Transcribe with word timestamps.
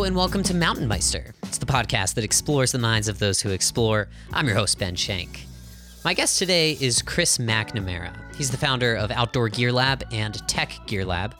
And 0.00 0.16
welcome 0.16 0.42
to 0.44 0.54
Mountain 0.54 0.88
Meister. 0.88 1.34
It's 1.42 1.58
the 1.58 1.66
podcast 1.66 2.14
that 2.14 2.24
explores 2.24 2.72
the 2.72 2.78
minds 2.78 3.06
of 3.06 3.18
those 3.18 3.38
who 3.42 3.50
explore. 3.50 4.08
I'm 4.32 4.46
your 4.46 4.56
host, 4.56 4.78
Ben 4.78 4.96
Shank. 4.96 5.44
My 6.06 6.14
guest 6.14 6.38
today 6.38 6.72
is 6.80 7.02
Chris 7.02 7.36
McNamara. 7.36 8.16
He's 8.34 8.50
the 8.50 8.56
founder 8.56 8.96
of 8.96 9.10
Outdoor 9.10 9.50
Gear 9.50 9.70
Lab 9.70 10.02
and 10.10 10.34
Tech 10.48 10.72
Gear 10.86 11.04
Lab. 11.04 11.34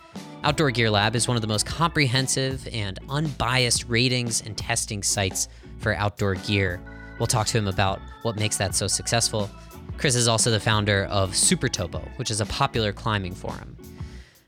Outdoor 0.45 0.71
Gear 0.73 0.91
Lab 0.91 1.17
is 1.17 1.27
one 1.27 1.39
of 1.39 1.41
the 1.41 1.49
most 1.49 1.65
comprehensive 1.65 2.69
and 2.71 2.99
unbiased 3.09 3.89
ratings 3.89 4.43
and 4.43 4.59
testing 4.59 5.03
sites 5.03 5.49
for 5.79 5.95
outdoor 5.95 6.35
gear. 6.35 6.83
We'll 7.19 7.29
talk 7.29 7.47
to 7.49 7.59
him 7.59 7.67
about 7.67 7.99
what 8.23 8.37
makes 8.37 8.59
that 8.59 8.75
so 8.75 8.87
successful. 8.87 9.51
Chris 9.97 10.15
is 10.15 10.29
also 10.29 10.51
the 10.51 10.61
founder 10.61 11.05
of 11.07 11.35
Super 11.35 11.69
Topo, 11.69 12.01
which 12.17 12.31
is 12.31 12.43
a 12.43 12.47
popular 12.47 12.93
climbing 12.93 13.35
forum. 13.35 13.77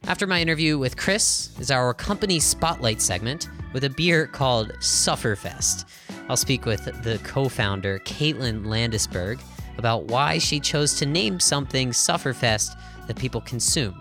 After 0.05 0.27
my 0.27 0.41
interview 0.41 0.79
with 0.79 0.97
Chris 0.97 1.51
is 1.61 1.70
our 1.70 1.95
company 1.95 2.41
spotlight 2.41 3.01
segment 3.01 3.48
with 3.73 3.84
a 3.84 3.91
beer 3.91 4.27
called 4.27 4.73
Sufferfest. 4.80 5.84
I'll 6.29 6.37
speak 6.37 6.66
with 6.66 6.84
the 7.02 7.20
co-founder 7.23 8.01
Caitlin 8.01 8.66
Landesberg, 8.66 9.41
about 9.79 10.07
why 10.07 10.38
she 10.38 10.60
chose 10.60 10.95
to 10.95 11.07
name 11.07 11.38
something 11.41 11.91
Sufferfest 11.91 12.77
that 13.07 13.16
people 13.16 13.41
consume. 13.43 14.01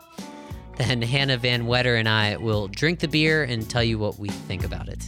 Then 0.78 1.02
Hannah 1.02 1.38
Van 1.38 1.66
Wetter 1.66 1.95
and 1.95 2.09
I 2.09 2.36
will 2.38 2.68
drink 2.68 3.00
the 3.00 3.08
beer 3.08 3.44
and 3.44 3.70
tell 3.70 3.84
you 3.84 4.00
what 4.00 4.18
we 4.18 4.30
think 4.30 4.66
about 4.66 4.90
it. 4.90 5.08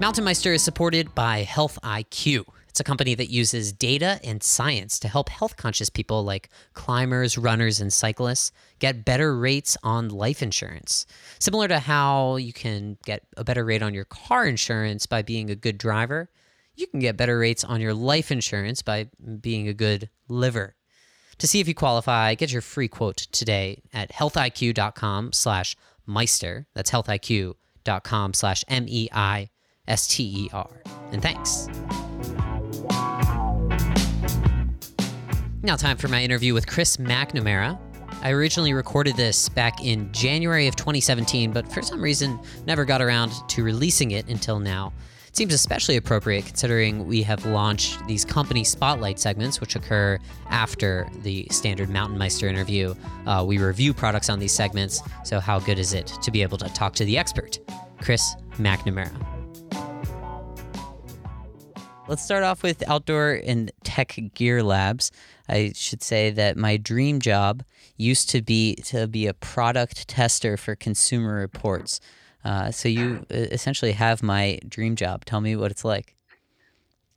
Mountain 0.00 0.24
Meister 0.24 0.52
is 0.52 0.62
supported 0.62 1.14
by 1.14 1.44
Health 1.44 1.78
IQ. 1.82 2.44
It's 2.74 2.80
a 2.80 2.82
company 2.84 3.14
that 3.14 3.30
uses 3.30 3.72
data 3.72 4.18
and 4.24 4.42
science 4.42 4.98
to 4.98 5.06
help 5.06 5.28
health 5.28 5.56
conscious 5.56 5.88
people 5.88 6.24
like 6.24 6.48
climbers, 6.72 7.38
runners, 7.38 7.78
and 7.78 7.92
cyclists 7.92 8.50
get 8.80 9.04
better 9.04 9.38
rates 9.38 9.76
on 9.84 10.08
life 10.08 10.42
insurance. 10.42 11.06
Similar 11.38 11.68
to 11.68 11.78
how 11.78 12.34
you 12.34 12.52
can 12.52 12.98
get 13.04 13.22
a 13.36 13.44
better 13.44 13.64
rate 13.64 13.80
on 13.80 13.94
your 13.94 14.06
car 14.06 14.44
insurance 14.44 15.06
by 15.06 15.22
being 15.22 15.50
a 15.50 15.54
good 15.54 15.78
driver, 15.78 16.30
you 16.74 16.88
can 16.88 16.98
get 16.98 17.16
better 17.16 17.38
rates 17.38 17.62
on 17.62 17.80
your 17.80 17.94
life 17.94 18.32
insurance 18.32 18.82
by 18.82 19.08
being 19.40 19.68
a 19.68 19.72
good 19.72 20.10
liver. 20.26 20.74
To 21.38 21.46
see 21.46 21.60
if 21.60 21.68
you 21.68 21.76
qualify, 21.76 22.34
get 22.34 22.50
your 22.50 22.60
free 22.60 22.88
quote 22.88 23.18
today 23.18 23.82
at 23.92 24.10
healthiq.com 24.10 25.32
slash 25.32 25.76
meister. 26.08 26.66
That's 26.74 26.90
healthiq.com 26.90 28.34
slash 28.34 28.64
M-E-I-S-T-E-R. 28.66 29.50
And 31.12 31.22
thanks. 31.22 31.68
Now, 35.64 35.76
time 35.76 35.96
for 35.96 36.08
my 36.08 36.22
interview 36.22 36.52
with 36.52 36.66
Chris 36.66 36.98
McNamara. 36.98 37.78
I 38.20 38.32
originally 38.32 38.74
recorded 38.74 39.16
this 39.16 39.48
back 39.48 39.82
in 39.82 40.12
January 40.12 40.66
of 40.66 40.76
2017, 40.76 41.52
but 41.52 41.72
for 41.72 41.80
some 41.80 42.02
reason 42.02 42.38
never 42.66 42.84
got 42.84 43.00
around 43.00 43.32
to 43.48 43.64
releasing 43.64 44.10
it 44.10 44.28
until 44.28 44.60
now. 44.60 44.92
It 45.26 45.34
seems 45.34 45.54
especially 45.54 45.96
appropriate 45.96 46.44
considering 46.44 47.06
we 47.06 47.22
have 47.22 47.46
launched 47.46 48.06
these 48.06 48.26
company 48.26 48.62
spotlight 48.62 49.18
segments, 49.18 49.58
which 49.58 49.74
occur 49.74 50.18
after 50.50 51.08
the 51.22 51.46
standard 51.50 51.88
Mountain 51.88 52.18
Meister 52.18 52.46
interview. 52.46 52.94
Uh, 53.26 53.42
we 53.48 53.56
review 53.56 53.94
products 53.94 54.28
on 54.28 54.38
these 54.38 54.52
segments, 54.52 55.00
so 55.24 55.40
how 55.40 55.60
good 55.60 55.78
is 55.78 55.94
it 55.94 56.08
to 56.20 56.30
be 56.30 56.42
able 56.42 56.58
to 56.58 56.68
talk 56.74 56.92
to 56.96 57.06
the 57.06 57.16
expert, 57.16 57.58
Chris 58.02 58.34
McNamara? 58.58 59.10
Let's 62.06 62.22
start 62.22 62.42
off 62.42 62.62
with 62.62 62.86
Outdoor 62.86 63.40
and 63.46 63.72
Tech 63.82 64.18
Gear 64.34 64.62
Labs. 64.62 65.10
I 65.48 65.72
should 65.74 66.02
say 66.02 66.30
that 66.30 66.56
my 66.56 66.76
dream 66.76 67.20
job 67.20 67.62
used 67.96 68.30
to 68.30 68.42
be 68.42 68.76
to 68.86 69.06
be 69.06 69.26
a 69.26 69.34
product 69.34 70.08
tester 70.08 70.56
for 70.56 70.74
Consumer 70.74 71.34
Reports. 71.34 72.00
Uh, 72.44 72.70
so 72.70 72.88
you 72.88 73.24
essentially 73.30 73.92
have 73.92 74.22
my 74.22 74.58
dream 74.68 74.96
job. 74.96 75.24
Tell 75.24 75.40
me 75.40 75.56
what 75.56 75.70
it's 75.70 75.84
like. 75.84 76.14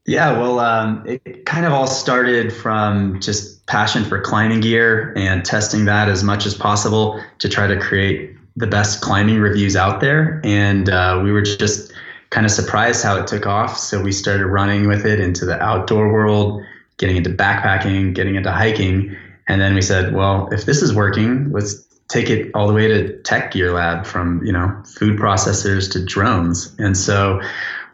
Yeah, 0.06 0.40
well, 0.40 0.60
um, 0.60 1.04
it 1.06 1.46
kind 1.46 1.66
of 1.66 1.74
all 1.74 1.86
started 1.86 2.54
from 2.54 3.20
just 3.20 3.66
passion 3.66 4.06
for 4.06 4.22
climbing 4.22 4.62
gear 4.62 5.14
and 5.18 5.44
testing 5.44 5.84
that 5.86 6.08
as 6.08 6.24
much 6.24 6.46
as 6.46 6.56
possible 6.56 7.22
to 7.40 7.50
try 7.50 7.68
to 7.68 7.78
create 7.78 8.34
the 8.56 8.68
best 8.68 9.02
climbing 9.02 9.40
reviews 9.40 9.76
out 9.76 10.00
there. 10.00 10.40
And 10.46 10.90
uh, 10.90 11.20
we 11.22 11.34
were 11.34 11.42
just 11.42 11.92
kind 12.30 12.46
of 12.46 12.54
surprised 12.54 13.04
how 13.04 13.18
it 13.20 13.28
took 13.28 13.46
off. 13.46 13.78
So 13.78 14.02
we 14.02 14.14
started 14.14 14.46
running 14.46 14.88
with 14.88 15.06
it 15.06 15.20
into 15.20 15.46
the 15.46 15.62
outdoor 15.62 16.12
world 16.12 16.64
getting 16.97 17.18
into 17.18 17.30
backpacking, 17.30 18.13
getting 18.13 18.35
into 18.35 18.52
hiking. 18.52 19.16
And 19.47 19.62
then 19.62 19.75
we 19.75 19.81
said, 19.81 20.13
well, 20.13 20.50
if 20.52 20.66
this 20.66 20.81
is 20.81 20.94
working, 20.94 21.52
let's 21.52 21.84
take 22.09 22.30
it 22.30 22.52
all 22.53 22.68
the 22.68 22.74
way 22.74 22.88
to 22.88 23.18
tech 23.24 23.52
gear 23.52 23.74
lab 23.74 24.06
from, 24.06 24.44
you 24.44 24.52
know, 24.52 24.81
food 24.85 25.19
processors 25.19 25.91
to 25.91 26.03
drones. 26.03 26.74
And 26.80 26.97
so 26.97 27.41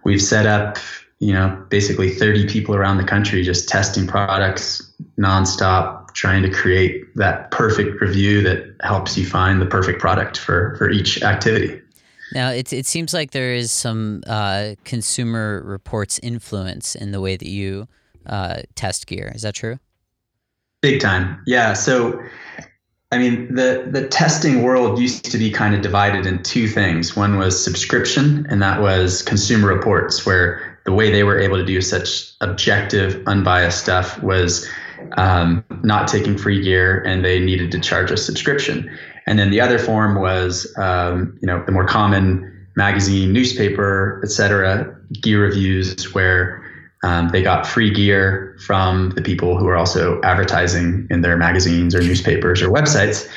we've 0.03 0.21
set 0.21 0.45
up, 0.45 0.77
you 1.19 1.33
know, 1.33 1.63
basically 1.69 2.09
30 2.09 2.47
people 2.47 2.75
around 2.75 2.97
the 2.97 3.03
country 3.03 3.43
just 3.43 3.67
testing 3.67 4.07
products 4.07 4.81
nonstop, 5.17 6.13
trying 6.13 6.43
to 6.43 6.49
create 6.49 7.03
that 7.15 7.51
perfect 7.51 7.99
review 8.01 8.41
that 8.43 8.75
helps 8.81 9.17
you 9.17 9.25
find 9.25 9.61
the 9.61 9.65
perfect 9.65 9.99
product 9.99 10.37
for, 10.37 10.75
for 10.77 10.89
each 10.89 11.21
activity. 11.23 11.79
Now, 12.33 12.49
it, 12.49 12.73
it 12.73 12.85
seems 12.85 13.13
like 13.13 13.31
there 13.31 13.53
is 13.53 13.71
some 13.71 14.23
uh, 14.25 14.75
consumer 14.85 15.61
reports 15.63 16.19
influence 16.23 16.95
in 16.95 17.11
the 17.11 17.21
way 17.21 17.35
that 17.35 17.47
you 17.47 17.87
uh, 18.25 18.61
test 18.75 19.07
gear. 19.07 19.31
Is 19.35 19.41
that 19.41 19.55
true? 19.55 19.79
Big 20.81 20.99
time. 20.99 21.41
Yeah. 21.45 21.73
So, 21.73 22.21
I 23.11 23.17
mean, 23.17 23.55
the 23.55 23.87
the 23.91 24.07
testing 24.07 24.63
world 24.63 24.99
used 24.99 25.31
to 25.31 25.37
be 25.37 25.51
kind 25.51 25.75
of 25.75 25.81
divided 25.81 26.25
in 26.25 26.43
two 26.43 26.67
things. 26.67 27.15
One 27.15 27.37
was 27.37 27.63
subscription, 27.63 28.45
and 28.49 28.61
that 28.61 28.81
was 28.81 29.21
consumer 29.21 29.67
reports, 29.67 30.25
where 30.25 30.79
the 30.85 30.91
way 30.91 31.11
they 31.11 31.23
were 31.23 31.39
able 31.39 31.57
to 31.57 31.65
do 31.65 31.79
such 31.81 32.33
objective, 32.41 33.21
unbiased 33.27 33.81
stuff 33.81 34.21
was 34.21 34.67
um, 35.17 35.63
not 35.83 36.07
taking 36.07 36.37
free 36.37 36.61
gear, 36.61 37.01
and 37.03 37.23
they 37.23 37.39
needed 37.39 37.71
to 37.71 37.79
charge 37.79 38.11
a 38.11 38.17
subscription. 38.17 38.89
And 39.25 39.39
then 39.39 39.51
the 39.51 39.61
other 39.61 39.79
form 39.79 40.19
was, 40.19 40.73
um, 40.77 41.37
you 41.41 41.47
know, 41.47 41.63
the 41.65 41.71
more 41.71 41.85
common 41.85 42.67
magazine, 42.75 43.31
newspaper, 43.31 44.19
et 44.23 44.29
cetera, 44.29 44.93
gear 45.21 45.41
reviews, 45.43 46.13
where 46.13 46.62
um, 47.03 47.29
they 47.29 47.43
got 47.43 47.67
free 47.67 47.91
gear 47.91 48.57
from 48.65 49.11
the 49.11 49.21
people 49.21 49.57
who 49.57 49.67
are 49.67 49.75
also 49.75 50.21
advertising 50.21 51.05
in 51.09 51.21
their 51.21 51.37
magazines 51.37 51.93
or 51.93 52.01
newspapers 52.01 52.61
or 52.61 52.69
websites. 52.69 53.29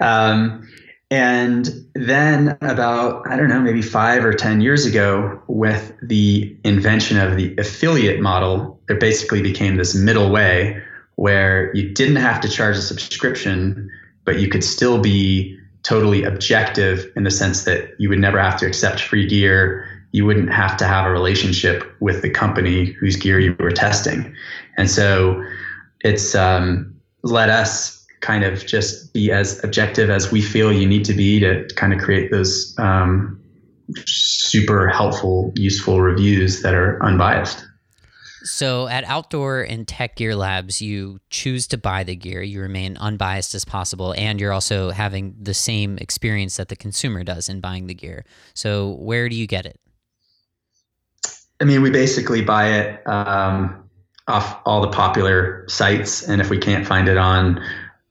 Um, 0.00 0.66
and 1.10 1.68
then, 1.94 2.56
about, 2.60 3.28
I 3.28 3.36
don't 3.36 3.48
know, 3.48 3.60
maybe 3.60 3.82
five 3.82 4.24
or 4.24 4.32
10 4.32 4.60
years 4.60 4.86
ago, 4.86 5.42
with 5.48 5.92
the 6.00 6.56
invention 6.64 7.18
of 7.18 7.36
the 7.36 7.54
affiliate 7.56 8.20
model, 8.20 8.80
there 8.86 8.96
basically 8.96 9.42
became 9.42 9.76
this 9.76 9.94
middle 9.94 10.30
way 10.30 10.80
where 11.16 11.74
you 11.74 11.92
didn't 11.92 12.16
have 12.16 12.40
to 12.42 12.48
charge 12.48 12.76
a 12.76 12.80
subscription, 12.80 13.90
but 14.24 14.38
you 14.38 14.48
could 14.48 14.64
still 14.64 15.00
be 15.00 15.58
totally 15.82 16.22
objective 16.22 17.10
in 17.16 17.24
the 17.24 17.30
sense 17.30 17.64
that 17.64 17.90
you 17.98 18.08
would 18.08 18.18
never 18.18 18.38
have 18.38 18.56
to 18.60 18.66
accept 18.66 19.00
free 19.00 19.26
gear 19.26 19.99
you 20.12 20.24
wouldn't 20.26 20.52
have 20.52 20.76
to 20.78 20.84
have 20.84 21.06
a 21.06 21.10
relationship 21.10 21.84
with 22.00 22.22
the 22.22 22.30
company 22.30 22.86
whose 22.86 23.16
gear 23.16 23.38
you 23.38 23.54
were 23.58 23.70
testing. 23.70 24.34
And 24.76 24.90
so 24.90 25.42
it's 26.00 26.34
um, 26.34 26.94
let 27.22 27.48
us 27.48 28.04
kind 28.20 28.44
of 28.44 28.66
just 28.66 29.12
be 29.12 29.30
as 29.32 29.62
objective 29.64 30.10
as 30.10 30.30
we 30.30 30.42
feel 30.42 30.72
you 30.72 30.86
need 30.86 31.04
to 31.06 31.14
be 31.14 31.40
to 31.40 31.66
kind 31.76 31.92
of 31.92 32.00
create 32.00 32.30
those 32.30 32.74
um, 32.78 33.40
super 34.06 34.88
helpful, 34.88 35.52
useful 35.56 36.00
reviews 36.00 36.62
that 36.62 36.74
are 36.74 37.02
unbiased. 37.02 37.64
So 38.42 38.88
at 38.88 39.04
Outdoor 39.04 39.62
and 39.62 39.86
Tech 39.86 40.16
Gear 40.16 40.34
Labs, 40.34 40.80
you 40.80 41.20
choose 41.28 41.66
to 41.68 41.78
buy 41.78 42.04
the 42.04 42.16
gear, 42.16 42.40
you 42.40 42.60
remain 42.60 42.96
unbiased 42.96 43.54
as 43.54 43.66
possible, 43.66 44.14
and 44.16 44.40
you're 44.40 44.52
also 44.52 44.90
having 44.90 45.34
the 45.38 45.52
same 45.52 45.98
experience 45.98 46.56
that 46.56 46.68
the 46.68 46.76
consumer 46.76 47.22
does 47.22 47.50
in 47.50 47.60
buying 47.60 47.86
the 47.86 47.94
gear. 47.94 48.24
So 48.54 48.92
where 48.92 49.28
do 49.28 49.36
you 49.36 49.46
get 49.46 49.66
it? 49.66 49.78
I 51.60 51.64
mean, 51.64 51.82
we 51.82 51.90
basically 51.90 52.42
buy 52.42 52.68
it 52.68 53.06
um, 53.06 53.88
off 54.26 54.60
all 54.64 54.80
the 54.80 54.88
popular 54.88 55.64
sites, 55.68 56.26
and 56.26 56.40
if 56.40 56.48
we 56.48 56.58
can't 56.58 56.86
find 56.86 57.08
it 57.08 57.18
on 57.18 57.62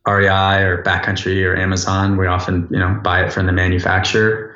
REI 0.08 0.62
or 0.62 0.84
Backcountry 0.84 1.44
or 1.46 1.56
Amazon, 1.56 2.18
we 2.18 2.28
often 2.28 2.68
you 2.72 2.80
know 2.80 3.00
buy 3.04 3.24
it 3.24 3.34
from 3.34 3.48
the 3.48 3.52
manufacturer. 3.52 4.54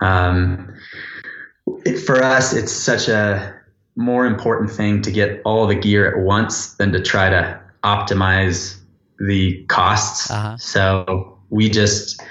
Um, 0.00 0.74
it, 1.84 1.98
for 1.98 2.22
us, 2.22 2.52
it's 2.52 2.72
such 2.72 3.08
a 3.08 3.54
more 3.96 4.26
important 4.26 4.70
thing 4.70 5.02
to 5.02 5.10
get 5.10 5.40
all 5.44 5.66
the 5.66 5.74
gear 5.74 6.06
at 6.06 6.22
once 6.22 6.74
than 6.74 6.92
to 6.92 7.00
try 7.00 7.30
to 7.30 7.60
optimize 7.82 8.78
the 9.18 9.64
costs. 9.64 10.30
Uh-huh. 10.30 10.56
So 10.58 11.38
we 11.50 11.68
just 11.68 12.22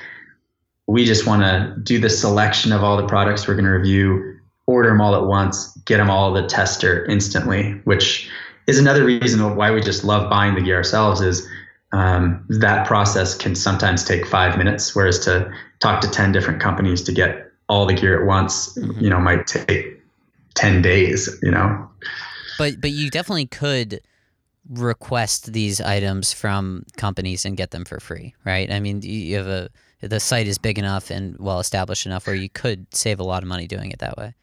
we 0.88 1.03
just 1.03 1.25
want 1.25 1.41
to 1.41 1.75
do 1.81 2.00
the 2.00 2.09
selection 2.09 2.71
of 2.71 2.83
all 2.83 2.95
the 2.95 3.07
products 3.07 3.47
we're 3.47 3.56
going 3.56 3.65
to 3.65 3.71
review 3.71 4.34
order 4.67 4.89
them 4.89 5.01
all 5.01 5.15
at 5.15 5.25
once, 5.25 5.75
get 5.85 5.97
them 5.97 6.09
all 6.09 6.33
the 6.33 6.45
tester 6.47 7.06
instantly, 7.06 7.71
which 7.83 8.29
is 8.67 8.79
another 8.79 9.06
reason 9.06 9.56
why 9.56 9.71
we 9.71 9.81
just 9.81 10.03
love 10.03 10.29
buying 10.29 10.56
the 10.56 10.62
gear 10.62 10.77
ourselves 10.77 11.21
is 11.21 11.47
um, 11.91 12.44
that 12.50 12.88
process 12.88 13.35
can 13.35 13.56
sometimes 13.56 14.03
take 14.03 14.25
five 14.25 14.57
minutes, 14.57 14.95
whereas 14.95 15.19
to 15.19 15.51
talk 15.79 16.01
to 16.01 16.09
10 16.09 16.31
different 16.31 16.59
companies 16.59 17.01
to 17.03 17.12
get 17.12 17.51
all 17.69 17.85
the 17.85 17.94
gear 17.94 18.19
at 18.19 18.27
once, 18.27 18.77
mm-hmm. 18.77 19.00
you 19.00 19.09
know, 19.09 19.19
might 19.19 19.47
take 19.47 20.01
10 20.56 20.81
days, 20.81 21.29
you 21.41 21.51
know. 21.51 21.89
But 22.57 22.81
but 22.81 22.91
you 22.91 23.09
definitely 23.09 23.47
could 23.47 24.01
request 24.69 25.53
these 25.53 25.79
items 25.79 26.33
from 26.33 26.85
companies 26.97 27.45
and 27.45 27.56
get 27.56 27.71
them 27.71 27.85
for 27.85 28.00
free, 28.00 28.33
right? 28.45 28.71
I 28.71 28.79
mean, 28.79 29.01
you 29.01 29.35
have 29.35 29.47
a 29.47 29.69
the 30.01 30.19
site 30.19 30.47
is 30.47 30.57
big 30.57 30.77
enough 30.77 31.09
and 31.09 31.38
well 31.39 31.59
established 31.59 32.06
enough 32.06 32.27
where 32.27 32.35
you 32.35 32.50
could 32.50 32.94
save 32.94 33.19
a 33.19 33.23
lot 33.23 33.44
of 33.44 33.50
money 33.50 33.67
doing 33.67 33.91
it 33.91 34.00
that 34.00 34.17
way. 34.17 34.33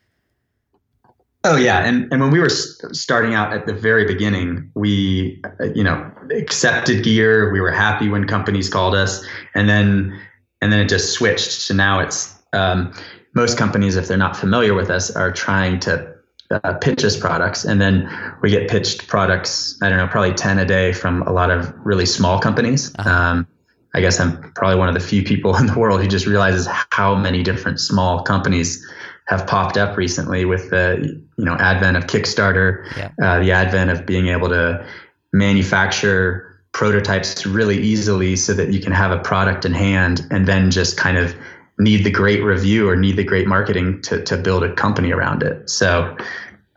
Oh 1.44 1.56
yeah, 1.56 1.84
and 1.84 2.10
and 2.12 2.20
when 2.20 2.30
we 2.30 2.38
were 2.38 2.48
starting 2.48 3.34
out 3.34 3.52
at 3.52 3.66
the 3.66 3.72
very 3.72 4.04
beginning, 4.04 4.70
we 4.74 5.42
uh, 5.60 5.64
you 5.74 5.82
know 5.82 6.08
accepted 6.30 7.02
gear. 7.02 7.52
We 7.52 7.60
were 7.60 7.72
happy 7.72 8.08
when 8.08 8.26
companies 8.26 8.68
called 8.68 8.94
us, 8.94 9.24
and 9.54 9.68
then 9.68 10.16
and 10.60 10.72
then 10.72 10.78
it 10.80 10.88
just 10.88 11.12
switched. 11.12 11.50
So 11.50 11.74
now 11.74 11.98
it's 11.98 12.40
um, 12.52 12.92
most 13.34 13.58
companies, 13.58 13.96
if 13.96 14.06
they're 14.06 14.16
not 14.16 14.36
familiar 14.36 14.74
with 14.74 14.88
us, 14.88 15.10
are 15.10 15.32
trying 15.32 15.80
to 15.80 16.14
uh, 16.52 16.74
pitch 16.74 17.04
us 17.04 17.16
products, 17.16 17.64
and 17.64 17.80
then 17.80 18.08
we 18.40 18.50
get 18.50 18.70
pitched 18.70 19.08
products. 19.08 19.76
I 19.82 19.88
don't 19.88 19.98
know, 19.98 20.06
probably 20.06 20.34
ten 20.34 20.60
a 20.60 20.64
day 20.64 20.92
from 20.92 21.22
a 21.22 21.32
lot 21.32 21.50
of 21.50 21.74
really 21.84 22.06
small 22.06 22.38
companies. 22.38 22.94
Uh-huh. 23.00 23.10
Um, 23.10 23.48
I 23.94 24.00
guess 24.00 24.20
I'm 24.20 24.52
probably 24.54 24.76
one 24.76 24.88
of 24.88 24.94
the 24.94 25.00
few 25.00 25.24
people 25.24 25.56
in 25.60 25.66
the 25.66 25.78
world 25.78 26.00
who 26.00 26.06
just 26.06 26.26
realizes 26.26 26.68
how 26.90 27.16
many 27.16 27.42
different 27.42 27.80
small 27.80 28.22
companies 28.22 28.86
have 29.26 29.46
popped 29.46 29.76
up 29.76 29.96
recently 29.96 30.44
with 30.44 30.70
the 30.70 31.22
you 31.36 31.44
know 31.44 31.54
advent 31.54 31.96
of 31.96 32.04
Kickstarter, 32.06 32.84
yeah. 32.96 33.10
uh, 33.22 33.38
the 33.40 33.52
advent 33.52 33.90
of 33.90 34.04
being 34.06 34.28
able 34.28 34.48
to 34.48 34.84
manufacture 35.32 36.60
prototypes 36.72 37.46
really 37.46 37.78
easily 37.78 38.34
so 38.34 38.54
that 38.54 38.72
you 38.72 38.80
can 38.80 38.92
have 38.92 39.10
a 39.10 39.18
product 39.18 39.64
in 39.64 39.72
hand 39.72 40.26
and 40.30 40.46
then 40.46 40.70
just 40.70 40.96
kind 40.96 41.18
of 41.18 41.34
need 41.78 42.04
the 42.04 42.10
great 42.10 42.42
review 42.42 42.88
or 42.88 42.96
need 42.96 43.16
the 43.16 43.24
great 43.24 43.46
marketing 43.46 44.00
to, 44.02 44.22
to 44.24 44.36
build 44.36 44.62
a 44.62 44.74
company 44.74 45.12
around 45.12 45.42
it. 45.42 45.68
So 45.68 46.16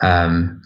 um, 0.02 0.62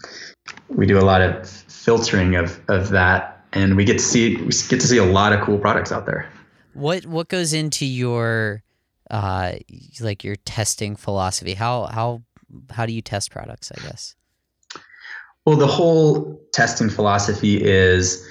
we 0.68 0.86
do 0.86 0.98
a 0.98 1.02
lot 1.02 1.20
of 1.20 1.48
filtering 1.48 2.34
of, 2.34 2.60
of 2.68 2.90
that 2.90 3.44
and 3.52 3.76
we 3.76 3.84
get 3.84 3.94
to 3.94 4.04
see 4.04 4.36
we 4.36 4.50
get 4.68 4.80
to 4.80 4.86
see 4.86 4.98
a 4.98 5.04
lot 5.04 5.32
of 5.32 5.40
cool 5.40 5.58
products 5.58 5.90
out 5.90 6.06
there. 6.06 6.30
What 6.74 7.06
what 7.06 7.28
goes 7.28 7.52
into 7.52 7.84
your 7.84 8.62
uh, 9.10 9.52
like 10.00 10.24
your 10.24 10.36
testing 10.36 10.96
philosophy? 10.96 11.54
How 11.54 11.86
how 11.86 12.22
how 12.70 12.86
do 12.86 12.92
you 12.92 13.02
test 13.02 13.30
products? 13.30 13.72
I 13.76 13.80
guess. 13.82 14.14
Well, 15.46 15.56
the 15.56 15.66
whole 15.66 16.40
testing 16.52 16.90
philosophy 16.90 17.62
is 17.62 18.26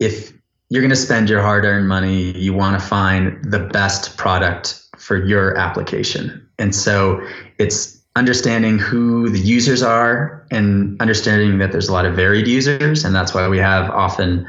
if 0.00 0.32
you're 0.70 0.82
going 0.82 0.90
to 0.90 0.96
spend 0.96 1.28
your 1.28 1.42
hard-earned 1.42 1.88
money, 1.88 2.36
you 2.38 2.52
want 2.52 2.80
to 2.80 2.86
find 2.86 3.42
the 3.44 3.58
best 3.58 4.16
product 4.16 4.82
for 4.96 5.24
your 5.24 5.56
application, 5.56 6.48
and 6.58 6.74
so 6.74 7.20
it's 7.58 7.98
understanding 8.16 8.78
who 8.78 9.28
the 9.28 9.38
users 9.38 9.80
are 9.80 10.44
and 10.50 11.00
understanding 11.00 11.58
that 11.58 11.70
there's 11.70 11.88
a 11.88 11.92
lot 11.92 12.04
of 12.04 12.16
varied 12.16 12.48
users 12.48 13.04
and 13.04 13.14
that's 13.14 13.32
why 13.32 13.46
we 13.46 13.58
have 13.58 13.88
often 13.90 14.44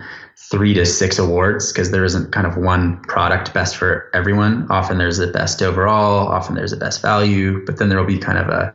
three 0.50 0.74
to 0.74 0.86
six 0.86 1.20
awards 1.20 1.72
because 1.72 1.92
there 1.92 2.04
isn't 2.04 2.32
kind 2.32 2.48
of 2.48 2.58
one 2.58 3.00
product 3.04 3.54
best 3.54 3.76
for 3.76 4.10
everyone. 4.14 4.66
Often 4.70 4.98
there's 4.98 5.20
a 5.20 5.28
best 5.28 5.62
overall, 5.62 6.28
often 6.28 6.56
there's 6.56 6.74
a 6.74 6.78
best 6.78 7.02
value, 7.02 7.64
but 7.66 7.78
then 7.78 7.90
there 7.90 8.00
will 8.00 8.06
be 8.06 8.18
kind 8.18 8.38
of 8.38 8.48
a 8.48 8.74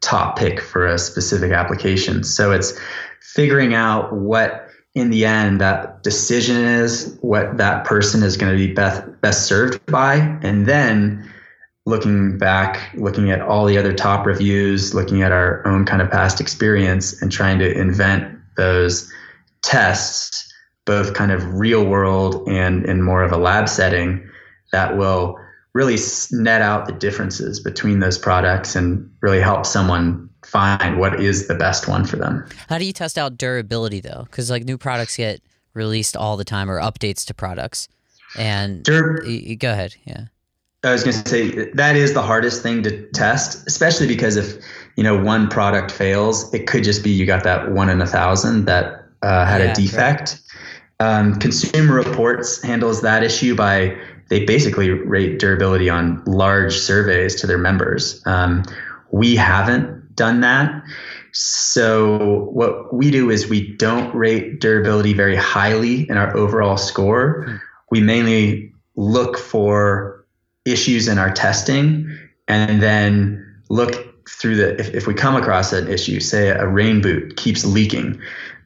top 0.00 0.38
pick 0.38 0.60
for 0.60 0.86
a 0.86 0.98
specific 0.98 1.52
application. 1.52 2.22
So 2.22 2.52
it's 2.52 2.78
figuring 3.20 3.74
out 3.74 4.12
what 4.12 4.68
in 4.94 5.10
the 5.10 5.24
end 5.24 5.60
that 5.60 6.02
decision 6.02 6.56
is, 6.56 7.16
what 7.20 7.56
that 7.58 7.84
person 7.84 8.22
is 8.22 8.36
going 8.36 8.52
to 8.52 8.58
be 8.58 8.72
best 8.72 9.02
best 9.20 9.46
served 9.46 9.84
by, 9.86 10.16
and 10.42 10.66
then 10.66 11.28
looking 11.86 12.38
back, 12.38 12.92
looking 12.94 13.30
at 13.30 13.40
all 13.40 13.64
the 13.66 13.78
other 13.78 13.92
top 13.92 14.26
reviews, 14.26 14.94
looking 14.94 15.22
at 15.22 15.32
our 15.32 15.66
own 15.66 15.84
kind 15.86 16.02
of 16.02 16.10
past 16.10 16.40
experience 16.40 17.20
and 17.20 17.32
trying 17.32 17.58
to 17.58 17.72
invent 17.72 18.38
those 18.56 19.10
tests 19.62 20.49
both 20.90 21.14
kind 21.14 21.30
of 21.30 21.54
real 21.54 21.84
world 21.86 22.48
and 22.48 22.84
in 22.84 23.00
more 23.00 23.22
of 23.22 23.30
a 23.30 23.36
lab 23.36 23.68
setting 23.68 24.28
that 24.72 24.96
will 24.96 25.38
really 25.72 25.96
net 26.32 26.60
out 26.60 26.86
the 26.86 26.92
differences 26.92 27.60
between 27.60 28.00
those 28.00 28.18
products 28.18 28.74
and 28.74 29.08
really 29.20 29.40
help 29.40 29.64
someone 29.64 30.28
find 30.44 30.98
what 30.98 31.20
is 31.20 31.46
the 31.46 31.54
best 31.54 31.86
one 31.86 32.04
for 32.04 32.16
them. 32.16 32.44
How 32.68 32.76
do 32.76 32.84
you 32.84 32.92
test 32.92 33.16
out 33.16 33.38
durability 33.38 34.00
though? 34.00 34.24
Because 34.24 34.50
like 34.50 34.64
new 34.64 34.76
products 34.76 35.16
get 35.16 35.40
released 35.74 36.16
all 36.16 36.36
the 36.36 36.44
time 36.44 36.68
or 36.68 36.80
updates 36.80 37.24
to 37.26 37.34
products. 37.34 37.86
And 38.36 38.82
Dur- 38.82 39.24
go 39.60 39.70
ahead, 39.70 39.94
yeah. 40.04 40.24
I 40.82 40.90
was 40.90 41.04
going 41.04 41.22
to 41.22 41.28
say 41.28 41.70
that 41.70 41.94
is 41.94 42.14
the 42.14 42.22
hardest 42.22 42.64
thing 42.64 42.82
to 42.82 43.06
test, 43.12 43.64
especially 43.68 44.08
because 44.08 44.34
if 44.34 44.60
you 44.96 45.04
know 45.04 45.22
one 45.22 45.46
product 45.46 45.92
fails, 45.92 46.52
it 46.52 46.66
could 46.66 46.82
just 46.82 47.04
be 47.04 47.10
you 47.10 47.26
got 47.26 47.44
that 47.44 47.70
one 47.70 47.88
in 47.88 48.00
a 48.00 48.06
thousand 48.08 48.64
that 48.64 49.04
uh, 49.22 49.44
had 49.44 49.60
yeah, 49.60 49.72
a 49.72 49.74
defect, 49.74 50.40
um, 51.00 51.34
Consumer 51.36 51.94
Reports 51.94 52.62
handles 52.62 53.00
that 53.02 53.22
issue 53.22 53.56
by 53.56 53.96
they 54.28 54.44
basically 54.44 54.90
rate 54.90 55.40
durability 55.40 55.90
on 55.90 56.22
large 56.24 56.78
surveys 56.78 57.34
to 57.40 57.46
their 57.46 57.58
members. 57.58 58.22
Um, 58.26 58.62
we 59.10 59.34
haven't 59.34 60.14
done 60.14 60.40
that. 60.42 60.82
So 61.32 62.48
what 62.52 62.94
we 62.94 63.10
do 63.10 63.30
is 63.30 63.48
we 63.48 63.74
don't 63.76 64.14
rate 64.14 64.60
durability 64.60 65.14
very 65.14 65.36
highly 65.36 66.08
in 66.08 66.16
our 66.16 66.36
overall 66.36 66.76
score. 66.76 67.60
We 67.90 68.00
mainly 68.00 68.72
look 68.94 69.36
for 69.36 70.24
issues 70.64 71.08
in 71.08 71.18
our 71.18 71.32
testing 71.32 72.06
and 72.46 72.82
then 72.82 73.44
look 73.68 74.28
through 74.28 74.56
the 74.56 74.78
if, 74.78 74.94
if 74.94 75.06
we 75.06 75.14
come 75.14 75.34
across 75.34 75.72
an 75.72 75.88
issue, 75.88 76.20
say 76.20 76.48
a 76.48 76.66
rain 76.66 77.00
boot 77.00 77.36
keeps 77.36 77.64
leaking, 77.64 78.20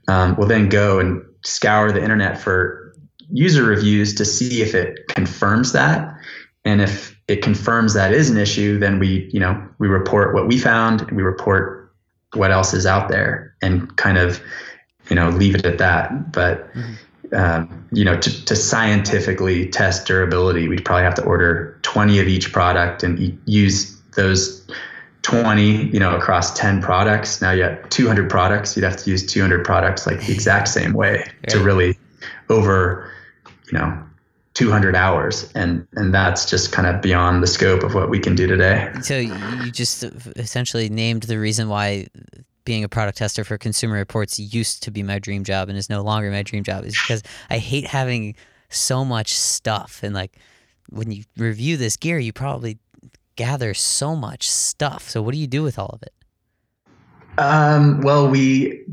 um, 0.08 0.34
we'll 0.36 0.48
then 0.48 0.68
go 0.68 0.98
and 0.98 1.22
scour 1.44 1.92
the 1.92 2.02
internet 2.02 2.40
for 2.40 2.94
user 3.30 3.64
reviews 3.64 4.14
to 4.14 4.24
see 4.24 4.62
if 4.62 4.74
it 4.74 5.06
confirms 5.08 5.72
that. 5.72 6.16
And 6.64 6.80
if 6.80 7.18
it 7.28 7.42
confirms 7.42 7.94
that 7.94 8.12
is 8.12 8.30
an 8.30 8.38
issue, 8.38 8.78
then 8.78 8.98
we, 8.98 9.28
you 9.32 9.40
know, 9.40 9.62
we 9.78 9.88
report 9.88 10.34
what 10.34 10.46
we 10.46 10.58
found, 10.58 11.02
and 11.02 11.12
we 11.12 11.22
report 11.22 11.92
what 12.34 12.50
else 12.50 12.74
is 12.74 12.86
out 12.86 13.08
there 13.08 13.54
and 13.62 13.94
kind 13.96 14.18
of, 14.18 14.40
you 15.08 15.16
know, 15.16 15.28
leave 15.30 15.54
it 15.54 15.64
at 15.66 15.78
that. 15.78 16.32
But, 16.32 16.72
mm-hmm. 16.74 17.34
um, 17.34 17.88
you 17.92 18.04
know, 18.04 18.18
to, 18.18 18.44
to 18.44 18.56
scientifically 18.56 19.68
test 19.68 20.06
durability, 20.06 20.68
we'd 20.68 20.84
probably 20.84 21.04
have 21.04 21.14
to 21.14 21.24
order 21.24 21.78
20 21.82 22.18
of 22.18 22.28
each 22.28 22.52
product 22.52 23.02
and 23.02 23.18
e- 23.18 23.38
use 23.44 24.00
those 24.16 24.66
20, 25.24 25.86
you 25.88 25.98
know, 25.98 26.14
across 26.14 26.52
10 26.54 26.80
products. 26.80 27.40
Now 27.40 27.50
you 27.50 27.62
have 27.64 27.88
200 27.88 28.30
products. 28.30 28.76
You'd 28.76 28.84
have 28.84 28.96
to 28.98 29.10
use 29.10 29.24
200 29.26 29.64
products 29.64 30.06
like 30.06 30.20
the 30.20 30.32
exact 30.32 30.68
same 30.68 30.92
way 30.92 31.24
to 31.48 31.58
really 31.58 31.98
over, 32.50 33.10
you 33.72 33.78
know, 33.78 33.98
200 34.52 34.94
hours 34.94 35.50
and 35.56 35.84
and 35.96 36.14
that's 36.14 36.48
just 36.48 36.70
kind 36.70 36.86
of 36.86 37.02
beyond 37.02 37.42
the 37.42 37.46
scope 37.46 37.82
of 37.82 37.94
what 37.94 38.08
we 38.08 38.20
can 38.20 38.36
do 38.36 38.46
today. 38.46 38.88
So 39.02 39.18
you 39.18 39.72
just 39.72 40.04
essentially 40.36 40.88
named 40.88 41.24
the 41.24 41.40
reason 41.40 41.68
why 41.68 42.06
being 42.64 42.84
a 42.84 42.88
product 42.88 43.18
tester 43.18 43.42
for 43.42 43.58
consumer 43.58 43.96
reports 43.96 44.38
used 44.38 44.82
to 44.84 44.92
be 44.92 45.02
my 45.02 45.18
dream 45.18 45.42
job 45.42 45.68
and 45.68 45.76
is 45.76 45.90
no 45.90 46.02
longer 46.02 46.30
my 46.30 46.44
dream 46.44 46.62
job 46.62 46.84
is 46.84 46.92
because 46.92 47.22
I 47.50 47.58
hate 47.58 47.86
having 47.86 48.36
so 48.70 49.04
much 49.04 49.34
stuff 49.34 50.00
and 50.04 50.14
like 50.14 50.36
when 50.88 51.10
you 51.10 51.24
review 51.36 51.76
this 51.76 51.96
gear 51.96 52.18
you 52.18 52.32
probably 52.32 52.78
gather 53.36 53.74
so 53.74 54.14
much 54.14 54.50
stuff. 54.50 55.08
So, 55.08 55.22
what 55.22 55.32
do 55.32 55.38
you 55.38 55.46
do 55.46 55.62
with 55.62 55.78
all 55.78 55.90
of 55.92 56.02
it? 56.02 56.12
Um, 57.38 58.00
well, 58.02 58.28
we 58.28 58.84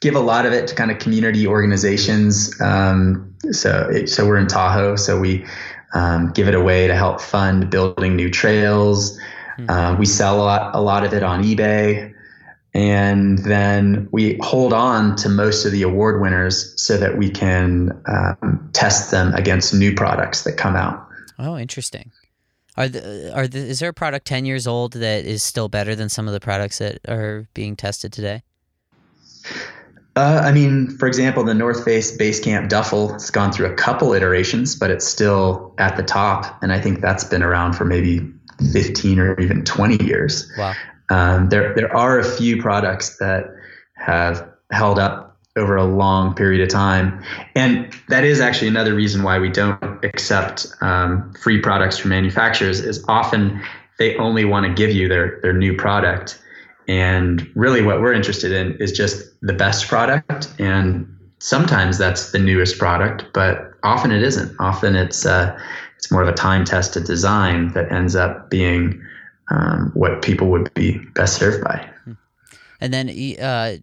give 0.00 0.14
a 0.14 0.20
lot 0.20 0.46
of 0.46 0.52
it 0.52 0.68
to 0.68 0.74
kind 0.74 0.90
of 0.90 0.98
community 0.98 1.46
organizations. 1.46 2.58
Um, 2.60 3.34
so, 3.50 3.88
it, 3.90 4.08
so 4.08 4.26
we're 4.26 4.38
in 4.38 4.46
Tahoe, 4.46 4.96
so 4.96 5.18
we 5.18 5.44
um, 5.94 6.30
give 6.32 6.48
it 6.48 6.54
away 6.54 6.86
to 6.86 6.94
help 6.94 7.20
fund 7.20 7.70
building 7.70 8.14
new 8.14 8.30
trails. 8.30 9.18
Mm-hmm. 9.58 9.70
Uh, 9.70 9.96
we 9.96 10.06
sell 10.06 10.36
a 10.36 10.44
lot, 10.44 10.74
a 10.74 10.80
lot 10.80 11.04
of 11.04 11.12
it 11.12 11.22
on 11.22 11.42
eBay. 11.42 12.14
And 12.74 13.38
then 13.38 14.08
we 14.12 14.38
hold 14.42 14.72
on 14.72 15.16
to 15.16 15.28
most 15.28 15.64
of 15.64 15.72
the 15.72 15.82
award 15.82 16.20
winners 16.20 16.80
so 16.80 16.96
that 16.98 17.16
we 17.16 17.30
can 17.30 17.90
um, 18.06 18.70
test 18.72 19.10
them 19.10 19.34
against 19.34 19.74
new 19.74 19.94
products 19.94 20.44
that 20.44 20.52
come 20.52 20.76
out. 20.76 21.04
Oh, 21.38 21.56
interesting. 21.56 22.12
Are 22.78 22.88
the, 22.88 23.34
are 23.34 23.48
the, 23.48 23.58
is 23.58 23.80
there 23.80 23.88
a 23.88 23.92
product 23.92 24.24
10 24.28 24.44
years 24.44 24.68
old 24.68 24.92
that 24.92 25.24
is 25.24 25.42
still 25.42 25.68
better 25.68 25.96
than 25.96 26.08
some 26.08 26.28
of 26.28 26.32
the 26.32 26.38
products 26.38 26.78
that 26.78 27.00
are 27.08 27.48
being 27.52 27.74
tested 27.74 28.12
today? 28.12 28.44
Uh, 30.14 30.42
I 30.44 30.52
mean, 30.52 30.88
for 30.96 31.08
example, 31.08 31.42
the 31.42 31.54
North 31.54 31.84
Face 31.84 32.16
Basecamp 32.16 32.68
duffel 32.68 33.12
has 33.14 33.30
gone 33.30 33.50
through 33.50 33.66
a 33.66 33.74
couple 33.74 34.12
iterations, 34.12 34.76
but 34.76 34.92
it's 34.92 35.04
still 35.04 35.74
at 35.78 35.96
the 35.96 36.04
top. 36.04 36.62
And 36.62 36.72
I 36.72 36.80
think 36.80 37.00
that's 37.00 37.24
been 37.24 37.42
around 37.42 37.72
for 37.72 37.84
maybe 37.84 38.20
15 38.72 39.18
or 39.18 39.40
even 39.40 39.64
20 39.64 40.04
years. 40.04 40.48
Wow. 40.56 40.74
Um, 41.10 41.48
there, 41.48 41.74
there 41.74 41.96
are 41.96 42.20
a 42.20 42.24
few 42.24 42.62
products 42.62 43.16
that 43.18 43.46
have 43.96 44.48
held 44.70 45.00
up 45.00 45.36
over 45.56 45.74
a 45.74 45.84
long 45.84 46.32
period 46.34 46.62
of 46.62 46.68
time. 46.68 47.24
And 47.56 47.92
that 48.08 48.22
is 48.22 48.40
actually 48.40 48.68
another 48.68 48.94
reason 48.94 49.24
why 49.24 49.40
we 49.40 49.50
don't 49.50 49.87
accept 50.04 50.66
um, 50.80 51.32
free 51.34 51.60
products 51.60 51.98
from 51.98 52.10
manufacturers 52.10 52.80
is 52.80 53.04
often 53.08 53.62
they 53.98 54.16
only 54.16 54.44
want 54.44 54.66
to 54.66 54.72
give 54.72 54.94
you 54.94 55.08
their, 55.08 55.40
their 55.42 55.52
new 55.52 55.74
product. 55.76 56.40
And 56.86 57.50
really 57.54 57.82
what 57.82 58.00
we're 58.00 58.12
interested 58.12 58.52
in 58.52 58.76
is 58.80 58.92
just 58.92 59.28
the 59.42 59.52
best 59.52 59.88
product. 59.88 60.48
And 60.58 61.06
sometimes 61.38 61.98
that's 61.98 62.32
the 62.32 62.38
newest 62.38 62.78
product, 62.78 63.26
but 63.34 63.72
often 63.82 64.10
it 64.10 64.22
isn't. 64.22 64.54
Often 64.58 64.96
it's, 64.96 65.26
uh, 65.26 65.58
it's 65.96 66.10
more 66.10 66.22
of 66.22 66.28
a 66.28 66.32
time 66.32 66.64
tested 66.64 67.04
design 67.04 67.72
that 67.72 67.92
ends 67.92 68.16
up 68.16 68.50
being 68.50 69.02
um, 69.50 69.90
what 69.94 70.22
people 70.22 70.48
would 70.48 70.72
be 70.74 70.98
best 71.14 71.36
served 71.36 71.64
by. 71.64 71.88
And 72.80 72.92
then 72.94 73.08
uh, 73.40 73.76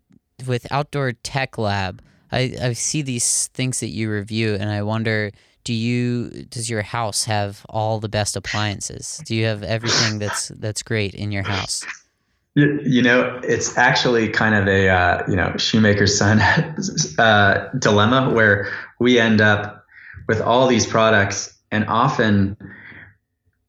with 0.47 0.65
Outdoor 0.71 1.11
Tech 1.11 1.57
Lab, 1.57 2.01
I, 2.31 2.55
I 2.61 2.73
see 2.73 3.01
these 3.01 3.47
things 3.47 3.79
that 3.79 3.89
you 3.89 4.11
review, 4.11 4.55
and 4.55 4.69
I 4.69 4.81
wonder 4.83 5.31
do 5.65 5.73
you 5.73 6.29
does 6.49 6.69
your 6.69 6.83
house 6.83 7.25
have 7.25 7.65
all 7.67 7.99
the 7.99 8.07
best 8.07 8.37
appliances? 8.37 9.21
Do 9.25 9.35
you 9.35 9.45
have 9.45 9.63
everything 9.63 10.19
that's 10.19 10.47
that's 10.49 10.81
great 10.81 11.13
in 11.13 11.33
your 11.33 11.43
house? 11.43 11.83
You, 12.53 12.79
you 12.85 13.01
know, 13.01 13.41
it's 13.43 13.77
actually 13.77 14.29
kind 14.29 14.55
of 14.55 14.67
a 14.67 14.87
uh, 14.87 15.23
you 15.27 15.35
know 15.35 15.53
shoemaker's 15.57 16.17
son 16.17 16.39
uh, 17.19 17.69
dilemma 17.77 18.33
where 18.33 18.71
we 18.99 19.19
end 19.19 19.41
up 19.41 19.83
with 20.29 20.39
all 20.39 20.67
these 20.67 20.85
products, 20.85 21.53
and 21.71 21.85
often 21.87 22.55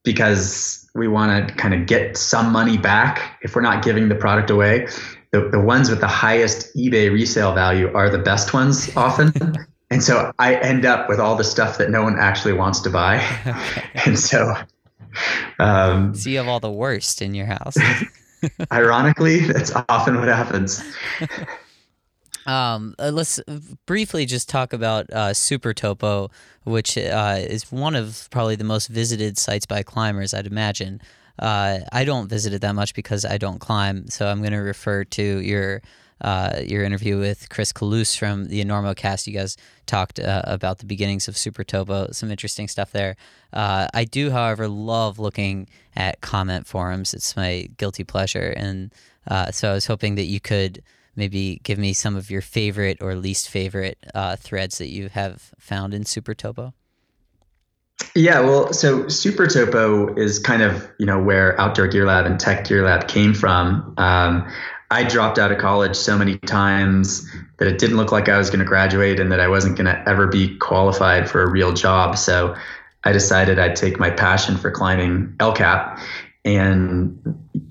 because 0.04 0.88
we 0.94 1.08
want 1.08 1.48
to 1.48 1.54
kind 1.54 1.74
of 1.74 1.86
get 1.86 2.16
some 2.16 2.52
money 2.52 2.78
back 2.78 3.38
if 3.42 3.56
we're 3.56 3.62
not 3.62 3.82
giving 3.82 4.08
the 4.08 4.14
product 4.14 4.50
away, 4.50 4.86
the, 5.32 5.48
the 5.48 5.60
ones 5.60 5.90
with 5.90 6.00
the 6.00 6.06
highest 6.06 6.74
eBay 6.76 7.12
resale 7.12 7.52
value 7.54 7.92
are 7.92 8.08
the 8.08 8.18
best 8.18 8.54
ones 8.54 8.94
often. 8.96 9.32
and 9.90 10.02
so 10.02 10.32
I 10.38 10.56
end 10.56 10.84
up 10.84 11.08
with 11.08 11.20
all 11.20 11.36
the 11.36 11.44
stuff 11.44 11.78
that 11.78 11.90
no 11.90 12.02
one 12.02 12.18
actually 12.18 12.54
wants 12.54 12.80
to 12.80 12.90
buy. 12.90 13.16
and 14.06 14.18
so, 14.18 14.54
um, 15.58 16.14
so 16.14 16.30
you 16.30 16.38
have 16.38 16.48
all 16.48 16.60
the 16.60 16.70
worst 16.70 17.22
in 17.22 17.34
your 17.34 17.46
house. 17.46 17.76
ironically, 18.72 19.40
that's 19.40 19.72
often 19.88 20.18
what 20.18 20.28
happens. 20.28 20.82
Um, 22.46 22.94
uh, 22.98 23.10
let's 23.12 23.40
briefly 23.86 24.24
just 24.24 24.48
talk 24.48 24.72
about 24.72 25.10
uh, 25.10 25.34
Super 25.34 25.74
Topo, 25.74 26.30
which 26.64 26.96
uh, 26.96 27.38
is 27.40 27.70
one 27.72 27.96
of 27.96 28.28
probably 28.30 28.56
the 28.56 28.64
most 28.64 28.86
visited 28.86 29.36
sites 29.36 29.66
by 29.66 29.82
climbers, 29.82 30.32
I'd 30.32 30.46
imagine. 30.46 31.00
Uh, 31.38 31.80
I 31.92 32.04
don't 32.04 32.28
visit 32.28 32.54
it 32.54 32.62
that 32.62 32.74
much 32.74 32.94
because 32.94 33.24
I 33.24 33.36
don't 33.36 33.58
climb, 33.58 34.08
so 34.08 34.28
I'm 34.28 34.38
going 34.38 34.52
to 34.52 34.58
refer 34.58 35.04
to 35.04 35.40
your 35.40 35.82
uh, 36.20 36.60
your 36.66 36.82
interview 36.82 37.18
with 37.18 37.48
Chris 37.48 37.72
Kalous 37.72 38.16
from 38.16 38.46
the 38.46 38.64
Enormocast. 38.64 39.26
You 39.26 39.34
guys 39.34 39.56
talked 39.86 40.18
uh, 40.18 40.42
about 40.44 40.78
the 40.78 40.86
beginnings 40.86 41.28
of 41.28 41.36
Super 41.36 41.64
Topo, 41.64 42.08
some 42.12 42.30
interesting 42.30 42.68
stuff 42.68 42.92
there. 42.92 43.16
Uh, 43.52 43.88
I 43.92 44.04
do, 44.04 44.30
however, 44.30 44.68
love 44.68 45.18
looking 45.18 45.68
at 45.94 46.20
comment 46.20 46.66
forums. 46.66 47.14
It's 47.14 47.36
my 47.36 47.68
guilty 47.76 48.04
pleasure, 48.04 48.54
and 48.56 48.92
uh, 49.28 49.50
so 49.50 49.70
I 49.70 49.74
was 49.74 49.86
hoping 49.86 50.14
that 50.16 50.24
you 50.24 50.40
could 50.40 50.82
maybe 51.16 51.60
give 51.64 51.78
me 51.78 51.92
some 51.92 52.16
of 52.16 52.30
your 52.30 52.42
favorite 52.42 52.98
or 53.00 53.14
least 53.14 53.48
favorite 53.48 53.98
uh, 54.14 54.36
threads 54.36 54.78
that 54.78 54.88
you 54.88 55.08
have 55.08 55.52
found 55.58 55.94
in 55.94 56.04
Super 56.04 56.34
Topo. 56.34 56.74
Yeah, 58.14 58.40
well, 58.40 58.72
so 58.72 59.08
Super 59.08 59.46
Topo 59.46 60.14
is 60.16 60.38
kind 60.38 60.62
of 60.62 60.88
you 60.98 61.06
know 61.06 61.22
where 61.22 61.58
Outdoor 61.60 61.88
Gear 61.88 62.06
Lab 62.06 62.26
and 62.26 62.38
Tech 62.38 62.66
Gear 62.66 62.84
Lab 62.84 63.08
came 63.08 63.34
from. 63.34 63.94
Um, 63.96 64.50
I 64.90 65.02
dropped 65.02 65.38
out 65.38 65.50
of 65.50 65.58
college 65.58 65.96
so 65.96 66.16
many 66.16 66.38
times 66.38 67.28
that 67.58 67.66
it 67.66 67.78
didn't 67.78 67.96
look 67.96 68.12
like 68.12 68.28
I 68.28 68.38
was 68.38 68.50
going 68.50 68.60
to 68.60 68.64
graduate 68.64 69.18
and 69.18 69.32
that 69.32 69.40
I 69.40 69.48
wasn't 69.48 69.76
going 69.76 69.86
to 69.86 70.08
ever 70.08 70.26
be 70.26 70.56
qualified 70.58 71.28
for 71.28 71.42
a 71.42 71.48
real 71.48 71.72
job. 71.72 72.16
So 72.16 72.54
I 73.04 73.12
decided 73.12 73.58
I'd 73.58 73.76
take 73.76 73.98
my 73.98 74.10
passion 74.10 74.56
for 74.56 74.70
climbing 74.70 75.34
El 75.40 75.52
Cap 75.52 75.98
and 76.44 77.18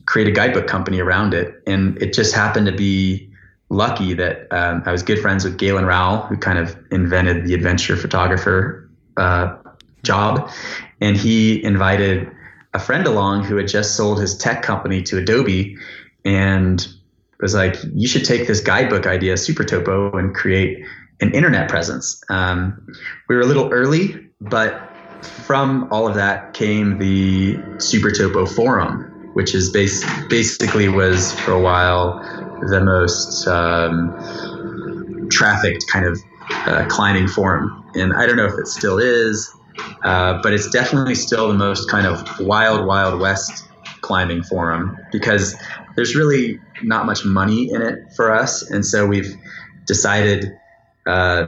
create 0.05 0.27
a 0.27 0.31
guidebook 0.31 0.67
company 0.67 0.99
around 0.99 1.33
it. 1.33 1.61
And 1.65 2.01
it 2.01 2.13
just 2.13 2.35
happened 2.35 2.65
to 2.67 2.73
be 2.73 3.31
lucky 3.69 4.13
that 4.13 4.47
um, 4.51 4.83
I 4.85 4.91
was 4.91 5.01
good 5.01 5.19
friends 5.19 5.45
with 5.45 5.57
Galen 5.57 5.85
Rowell, 5.85 6.21
who 6.23 6.37
kind 6.37 6.59
of 6.59 6.77
invented 6.91 7.45
the 7.45 7.53
adventure 7.53 7.95
photographer 7.95 8.89
uh, 9.17 9.55
job. 10.03 10.51
And 10.99 11.15
he 11.15 11.63
invited 11.63 12.29
a 12.73 12.79
friend 12.79 13.07
along 13.07 13.45
who 13.45 13.55
had 13.55 13.69
just 13.69 13.95
sold 13.95 14.19
his 14.19 14.37
tech 14.37 14.61
company 14.61 15.01
to 15.03 15.17
Adobe 15.17 15.77
and 16.25 16.85
was 17.39 17.53
like, 17.53 17.75
you 17.93 18.07
should 18.07 18.25
take 18.25 18.47
this 18.47 18.61
guidebook 18.61 19.05
idea, 19.05 19.37
Super 19.37 19.63
Topo, 19.63 20.11
and 20.17 20.33
create 20.33 20.85
an 21.21 21.33
internet 21.33 21.69
presence. 21.69 22.21
Um, 22.29 22.87
we 23.29 23.35
were 23.35 23.41
a 23.41 23.45
little 23.45 23.71
early, 23.71 24.29
but 24.41 24.89
from 25.21 25.87
all 25.91 26.07
of 26.07 26.15
that 26.15 26.53
came 26.53 26.99
the 26.99 27.57
Super 27.77 28.11
Topo 28.11 28.45
forum, 28.45 29.31
which 29.33 29.55
is 29.55 29.69
base, 29.71 30.03
basically 30.27 30.87
was 30.87 31.31
for 31.41 31.51
a 31.51 31.59
while 31.59 32.19
the 32.69 32.81
most 32.81 33.47
um, 33.47 35.27
trafficked 35.29 35.85
kind 35.91 36.05
of 36.05 36.19
uh, 36.49 36.85
climbing 36.87 37.27
forum. 37.27 37.83
And 37.95 38.13
I 38.13 38.25
don't 38.25 38.37
know 38.37 38.45
if 38.45 38.57
it 38.59 38.67
still 38.67 38.97
is. 38.97 39.51
Uh, 40.03 40.39
but 40.41 40.53
it's 40.53 40.69
definitely 40.69 41.15
still 41.15 41.49
the 41.49 41.53
most 41.53 41.89
kind 41.89 42.07
of 42.07 42.39
wild, 42.39 42.85
wild 42.85 43.19
west 43.19 43.67
climbing 44.01 44.43
forum 44.43 44.97
because 45.11 45.55
there's 45.95 46.15
really 46.15 46.59
not 46.83 47.05
much 47.05 47.25
money 47.25 47.71
in 47.71 47.81
it 47.81 47.99
for 48.15 48.33
us. 48.33 48.69
And 48.69 48.85
so 48.85 49.05
we've 49.05 49.35
decided 49.85 50.51
uh, 51.05 51.47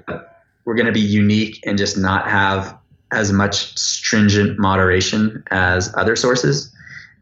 we're 0.66 0.76
going 0.76 0.88
to 0.88 0.92
be 0.92 1.00
unique 1.00 1.64
and 1.66 1.78
just 1.78 1.98
not 1.98 2.30
have 2.30 2.78
as 3.12 3.32
much 3.32 3.78
stringent 3.78 4.60
moderation 4.60 5.44
as 5.50 5.94
other 5.96 6.16
sources 6.16 6.74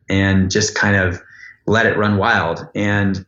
and 0.10 0.50
just 0.50 0.76
kind 0.76 0.96
of 0.96 1.22
let 1.68 1.86
it 1.86 1.98
run 1.98 2.18
wild. 2.18 2.68
And 2.76 3.26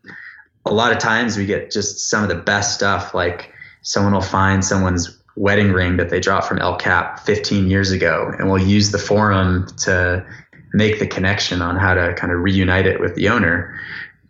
a 0.66 0.74
lot 0.74 0.92
of 0.92 1.00
times 1.00 1.38
we 1.38 1.46
get 1.46 1.72
just 1.72 2.10
some 2.10 2.24
of 2.24 2.30
the 2.30 2.36
best 2.36 2.74
stuff 2.76 3.14
like 3.14 3.54
someone 3.82 4.14
will 4.14 4.22
find 4.22 4.64
someone's 4.64 5.18
wedding 5.36 5.72
ring 5.72 5.98
that 5.98 6.10
they 6.10 6.20
dropped 6.20 6.48
from 6.48 6.60
El 6.60 6.76
Cap 6.78 7.20
15 7.20 7.70
years 7.70 7.92
ago, 7.92 8.32
and 8.38 8.50
we'll 8.50 8.62
use 8.62 8.92
the 8.92 8.98
forum 8.98 9.68
to 9.78 10.26
make 10.74 11.00
the 11.00 11.08
connection 11.08 11.62
on 11.62 11.78
how 11.78 11.94
to 11.94 12.14
kind 12.16 12.34
of 12.34 12.40
reunite 12.40 12.86
it 12.86 13.00
with 13.00 13.16
the 13.16 13.30
owner. 13.30 13.80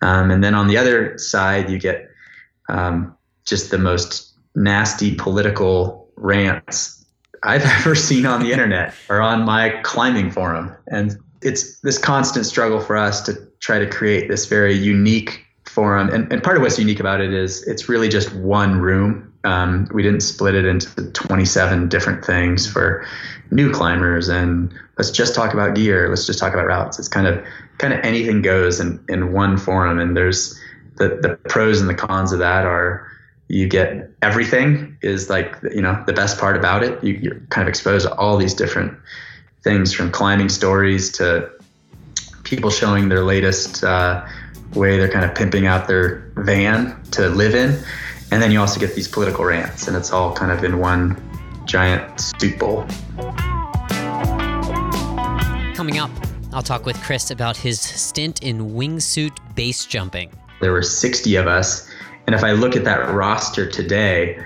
Um, 0.02 0.32
and 0.32 0.44
then 0.44 0.54
on 0.54 0.68
the 0.68 0.78
other 0.78 1.18
side, 1.18 1.70
you 1.70 1.80
get 1.80 2.10
um, 2.70 3.16
just 3.46 3.72
the 3.72 3.78
most 3.78 4.34
nasty 4.56 5.16
political 5.16 6.10
rants 6.16 7.06
I've 7.44 7.66
ever 7.80 7.96
seen 7.96 8.26
on 8.26 8.42
the 8.42 8.52
internet 8.52 8.94
or 9.10 9.22
on 9.22 9.44
my 9.44 9.70
climbing 9.84 10.32
forum. 10.32 10.76
And 10.88 11.18
it's 11.42 11.80
this 11.82 11.98
constant 11.98 12.46
struggle 12.46 12.80
for 12.80 12.98
us 12.98 13.22
to 13.24 13.34
try 13.60 13.80
to 13.80 13.88
create 13.88 14.28
this 14.28 14.46
very 14.46 14.74
unique 14.74 15.44
forum. 15.66 16.10
And, 16.10 16.32
and 16.32 16.42
part 16.44 16.58
of 16.58 16.64
what's 16.64 16.80
unique 16.80 17.00
about 17.00 17.22
it 17.22 17.34
is 17.34 17.66
it's 17.68 17.88
really 17.88 18.10
just 18.10 18.34
one 18.36 18.80
room 18.80 19.34
um, 19.48 19.88
we 19.94 20.04
didn't 20.04 20.20
split 20.20 20.56
it 20.56 20.66
into 20.66 21.10
27 21.12 21.88
different 21.88 22.26
things 22.26 22.70
for 22.70 23.08
new 23.50 23.72
climbers 23.72 24.28
and 24.28 24.74
let's 24.98 25.10
just 25.10 25.34
talk 25.34 25.54
about 25.54 25.74
gear. 25.74 26.10
Let's 26.10 26.26
just 26.26 26.38
talk 26.38 26.54
about 26.54 26.68
routes. 26.68 27.00
It's 27.00 27.08
kind 27.08 27.28
of 27.28 27.44
kind 27.78 27.94
of 27.94 28.02
anything 28.02 28.42
goes 28.42 28.82
in, 28.82 29.04
in 29.08 29.32
one 29.32 29.58
forum. 29.58 30.00
And 30.00 30.18
there's 30.18 30.60
the, 30.98 31.20
the 31.22 31.40
pros 31.48 31.80
and 31.80 31.90
the 31.90 31.94
cons 31.94 32.34
of 32.34 32.40
that 32.40 32.66
are 32.66 33.10
you 33.48 33.70
get 33.70 34.12
everything 34.22 34.98
is 35.02 35.30
like, 35.30 35.56
you 35.74 35.82
know, 35.82 36.04
the 36.06 36.14
best 36.14 36.38
part 36.40 36.58
about 36.58 36.84
it. 36.84 37.02
You, 37.02 37.14
you're 37.14 37.40
kind 37.50 37.66
of 37.66 37.70
exposed 37.70 38.06
to 38.06 38.14
all 38.16 38.36
these 38.36 38.54
different 38.54 38.98
things 39.64 39.94
from 39.94 40.12
climbing 40.12 40.50
stories 40.50 41.10
to 41.14 41.50
people 42.44 42.70
showing 42.70 43.08
their 43.08 43.24
latest 43.24 43.82
uh, 43.86 44.28
way 44.74 44.98
they're 44.98 45.10
kind 45.10 45.24
of 45.24 45.34
pimping 45.36 45.68
out 45.68 45.88
their 45.88 46.30
van 46.36 47.02
to 47.12 47.30
live 47.30 47.56
in. 47.56 47.82
And 48.30 48.42
then 48.42 48.52
you 48.52 48.60
also 48.60 48.80
get 48.80 48.94
these 48.94 49.08
political 49.08 49.46
rants, 49.46 49.88
and 49.88 49.96
it's 49.96 50.12
all 50.12 50.34
kind 50.34 50.52
of 50.52 50.64
in 50.64 50.80
one 50.80 51.22
giant 51.66 52.20
soup 52.20 52.60
bowl. 52.60 52.86
Coming 55.76 55.98
up, 55.98 56.12
I'll 56.52 56.62
talk 56.62 56.86
with 56.86 57.02
Chris 57.02 57.32
about 57.32 57.56
his 57.56 57.80
stint 57.80 58.44
in 58.44 58.72
wingsuit 58.72 59.38
base 59.56 59.86
jumping. 59.86 60.32
There 60.60 60.72
were 60.72 60.82
60 60.82 61.36
of 61.36 61.48
us, 61.48 61.90
and 62.26 62.36
if 62.36 62.44
I 62.44 62.52
look 62.52 62.76
at 62.76 62.84
that 62.84 63.14
roster 63.14 63.70
today, 63.70 64.44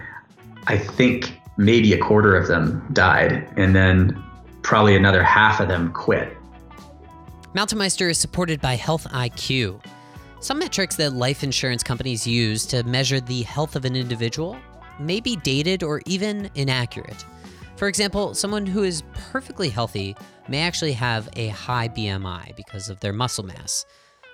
I 0.68 0.78
think 0.78 1.40
maybe 1.58 1.94
a 1.94 1.98
quarter 1.98 2.36
of 2.36 2.48
them 2.48 2.88
died, 2.94 3.52
and 3.58 3.76
then 3.76 4.22
probably 4.62 4.96
another 4.96 5.24
half 5.24 5.60
of 5.60 5.68
them 5.68 5.92
quit. 5.94 6.38
Mountain 7.54 7.80
Meister 7.80 8.10
is 8.10 8.18
supported 8.18 8.62
by 8.62 8.76
Health 8.76 9.08
IQ 9.12 9.82
some 10.42 10.58
metrics 10.58 10.96
that 10.96 11.14
life 11.14 11.44
insurance 11.44 11.84
companies 11.84 12.26
use 12.26 12.66
to 12.66 12.82
measure 12.84 13.20
the 13.20 13.44
health 13.44 13.76
of 13.76 13.86
an 13.86 13.96
individual 13.96 14.58
may 15.00 15.20
be 15.20 15.36
dated 15.36 15.84
or 15.84 16.02
even 16.08 16.50
inaccurate. 16.56 17.24
For 17.76 17.88
example, 17.88 18.34
someone 18.34 18.66
who 18.66 18.82
is 18.82 19.04
perfectly 19.14 19.70
healthy 19.70 20.16
may 20.48 20.62
actually 20.62 20.94
have 20.94 21.30
a 21.36 21.50
high 21.50 21.90
BMI 21.90 22.56
because 22.56 22.90
of 22.90 23.00
their 23.00 23.14
muscle 23.14 23.46
mass. 23.46 23.86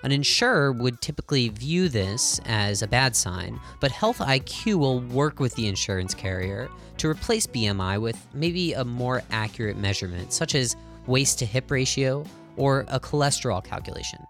An 0.02 0.10
insurer 0.10 0.72
would 0.72 1.02
typically 1.02 1.50
view 1.50 1.90
this 1.90 2.40
as 2.46 2.80
a 2.80 2.88
bad 2.88 3.14
sign, 3.14 3.60
but 3.78 3.90
Health 3.90 4.18
IQ 4.18 4.76
will 4.76 5.00
work 5.00 5.40
with 5.40 5.54
the 5.56 5.66
insurance 5.66 6.14
carrier 6.14 6.70
to 6.98 7.08
replace 7.08 7.46
BMI 7.46 8.00
with 8.00 8.16
maybe 8.32 8.72
a 8.72 8.84
more 8.84 9.22
accurate 9.30 9.76
measurement, 9.76 10.32
such 10.32 10.54
as 10.54 10.74
waist 11.06 11.38
to 11.40 11.46
hip 11.46 11.70
ratio 11.70 12.24
or 12.56 12.86
a 12.88 12.98
cholesterol 12.98 13.62
calculation. 13.62 14.20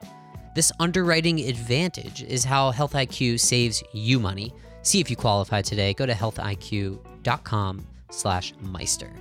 This 0.55 0.73
underwriting 0.81 1.41
advantage 1.41 2.23
is 2.23 2.45
how 2.45 2.71
Health 2.71 2.93
IQ 2.95 3.41
saves 3.41 3.83
you 3.93 4.19
money. 4.19 4.53
See 4.83 5.01
if 5.01 5.11
you 5.11 5.17
qualify 5.17 5.63
today. 5.63 5.95
Go 5.95 6.07
to 6.07 6.13
healthiq.com 6.13 7.87
slash 8.11 8.55
Meister. 8.61 9.13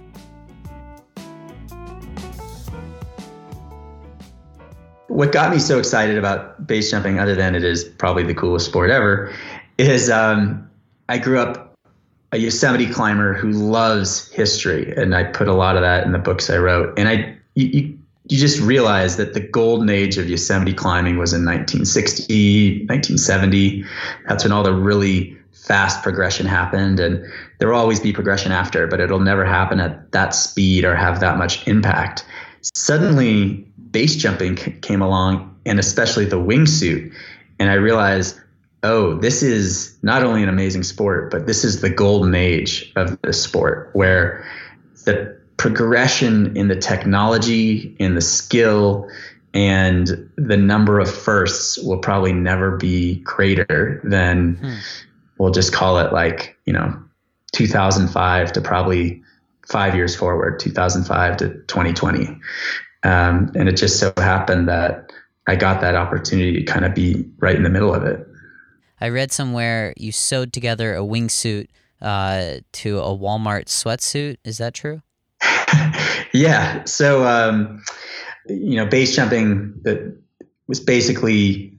what 5.18 5.32
got 5.32 5.52
me 5.52 5.58
so 5.58 5.80
excited 5.80 6.16
about 6.16 6.68
base 6.68 6.92
jumping, 6.92 7.18
other 7.18 7.34
than 7.34 7.56
it 7.56 7.64
is 7.64 7.84
probably 7.84 8.22
the 8.22 8.36
coolest 8.36 8.68
sport 8.68 8.92
ever, 8.92 9.34
is 9.80 10.12
um, 10.12 10.70
I 11.10 11.18
grew 11.18 11.40
up 11.40 11.74
a 12.34 12.38
Yosemite 12.38 12.88
climber 12.88 13.34
who 13.34 13.50
loves 13.50 14.30
history, 14.32 14.94
and 14.96 15.16
I 15.16 15.24
put 15.24 15.48
a 15.48 15.54
lot 15.54 15.76
of 15.76 15.82
that 15.82 16.06
in 16.06 16.12
the 16.12 16.20
books 16.20 16.52
I 16.52 16.58
wrote. 16.58 16.98
And 17.00 17.10
I, 17.10 17.36
you, 17.56 17.66
you 17.68 17.97
just 18.36 18.60
realize 18.60 19.16
that 19.18 19.34
the 19.34 19.40
golden 19.40 19.90
age 19.90 20.18
of 20.18 20.30
Yosemite 20.30 20.74
climbing 20.74 21.18
was 21.18 21.32
in 21.32 21.46
1960, 21.46 22.80
1970. 22.88 23.86
That's 24.28 24.44
when 24.44 24.52
all 24.52 24.64
the 24.64 24.74
really 24.74 25.38
fast 25.54 26.04
progression 26.04 26.46
happened, 26.46 27.00
and 27.00 27.26
there 27.60 27.70
will 27.70 27.78
always 27.78 28.00
be 28.00 28.14
progression 28.14 28.52
after, 28.52 28.88
but 28.88 29.00
it'll 29.00 29.20
never 29.20 29.46
happen 29.46 29.80
at 29.80 30.12
that 30.12 30.34
speed 30.34 30.84
or 30.84 30.96
have 30.96 31.20
that 31.20 31.38
much 31.38 31.68
impact. 31.68 32.26
Suddenly, 32.74 33.66
base 33.92 34.16
jumping 34.16 34.56
came 34.56 35.02
along, 35.02 35.56
and 35.66 35.80
especially 35.80 36.26
the 36.26 36.38
wingsuit, 36.38 37.14
and 37.60 37.70
I 37.70 37.74
realized, 37.74 38.40
oh, 38.84 39.16
this 39.16 39.44
is 39.44 39.98
not 40.02 40.24
only 40.24 40.44
an 40.44 40.50
amazing 40.50 40.84
sport, 40.84 41.32
but 41.32 41.48
this 41.48 41.64
is 41.64 41.82
the 41.82 41.90
golden 41.90 42.36
age 42.36 42.92
of 42.96 43.20
the 43.22 43.34
sport 43.34 43.90
where 43.94 44.46
the 45.06 45.38
progression 45.68 46.56
in 46.56 46.70
the 46.70 46.76
technology, 46.76 47.96
in 48.00 48.16
the 48.16 48.22
skill, 48.22 49.10
and 49.54 50.30
the 50.38 50.56
number 50.56 51.00
of 51.00 51.14
firsts 51.14 51.78
will 51.80 51.98
probably 51.98 52.32
never 52.32 52.78
be 52.78 53.16
greater 53.22 54.00
than 54.04 54.56
hmm. 54.56 54.76
we'll 55.38 55.52
just 55.52 55.74
call 55.74 56.00
it 56.00 56.14
like 56.14 56.58
you 56.66 56.74
know 56.74 56.98
2005 57.54 58.54
to 58.54 58.62
probably 58.62 59.22
five 59.68 59.96
years 59.96 60.16
forward 60.16 60.60
2005 60.60 61.38
to 61.38 61.50
2020 61.50 62.40
um, 63.04 63.52
and 63.56 63.68
it 63.68 63.78
just 63.78 64.00
so 64.00 64.14
happened 64.18 64.70
that 64.70 65.12
I 65.48 65.56
got 65.56 65.82
that 65.82 65.96
opportunity 65.96 66.54
to 66.60 66.64
kind 66.64 66.86
of 66.86 66.94
be 66.94 67.26
right 67.40 67.56
in 67.56 67.64
the 67.64 67.70
middle 67.70 67.94
of 67.94 68.04
it. 68.04 68.26
I 69.00 69.10
read 69.10 69.32
somewhere 69.32 69.94
you 69.96 70.12
sewed 70.12 70.52
together 70.52 70.96
a 70.96 71.00
wingsuit 71.00 71.68
uh, 72.02 72.56
to 72.74 73.00
a 73.00 73.18
Walmart 73.18 73.66
sweatsuit. 73.66 74.38
Is 74.44 74.58
that 74.58 74.74
true? 74.74 75.02
yeah. 76.34 76.84
So, 76.86 77.26
um, 77.26 77.84
you 78.48 78.76
know, 78.76 78.86
base 78.86 79.16
jumping 79.16 79.74
that 79.84 80.18
was 80.68 80.80
basically 80.80 81.74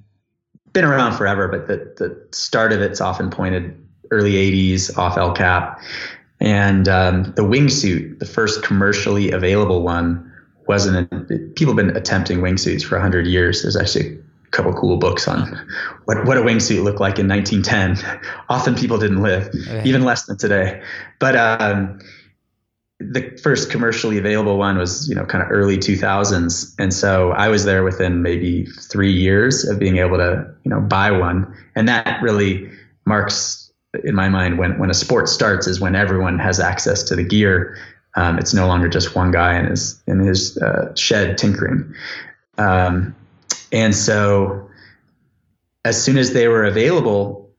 been 0.73 0.85
around 0.85 1.17
forever, 1.17 1.49
but 1.49 1.67
the, 1.67 1.95
the 1.97 2.37
start 2.37 2.73
of 2.73 2.81
it's 2.81 3.01
often 3.01 3.31
pointed 3.31 3.75
early 4.11 4.33
80s 4.33 4.97
off 4.97 5.17
El 5.17 5.33
Cap. 5.33 5.81
And 6.41 6.89
um, 6.89 7.25
the 7.37 7.43
wingsuit, 7.43 8.19
the 8.21 8.27
first 8.27 8.63
commercially 8.63 9.31
available 9.33 9.83
one, 9.83 10.29
wasn't 10.69 11.11
people 11.57 11.75
have 11.75 11.77
been 11.77 11.97
attempting 11.97 12.39
wingsuits 12.39 12.85
for 12.85 12.95
100 12.97 13.27
years 13.27 13.63
there's 13.63 13.75
actually 13.75 14.17
a 14.17 14.51
couple 14.51 14.73
cool 14.75 14.99
books 14.99 15.27
on 15.27 15.59
what, 16.05 16.25
what 16.27 16.37
a 16.37 16.43
wingsuit 16.43 16.85
looked 16.85 17.01
like 17.01 17.19
in 17.19 17.27
1910 17.27 18.21
often 18.49 18.75
people 18.75 18.99
didn't 18.99 19.23
live 19.23 19.49
okay. 19.49 19.83
even 19.85 20.05
less 20.05 20.27
than 20.27 20.37
today 20.37 20.81
but 21.19 21.35
um, 21.35 21.99
the 23.01 23.31
first 23.43 23.71
commercially 23.71 24.19
available 24.19 24.59
one 24.59 24.77
was 24.77 25.09
you 25.09 25.15
know 25.15 25.25
kind 25.25 25.43
of 25.43 25.51
early 25.53 25.79
2000s 25.79 26.75
and 26.81 26.93
so 26.93 27.31
i 27.33 27.49
was 27.49 27.65
there 27.65 27.85
within 27.85 28.23
maybe 28.23 28.67
three 28.67 29.13
years 29.13 29.65
of 29.65 29.79
being 29.79 29.99
able 29.99 30.17
to 30.17 30.53
you 30.69 30.75
know 30.75 30.81
buy 30.83 31.11
one. 31.11 31.51
And 31.75 31.89
that 31.89 32.23
really 32.23 32.71
marks 33.07 33.73
in 34.05 34.15
my 34.15 34.29
mind 34.29 34.59
when 34.59 34.79
when 34.79 34.91
a 34.91 34.95
sport 34.95 35.29
starts 35.29 35.67
is 35.67 35.81
when 35.81 35.97
everyone 35.97 36.39
has 36.39 36.61
access 36.61 37.03
to 37.05 37.17
the 37.17 37.25
gear. 37.25 37.79
Um, 38.17 38.39
it's 38.39 38.53
no 38.53 38.67
longer 38.67 38.89
just 38.89 39.15
one 39.15 39.31
guy 39.31 39.59
in 39.59 39.67
his 39.67 40.03
in 40.07 40.19
his 40.19 40.59
uh, 40.59 40.95
shed 40.95 41.39
tinkering. 41.39 41.95
Um, 42.59 43.15
and 43.73 43.95
so, 43.95 44.69
as 45.87 46.03
soon 46.03 46.19
as 46.19 46.35
they 46.35 46.49
were 46.49 46.65
available, 46.65 47.51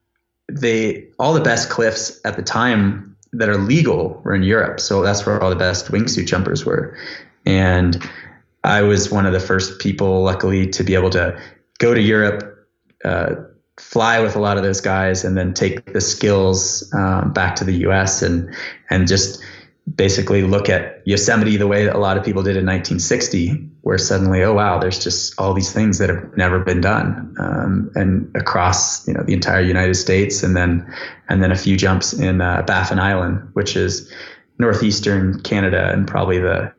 they 0.51 1.07
all 1.17 1.33
the 1.33 1.41
best 1.41 1.69
cliffs 1.69 2.19
at 2.25 2.35
the 2.35 2.43
time 2.43 3.08
that 3.33 3.49
are 3.49 3.57
legal 3.57 4.21
were 4.23 4.33
in 4.33 4.43
Europe. 4.43 4.79
So 4.79 5.01
that's 5.01 5.25
where 5.25 5.41
all 5.41 5.49
the 5.49 5.55
best 5.55 5.91
wingsuit 5.91 6.27
jumpers 6.27 6.65
were. 6.65 6.97
And 7.45 8.09
I 8.63 8.81
was 8.81 9.11
one 9.11 9.25
of 9.25 9.33
the 9.33 9.39
first 9.39 9.79
people, 9.79 10.23
luckily, 10.23 10.67
to 10.67 10.83
be 10.83 10.95
able 10.95 11.09
to 11.11 11.39
go 11.77 11.93
to 11.93 12.01
Europe, 12.01 12.67
uh, 13.05 13.35
fly 13.77 14.19
with 14.19 14.35
a 14.35 14.39
lot 14.39 14.57
of 14.57 14.63
those 14.63 14.81
guys, 14.81 15.23
and 15.23 15.37
then 15.37 15.53
take 15.53 15.93
the 15.93 16.01
skills 16.01 16.91
um, 16.93 17.31
back 17.31 17.55
to 17.57 17.63
the 17.63 17.73
U.S. 17.73 18.21
and 18.21 18.53
and 18.89 19.07
just 19.07 19.41
basically 19.95 20.43
look 20.43 20.69
at 20.69 21.01
Yosemite 21.05 21.57
the 21.57 21.67
way 21.67 21.85
that 21.85 21.95
a 21.95 21.99
lot 21.99 22.17
of 22.17 22.23
people 22.23 22.43
did 22.43 22.57
in 22.57 22.65
1960, 22.65 23.68
where 23.81 23.97
suddenly, 23.97 24.43
oh 24.43 24.53
wow, 24.53 24.79
there's 24.79 25.01
just 25.01 25.39
all 25.39 25.53
these 25.53 25.71
things 25.71 25.97
that 25.99 26.09
have 26.09 26.35
never 26.37 26.59
been 26.59 26.81
done, 26.81 27.35
um, 27.39 27.91
and 27.95 28.29
across 28.35 29.07
you 29.07 29.13
know 29.13 29.23
the 29.23 29.33
entire 29.33 29.61
United 29.61 29.95
States, 29.95 30.43
and 30.43 30.55
then 30.55 30.91
and 31.29 31.41
then 31.41 31.51
a 31.51 31.55
few 31.55 31.77
jumps 31.77 32.13
in 32.13 32.41
uh, 32.41 32.61
Baffin 32.63 32.99
Island, 32.99 33.49
which 33.53 33.75
is 33.75 34.11
northeastern 34.57 35.41
Canada 35.41 35.89
and 35.91 36.07
probably 36.07 36.39
the 36.39 36.73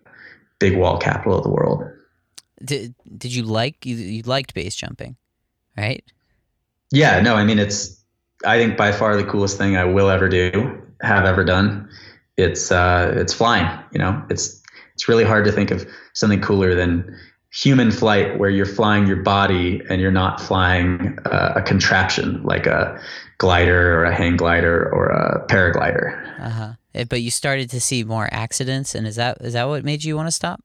big 0.58 0.76
wall 0.76 0.98
capital 0.98 1.36
of 1.36 1.42
the 1.42 1.50
world. 1.50 1.84
Did 2.64 2.94
Did 3.16 3.34
you 3.34 3.42
like 3.42 3.86
you, 3.86 3.96
you 3.96 4.22
liked 4.22 4.54
base 4.54 4.76
jumping, 4.76 5.16
right? 5.76 6.04
Yeah, 6.92 7.20
no, 7.20 7.34
I 7.34 7.44
mean 7.44 7.58
it's 7.58 8.02
I 8.44 8.58
think 8.58 8.76
by 8.76 8.92
far 8.92 9.16
the 9.16 9.24
coolest 9.24 9.58
thing 9.58 9.76
I 9.76 9.84
will 9.84 10.10
ever 10.10 10.28
do, 10.28 10.82
have 11.02 11.24
ever 11.24 11.44
done 11.44 11.88
it's 12.40 12.72
uh, 12.72 13.12
it's 13.16 13.32
flying. 13.32 13.68
You 13.92 13.98
know, 13.98 14.22
it's 14.30 14.62
it's 14.94 15.08
really 15.08 15.24
hard 15.24 15.44
to 15.44 15.52
think 15.52 15.70
of 15.70 15.88
something 16.20 16.40
cooler 16.40 16.74
than 16.74 17.16
human 17.52 17.90
flight 17.90 18.38
where 18.38 18.50
you're 18.50 18.66
flying 18.66 19.06
your 19.06 19.16
body 19.16 19.82
and 19.88 20.00
you're 20.00 20.12
not 20.12 20.40
flying 20.40 21.18
uh, 21.24 21.54
a 21.56 21.62
contraption 21.62 22.40
like 22.44 22.66
a 22.66 23.00
glider 23.38 23.98
or 23.98 24.04
a 24.04 24.14
hang 24.14 24.36
glider 24.36 24.88
or 24.92 25.06
a 25.06 25.44
paraglider. 25.48 26.38
Uh-huh. 26.38 26.72
Eh, 26.94 27.04
but 27.08 27.22
you 27.22 27.30
started 27.30 27.70
to 27.70 27.80
see 27.80 28.04
more 28.04 28.28
accidents, 28.30 28.94
and 28.94 29.06
is 29.06 29.16
that 29.16 29.38
is 29.40 29.54
that 29.54 29.68
what 29.68 29.84
made 29.84 30.04
you 30.04 30.16
want 30.16 30.28
to 30.28 30.32
stop? 30.32 30.62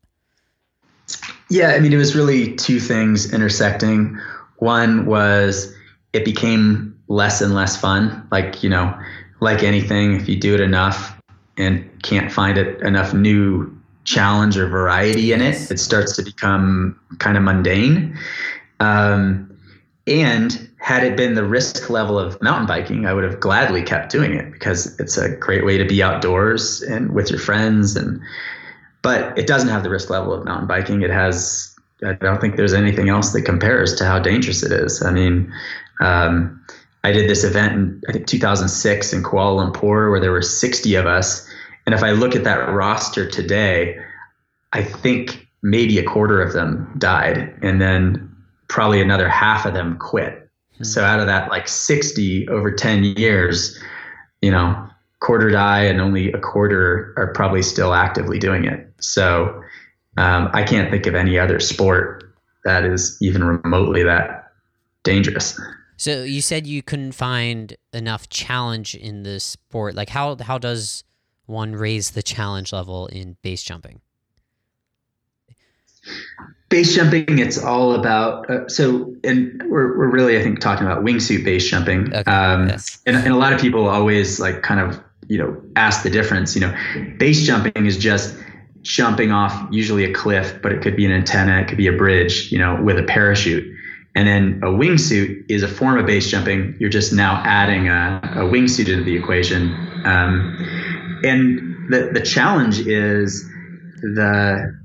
Yeah, 1.50 1.70
I 1.70 1.80
mean, 1.80 1.94
it 1.94 1.98
was 1.98 2.16
really 2.16 2.56
two 2.56 2.80
things 2.80 3.32
intersecting. 3.32 4.20
One 4.58 5.06
was 5.06 5.74
it 6.14 6.26
became 6.26 6.98
less 7.08 7.42
and 7.42 7.54
less 7.54 7.78
fun. 7.78 8.28
Like 8.32 8.64
you 8.64 8.70
know, 8.70 8.98
like 9.40 9.64
anything, 9.64 10.16
if 10.16 10.28
you 10.28 10.36
do 10.36 10.56
it 10.56 10.62
enough, 10.62 11.16
and 11.58 11.88
can't 12.02 12.32
find 12.32 12.58
it 12.58 12.82
enough 12.82 13.14
new 13.14 13.75
challenge 14.06 14.58
or 14.58 14.68
variety 14.68 15.32
in 15.34 15.42
it, 15.42 15.70
it 15.70 15.80
starts 15.80 16.16
to 16.16 16.24
become 16.24 17.00
kind 17.20 17.38
of 17.38 17.44
mundane. 17.44 18.18
Um, 18.80 19.52
and 20.08 20.70
had 20.78 21.04
it 21.04 21.18
been 21.18 21.34
the 21.34 21.44
risk 21.44 21.90
level 21.90 22.20
of 22.20 22.40
mountain 22.42 22.68
biking, 22.68 23.08
I 23.08 23.14
would 23.14 23.24
have 23.24 23.40
gladly 23.40 23.82
kept 23.82 24.12
doing 24.12 24.34
it 24.34 24.52
because 24.52 24.98
it's 25.00 25.18
a 25.18 25.36
great 25.36 25.66
way 25.66 25.78
to 25.78 25.86
be 25.86 26.04
outdoors 26.04 26.84
and 26.84 27.12
with 27.14 27.32
your 27.32 27.40
friends. 27.40 27.96
And 27.96 28.22
but 29.02 29.36
it 29.38 29.48
doesn't 29.48 29.70
have 29.70 29.84
the 29.84 29.90
risk 29.90 30.10
level 30.10 30.34
of 30.34 30.46
mountain 30.46 30.68
biking. 30.68 31.02
It 31.02 31.10
has. 31.10 31.76
I 32.06 32.14
don't 32.14 32.40
think 32.42 32.56
there's 32.56 32.74
anything 32.74 33.10
else 33.10 33.32
that 33.32 33.44
compares 33.44 33.96
to 33.96 34.06
how 34.06 34.20
dangerous 34.20 34.62
it 34.62 34.72
is. 34.72 35.02
I 35.02 35.12
mean, 35.12 35.52
um, 36.02 36.64
I 37.04 37.12
did 37.12 37.30
this 37.30 37.44
event 37.44 37.74
in 37.74 38.02
I 38.10 38.12
think 38.12 38.28
2006 38.28 39.14
in 39.14 39.24
Kuala 39.24 39.72
Lumpur 39.72 40.12
where 40.12 40.20
there 40.20 40.32
were 40.32 40.42
60 40.42 40.96
of 40.96 41.08
us, 41.08 41.50
and 41.86 41.94
if 41.94 42.04
I 42.04 42.12
look 42.12 42.36
at 42.36 42.44
that 42.44 42.70
roster 42.70 43.30
today, 43.30 43.98
I 44.74 44.84
think 44.84 45.48
maybe 45.62 45.98
a 45.98 46.04
quarter 46.04 46.42
of 46.42 46.54
them 46.54 46.94
died, 46.98 47.54
and 47.62 47.82
then 47.82 48.32
probably 48.68 49.02
another 49.02 49.30
half 49.30 49.66
of 49.66 49.74
them 49.74 49.98
quit. 49.98 50.34
Mm-hmm. 50.74 50.84
So 50.84 51.04
out 51.04 51.20
of 51.20 51.28
that 51.28 51.50
like 51.50 51.68
60 51.68 52.48
over 52.50 52.72
10 52.72 53.04
years, 53.04 53.80
you 54.42 54.52
know, 54.52 54.90
quarter 55.20 55.50
die 55.50 55.84
and 55.84 56.02
only 56.02 56.32
a 56.32 56.40
quarter 56.40 57.14
are 57.18 57.34
probably 57.34 57.62
still 57.62 57.94
actively 57.94 58.38
doing 58.38 58.66
it. 58.66 58.92
So 59.00 59.62
um, 60.18 60.50
I 60.54 60.64
can't 60.64 60.92
think 60.92 61.08
of 61.08 61.16
any 61.16 61.40
other 61.40 61.60
sport 61.60 62.24
that 62.64 62.84
is 62.84 63.18
even 63.22 63.44
remotely 63.44 64.04
that 64.04 64.52
dangerous. 65.04 65.60
So 65.98 66.24
you 66.24 66.42
said 66.42 66.68
you 66.68 66.84
couldn't 66.84 67.14
find 67.14 67.76
enough 67.94 68.28
challenge 68.30 68.96
in 68.96 69.24
the 69.24 69.40
sport. 69.40 69.96
Like 69.96 70.10
how 70.10 70.36
how 70.42 70.58
does 70.58 71.04
one 71.46 71.74
raise 71.74 72.12
the 72.12 72.24
challenge 72.24 72.74
level 72.74 73.08
in 73.08 73.38
base 73.42 73.64
jumping? 73.64 74.02
base 76.70 76.96
jumping, 76.96 77.40
it's 77.40 77.58
all 77.58 77.94
about 77.94 78.50
uh, 78.50 78.68
so, 78.68 79.14
and 79.24 79.64
we're 79.70 79.98
we're 79.98 80.10
really 80.10 80.38
I 80.38 80.44
think 80.44 80.60
talking 80.60 80.86
about 80.86 81.04
wingsuit 81.04 81.44
base 81.44 81.70
jumping. 81.70 82.14
Okay, 82.14 82.32
um, 82.32 82.70
yes. 82.70 83.02
and, 83.06 83.16
and 83.16 83.34
a 83.34 83.38
lot 83.38 83.54
of 83.54 83.62
people 83.62 83.88
always 83.88 84.40
like 84.40 84.62
kind 84.62 84.80
of 84.80 85.02
you 85.28 85.38
know 85.38 85.62
ask 85.76 86.04
the 86.04 86.10
difference. 86.10 86.56
You 86.56 86.62
know, 86.62 86.76
base 87.18 87.46
jumping 87.46 87.86
is 87.86 87.98
just 87.98 88.38
jumping 88.82 89.32
off 89.32 89.68
usually 89.72 90.04
a 90.04 90.14
cliff, 90.14 90.60
but 90.62 90.72
it 90.72 90.82
could 90.82 90.96
be 90.96 91.06
an 91.06 91.12
antenna, 91.12 91.62
it 91.62 91.68
could 91.68 91.78
be 91.78 91.88
a 91.88 91.94
bridge, 91.94 92.52
you 92.52 92.60
know, 92.60 92.80
with 92.84 93.00
a 93.00 93.04
parachute. 93.04 93.66
And 94.14 94.28
then 94.28 94.60
a 94.64 94.68
wingsuit 94.68 95.44
is 95.50 95.64
a 95.64 95.68
form 95.68 95.98
of 95.98 96.06
base 96.06 96.30
jumping. 96.30 96.76
You're 96.80 96.92
just 96.92 97.12
now 97.12 97.42
adding 97.46 97.90
a, 97.90 98.22
a 98.36 98.44
wingsuit 98.44 98.88
into 98.88 99.04
the 99.04 99.16
equation. 99.16 99.74
Um, 100.06 100.85
and 101.26 101.92
the, 101.92 102.12
the 102.14 102.22
challenge 102.22 102.80
is 102.80 103.44
the 104.02 104.76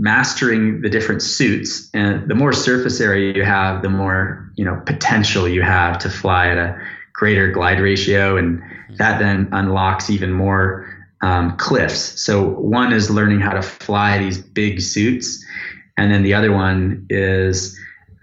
mastering 0.00 0.80
the 0.80 0.88
different 0.88 1.22
suits. 1.22 1.90
And 1.92 2.28
the 2.28 2.34
more 2.34 2.52
surface 2.52 3.00
area 3.00 3.34
you 3.34 3.44
have, 3.44 3.82
the 3.82 3.90
more, 3.90 4.50
you 4.56 4.64
know, 4.64 4.80
potential 4.86 5.46
you 5.46 5.60
have 5.60 5.98
to 5.98 6.10
fly 6.10 6.48
at 6.48 6.58
a 6.58 6.80
greater 7.12 7.52
glide 7.52 7.80
ratio. 7.80 8.38
And 8.38 8.62
that 8.96 9.18
then 9.18 9.48
unlocks 9.52 10.08
even 10.08 10.32
more 10.32 10.88
um, 11.22 11.56
cliffs. 11.58 12.22
So 12.22 12.42
one 12.42 12.94
is 12.94 13.10
learning 13.10 13.40
how 13.40 13.52
to 13.52 13.62
fly 13.62 14.18
these 14.18 14.38
big 14.38 14.80
suits. 14.80 15.44
And 15.98 16.10
then 16.10 16.22
the 16.22 16.32
other 16.32 16.50
one 16.50 17.06
is 17.10 17.78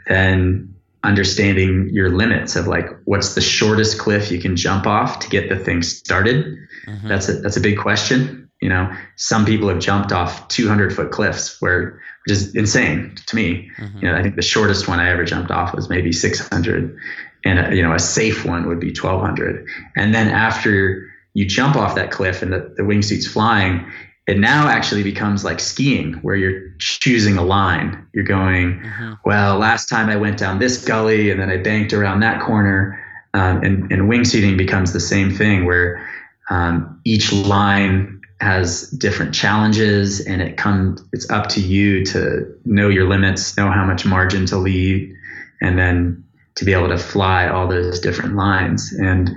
then 0.08 0.73
understanding 1.08 1.89
your 1.91 2.10
limits 2.10 2.56
of 2.56 2.67
like 2.67 2.86
what's 3.06 3.34
the 3.34 3.41
shortest 3.41 3.98
cliff 3.98 4.30
you 4.30 4.39
can 4.39 4.56
jump 4.56 4.86
off 4.86 5.20
to 5.20 5.30
get 5.30 5.48
the 5.50 5.58
thing 5.58 5.82
started. 5.82 6.58
Mhm. 6.86 7.08
That's 7.08 7.30
a 7.30 7.34
that's 7.34 7.58
a 7.58 7.62
big 7.62 7.78
question. 7.78 8.50
You 8.62 8.70
know, 8.70 8.91
some 9.15 9.46
people 9.46 9.70
have 9.70 9.80
jumped 9.80 10.12
off 10.12 10.48
200 10.50 10.93
foot 10.93 11.12
cliffs, 11.12 11.62
where 11.62 12.02
which 12.26 12.38
is 12.38 12.56
insane 12.56 13.15
to 13.28 13.36
me. 13.36 13.72
Mhm. 13.78 14.02
You 14.02 14.10
know, 14.10 14.15
I 14.17 14.22
think 14.22 14.36
the 14.36 14.41
shortest 14.41 14.88
one 14.88 15.00
I 15.00 15.10
ever 15.10 15.24
jumped 15.24 15.52
off 15.52 15.74
was 15.74 15.89
maybe 15.89 16.12
600, 16.12 16.98
and 17.46 17.60
a, 17.60 17.76
you 17.76 17.82
know, 17.82 17.93
a 17.93 18.00
safe 18.00 18.46
one 18.46 18.67
would 18.67 18.80
be 18.80 18.91
1200. 18.91 19.65
And 19.96 20.13
then 20.13 20.28
after 20.28 21.08
you 21.34 21.46
jump 21.46 21.76
off 21.76 21.96
that 21.96 22.12
cliff 22.12 22.41
and 22.41 22.52
the, 22.52 22.74
the 22.76 22.84
wingsuit's 22.84 23.28
flying, 23.28 23.86
it 24.27 24.37
now 24.37 24.67
actually 24.67 25.03
becomes 25.03 25.45
like 25.45 25.59
skiing, 25.59 26.13
where 26.15 26.35
you're 26.35 26.69
choosing 26.79 27.37
a 27.37 27.43
line. 27.43 28.05
You're 28.13 28.25
going, 28.25 28.81
Mhm. 28.81 29.17
well, 29.25 29.57
last 29.57 29.87
time 29.87 30.09
I 30.09 30.17
went 30.17 30.37
down 30.37 30.59
this 30.59 30.83
gully 30.83 31.31
and 31.31 31.39
then 31.39 31.49
I 31.49 31.57
banked 31.57 31.93
around 31.93 32.19
that 32.19 32.41
corner. 32.41 32.99
Um, 33.33 33.63
and, 33.63 33.91
and 33.91 34.09
wingsuiting 34.09 34.57
becomes 34.57 34.91
the 34.93 34.99
same 34.99 35.31
thing 35.31 35.65
where 35.65 36.05
um, 36.49 36.99
each 37.05 37.31
line 37.31 38.19
has 38.41 38.89
different 38.91 39.33
challenges 39.33 40.19
and 40.25 40.41
it 40.41 40.57
comes 40.57 41.01
it's 41.11 41.29
up 41.31 41.47
to 41.49 41.61
you 41.61 42.05
to 42.05 42.45
know 42.65 42.89
your 42.89 43.07
limits, 43.07 43.55
know 43.57 43.71
how 43.71 43.85
much 43.85 44.05
margin 44.05 44.45
to 44.47 44.57
leave, 44.57 45.13
and 45.61 45.77
then 45.77 46.23
to 46.55 46.65
be 46.65 46.73
able 46.73 46.87
to 46.89 46.97
fly 46.97 47.47
all 47.47 47.67
those 47.67 47.99
different 47.99 48.35
lines. 48.35 48.91
And 48.93 49.31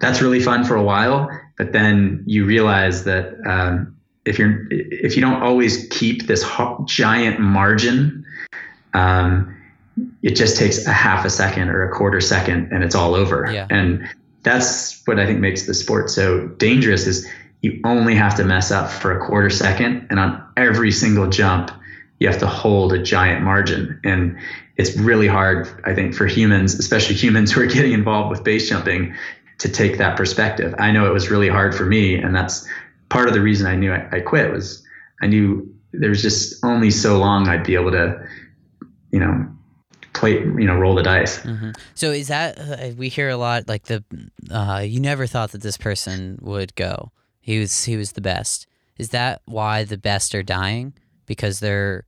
that's 0.00 0.22
really 0.22 0.40
fun 0.40 0.64
for 0.64 0.76
a 0.76 0.82
while, 0.82 1.28
but 1.58 1.72
then 1.72 2.22
you 2.26 2.46
realize 2.46 3.04
that 3.04 3.34
um, 3.46 3.96
if 4.30 4.38
you're 4.38 4.66
if 4.70 5.16
you 5.16 5.20
don't 5.20 5.42
always 5.42 5.86
keep 5.90 6.26
this 6.26 6.42
ho- 6.42 6.82
giant 6.88 7.40
margin 7.40 8.24
um, 8.94 9.56
it 10.22 10.36
just 10.36 10.56
takes 10.56 10.86
a 10.86 10.92
half 10.92 11.24
a 11.24 11.30
second 11.30 11.68
or 11.68 11.88
a 11.88 11.92
quarter 11.92 12.20
second 12.20 12.72
and 12.72 12.84
it's 12.84 12.94
all 12.94 13.14
over. 13.14 13.50
Yeah. 13.52 13.66
And 13.70 14.08
that's 14.42 15.02
what 15.06 15.18
I 15.18 15.26
think 15.26 15.40
makes 15.40 15.66
the 15.66 15.74
sport 15.74 16.10
so 16.10 16.46
dangerous 16.46 17.06
is 17.06 17.28
you 17.62 17.80
only 17.84 18.14
have 18.14 18.34
to 18.36 18.44
mess 18.44 18.70
up 18.70 18.90
for 18.90 19.16
a 19.16 19.26
quarter 19.26 19.50
second 19.50 20.06
and 20.10 20.18
on 20.18 20.42
every 20.56 20.92
single 20.92 21.28
jump 21.28 21.70
you 22.18 22.28
have 22.28 22.38
to 22.38 22.46
hold 22.46 22.92
a 22.92 23.02
giant 23.02 23.42
margin 23.42 24.00
and 24.04 24.38
it's 24.76 24.96
really 24.96 25.26
hard 25.26 25.68
I 25.84 25.94
think 25.94 26.14
for 26.14 26.26
humans 26.26 26.74
especially 26.74 27.16
humans 27.16 27.52
who 27.52 27.60
are 27.60 27.66
getting 27.66 27.92
involved 27.92 28.30
with 28.30 28.44
base 28.44 28.68
jumping 28.68 29.14
to 29.58 29.68
take 29.68 29.98
that 29.98 30.16
perspective. 30.16 30.74
I 30.78 30.90
know 30.90 31.06
it 31.06 31.12
was 31.12 31.30
really 31.30 31.48
hard 31.48 31.74
for 31.74 31.84
me 31.84 32.14
and 32.14 32.34
that's 32.34 32.66
part 33.10 33.28
of 33.28 33.34
the 33.34 33.40
reason 33.40 33.66
I 33.66 33.76
knew 33.76 33.92
I, 33.92 34.08
I 34.12 34.20
quit 34.20 34.50
was 34.50 34.82
I 35.22 35.26
knew 35.26 35.68
there 35.92 36.10
was 36.10 36.22
just 36.22 36.64
only 36.64 36.90
so 36.90 37.18
long 37.18 37.48
I'd 37.48 37.64
be 37.64 37.74
able 37.74 37.90
to 37.90 38.18
you 39.10 39.20
know 39.20 39.46
play 40.12 40.32
you 40.40 40.64
know 40.66 40.74
roll 40.76 40.94
the 40.94 41.02
dice 41.02 41.38
Mhm. 41.40 41.76
So 41.94 42.10
is 42.10 42.28
that 42.28 42.58
uh, 42.58 42.94
we 42.96 43.08
hear 43.08 43.28
a 43.28 43.36
lot 43.36 43.68
like 43.68 43.84
the 43.84 44.02
uh, 44.50 44.82
you 44.84 45.00
never 45.00 45.26
thought 45.26 45.52
that 45.52 45.62
this 45.62 45.76
person 45.76 46.38
would 46.40 46.74
go. 46.74 47.12
He 47.40 47.58
was 47.58 47.84
he 47.84 47.96
was 47.96 48.12
the 48.12 48.20
best. 48.20 48.66
Is 48.98 49.10
that 49.10 49.42
why 49.46 49.84
the 49.84 49.98
best 49.98 50.34
are 50.34 50.42
dying 50.42 50.94
because 51.26 51.60
they're 51.60 52.04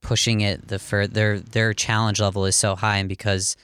pushing 0.00 0.42
it 0.42 0.68
the 0.68 0.78
fur 0.78 1.06
their 1.06 1.40
their 1.40 1.72
challenge 1.72 2.20
level 2.20 2.44
is 2.44 2.54
so 2.56 2.76
high 2.76 2.98
and 2.98 3.08
because 3.08 3.56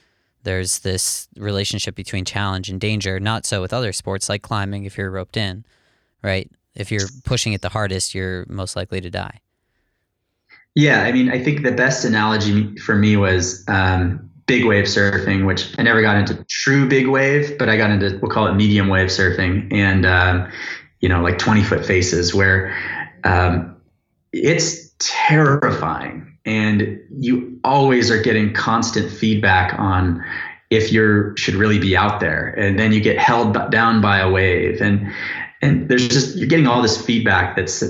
there's 0.43 0.79
this 0.79 1.29
relationship 1.37 1.95
between 1.95 2.25
challenge 2.25 2.71
and 2.71 2.81
danger. 2.81 3.21
Not 3.21 3.45
so 3.45 3.61
with 3.61 3.73
other 3.75 3.93
sports 3.93 4.29
like 4.29 4.41
climbing 4.43 4.85
if 4.85 4.97
you're 4.97 5.11
roped 5.11 5.37
in, 5.37 5.65
right? 6.23 6.51
If 6.75 6.91
you're 6.93 7.09
pushing 7.25 7.53
it 7.53 7.63
the 7.63 7.69
hardest, 7.69 8.15
you're 8.15 8.47
most 8.49 8.77
likely 8.77 9.01
to 9.01 9.11
die. 9.11 9.41
yeah 10.75 11.03
i 11.03 11.13
mean 11.13 11.31
i 11.31 11.43
think 11.43 11.63
the 11.63 11.73
best 11.73 12.05
analogy 12.05 12.77
for 12.77 12.95
me 12.95 13.17
was 13.17 13.65
um, 13.69 14.31
big 14.47 14.65
wave 14.65 14.85
surfing 14.85 15.45
which 15.47 15.75
i 15.79 15.83
never 15.83 16.01
got 16.01 16.17
into 16.17 16.45
true 16.49 16.89
big 16.89 17.09
wave 17.09 17.59
but 17.59 17.69
i 17.69 17.77
got 17.77 17.91
into 17.91 18.19
we'll 18.23 18.31
call 18.31 18.47
it 18.47 18.55
medium 18.55 18.89
wave 18.89 19.09
surfing 19.09 19.67
and 19.73 20.07
um, 20.07 20.49
you 21.01 21.09
know 21.09 21.21
like 21.23 21.39
20 21.39 21.63
foot 21.65 21.85
faces 21.85 22.33
where 22.35 22.73
um, 23.25 23.77
it's 24.33 24.95
terrifying 24.99 26.39
and 26.45 26.99
you 27.19 27.59
always 27.65 28.11
are 28.11 28.23
getting 28.23 28.53
constant 28.55 29.11
feedback 29.11 29.79
on 29.79 30.23
if 30.71 30.93
you 30.93 31.35
should 31.37 31.55
really 31.55 31.79
be 31.81 31.97
out 31.97 32.21
there 32.21 32.49
and 32.57 32.79
then 32.79 32.93
you 32.93 33.01
get 33.01 33.19
held 33.19 33.59
down 33.71 34.01
by 34.01 34.19
a 34.21 34.31
wave 34.31 34.81
and 34.81 35.13
and 35.63 35.89
there's 35.89 36.09
just 36.09 36.37
you're 36.37 36.49
getting 36.49 36.67
all 36.67 36.83
this 36.83 37.01
feedback 37.01 37.57
that's 37.57 37.83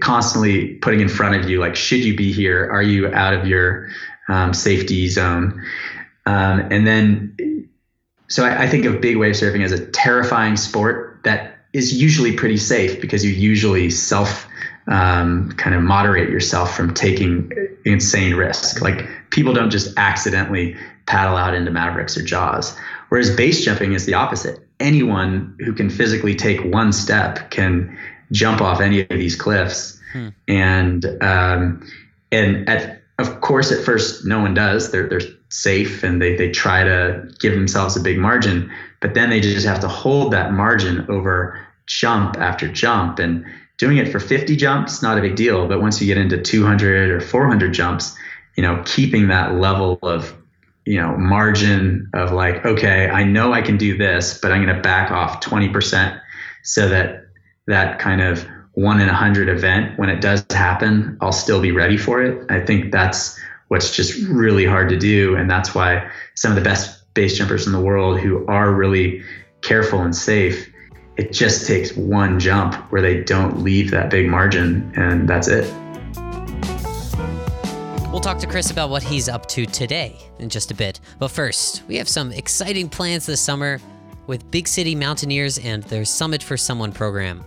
constantly 0.00 0.74
putting 0.76 1.00
in 1.00 1.08
front 1.08 1.36
of 1.36 1.48
you 1.48 1.60
like 1.60 1.76
should 1.76 2.00
you 2.00 2.16
be 2.16 2.32
here 2.32 2.68
are 2.70 2.82
you 2.82 3.08
out 3.08 3.34
of 3.34 3.46
your 3.46 3.88
um, 4.28 4.52
safety 4.54 5.08
zone 5.08 5.62
um, 6.26 6.60
and 6.70 6.86
then 6.86 7.68
so 8.28 8.44
I, 8.44 8.62
I 8.62 8.68
think 8.68 8.84
of 8.84 9.00
big 9.00 9.16
wave 9.16 9.34
surfing 9.34 9.64
as 9.64 9.72
a 9.72 9.86
terrifying 9.86 10.56
sport 10.56 11.20
that 11.24 11.58
is 11.72 12.00
usually 12.00 12.32
pretty 12.32 12.56
safe 12.56 13.00
because 13.00 13.24
you 13.24 13.30
usually 13.30 13.90
self 13.90 14.46
um, 14.88 15.52
kind 15.52 15.74
of 15.74 15.82
moderate 15.82 16.28
yourself 16.30 16.76
from 16.76 16.92
taking 16.92 17.50
insane 17.84 18.34
risk. 18.34 18.80
Like 18.80 19.06
people 19.30 19.52
don't 19.52 19.70
just 19.70 19.96
accidentally 19.96 20.76
paddle 21.06 21.36
out 21.36 21.54
into 21.54 21.70
Mavericks 21.70 22.16
or 22.16 22.22
Jaws. 22.22 22.76
Whereas 23.08 23.34
base 23.34 23.64
jumping 23.64 23.92
is 23.92 24.06
the 24.06 24.14
opposite. 24.14 24.66
Anyone 24.82 25.56
who 25.60 25.72
can 25.72 25.88
physically 25.88 26.34
take 26.34 26.60
one 26.64 26.92
step 26.92 27.50
can 27.50 27.96
jump 28.32 28.60
off 28.60 28.80
any 28.80 29.00
of 29.00 29.08
these 29.08 29.36
cliffs, 29.36 29.98
Hmm. 30.12 30.28
and 30.46 31.06
um, 31.22 31.88
and 32.30 32.68
at 32.68 33.02
of 33.18 33.40
course 33.40 33.72
at 33.72 33.82
first 33.84 34.26
no 34.26 34.40
one 34.40 34.54
does. 34.54 34.90
They're 34.90 35.08
they're 35.08 35.20
safe 35.48 36.02
and 36.02 36.20
they 36.20 36.36
they 36.36 36.50
try 36.50 36.84
to 36.84 37.28
give 37.40 37.54
themselves 37.54 37.96
a 37.96 38.00
big 38.00 38.18
margin, 38.18 38.70
but 39.00 39.14
then 39.14 39.30
they 39.30 39.40
just 39.40 39.66
have 39.66 39.80
to 39.80 39.88
hold 39.88 40.32
that 40.32 40.52
margin 40.52 41.06
over 41.08 41.58
jump 41.86 42.36
after 42.38 42.68
jump 42.68 43.18
and 43.18 43.44
doing 43.78 43.96
it 43.96 44.08
for 44.08 44.20
50 44.20 44.54
jumps 44.56 45.02
not 45.02 45.18
a 45.18 45.20
big 45.20 45.34
deal 45.34 45.66
but 45.66 45.80
once 45.80 46.00
you 46.00 46.06
get 46.06 46.16
into 46.16 46.40
200 46.40 47.10
or 47.10 47.20
400 47.20 47.74
jumps 47.74 48.16
you 48.56 48.62
know 48.62 48.80
keeping 48.86 49.26
that 49.28 49.54
level 49.56 49.98
of 50.02 50.32
you 50.84 51.00
know 51.00 51.16
margin 51.16 52.08
of 52.14 52.32
like 52.32 52.64
okay 52.64 53.08
i 53.08 53.22
know 53.22 53.52
i 53.52 53.62
can 53.62 53.76
do 53.76 53.96
this 53.96 54.38
but 54.38 54.50
i'm 54.50 54.64
going 54.64 54.74
to 54.74 54.82
back 54.82 55.10
off 55.10 55.40
20% 55.40 56.20
so 56.62 56.88
that 56.88 57.26
that 57.66 57.98
kind 57.98 58.20
of 58.20 58.46
one 58.72 59.00
in 59.00 59.08
a 59.08 59.14
hundred 59.14 59.48
event 59.48 59.98
when 59.98 60.08
it 60.08 60.20
does 60.20 60.44
happen 60.50 61.16
i'll 61.20 61.32
still 61.32 61.60
be 61.60 61.72
ready 61.72 61.96
for 61.96 62.22
it. 62.22 62.50
I 62.50 62.60
think 62.60 62.90
that's 62.90 63.38
what's 63.68 63.94
just 63.94 64.28
really 64.28 64.66
hard 64.66 64.88
to 64.88 64.98
do 64.98 65.36
and 65.36 65.50
that's 65.50 65.74
why 65.74 66.10
some 66.34 66.50
of 66.50 66.56
the 66.56 66.62
best 66.62 67.14
base 67.14 67.36
jumpers 67.36 67.66
in 67.66 67.72
the 67.72 67.80
world 67.80 68.18
who 68.18 68.46
are 68.46 68.72
really 68.72 69.22
careful 69.60 70.00
and 70.00 70.14
safe 70.14 70.68
it 71.16 71.32
just 71.32 71.66
takes 71.66 71.94
one 71.94 72.40
jump 72.40 72.74
where 72.90 73.02
they 73.02 73.22
don't 73.22 73.62
leave 73.62 73.90
that 73.90 74.10
big 74.10 74.28
margin 74.28 74.92
and 74.96 75.28
that's 75.28 75.46
it 75.46 75.72
We'll 78.12 78.20
talk 78.20 78.38
to 78.40 78.46
Chris 78.46 78.70
about 78.70 78.90
what 78.90 79.02
he's 79.02 79.26
up 79.26 79.46
to 79.46 79.64
today 79.64 80.18
in 80.38 80.50
just 80.50 80.70
a 80.70 80.74
bit. 80.74 81.00
But 81.18 81.28
first, 81.28 81.82
we 81.88 81.96
have 81.96 82.06
some 82.06 82.30
exciting 82.30 82.90
plans 82.90 83.24
this 83.24 83.40
summer 83.40 83.80
with 84.26 84.50
Big 84.50 84.68
City 84.68 84.94
Mountaineers 84.94 85.56
and 85.56 85.82
their 85.84 86.04
Summit 86.04 86.42
for 86.42 86.58
Someone 86.58 86.92
program. 86.92 87.42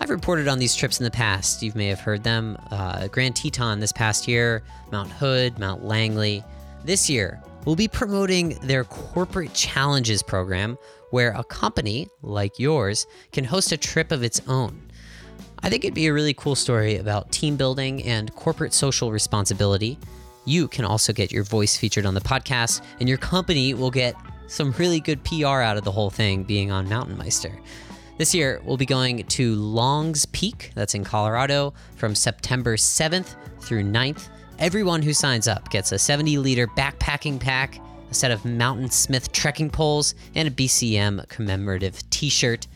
I've 0.00 0.10
reported 0.10 0.46
on 0.46 0.58
these 0.58 0.74
trips 0.74 1.00
in 1.00 1.04
the 1.04 1.10
past. 1.10 1.62
You 1.62 1.72
may 1.74 1.86
have 1.86 2.00
heard 2.00 2.22
them. 2.22 2.58
Uh, 2.70 3.08
Grand 3.08 3.34
Teton 3.34 3.80
this 3.80 3.92
past 3.92 4.28
year, 4.28 4.62
Mount 4.92 5.10
Hood, 5.10 5.58
Mount 5.58 5.86
Langley. 5.86 6.44
This 6.84 7.08
year, 7.08 7.42
we'll 7.64 7.74
be 7.74 7.88
promoting 7.88 8.58
their 8.60 8.84
Corporate 8.84 9.54
Challenges 9.54 10.22
program, 10.22 10.76
where 11.12 11.32
a 11.32 11.44
company 11.44 12.08
like 12.20 12.58
yours 12.58 13.06
can 13.32 13.44
host 13.44 13.72
a 13.72 13.78
trip 13.78 14.12
of 14.12 14.22
its 14.22 14.42
own. 14.48 14.82
I 15.64 15.70
think 15.70 15.82
it'd 15.82 15.94
be 15.94 16.08
a 16.08 16.12
really 16.12 16.34
cool 16.34 16.54
story 16.54 16.98
about 16.98 17.32
team 17.32 17.56
building 17.56 18.02
and 18.02 18.32
corporate 18.34 18.74
social 18.74 19.10
responsibility. 19.10 19.98
You 20.44 20.68
can 20.68 20.84
also 20.84 21.10
get 21.10 21.32
your 21.32 21.42
voice 21.42 21.74
featured 21.74 22.04
on 22.04 22.12
the 22.12 22.20
podcast, 22.20 22.82
and 23.00 23.08
your 23.08 23.16
company 23.16 23.72
will 23.72 23.90
get 23.90 24.14
some 24.46 24.72
really 24.72 25.00
good 25.00 25.24
PR 25.24 25.62
out 25.62 25.78
of 25.78 25.84
the 25.84 25.90
whole 25.90 26.10
thing 26.10 26.44
being 26.44 26.70
on 26.70 26.86
Mountain 26.86 27.16
Meister. 27.16 27.58
This 28.18 28.34
year, 28.34 28.60
we'll 28.62 28.76
be 28.76 28.84
going 28.84 29.24
to 29.24 29.54
Longs 29.54 30.26
Peak, 30.26 30.70
that's 30.74 30.94
in 30.94 31.02
Colorado, 31.02 31.72
from 31.96 32.14
September 32.14 32.76
7th 32.76 33.34
through 33.60 33.84
9th. 33.84 34.28
Everyone 34.58 35.00
who 35.00 35.14
signs 35.14 35.48
up 35.48 35.70
gets 35.70 35.92
a 35.92 35.98
70 35.98 36.36
liter 36.36 36.66
backpacking 36.66 37.40
pack, 37.40 37.80
a 38.10 38.14
set 38.14 38.30
of 38.30 38.42
Mountainsmith 38.42 39.32
trekking 39.32 39.70
poles, 39.70 40.14
and 40.34 40.46
a 40.46 40.50
BCM 40.50 41.26
commemorative 41.28 42.08
t 42.10 42.28
shirt. 42.28 42.66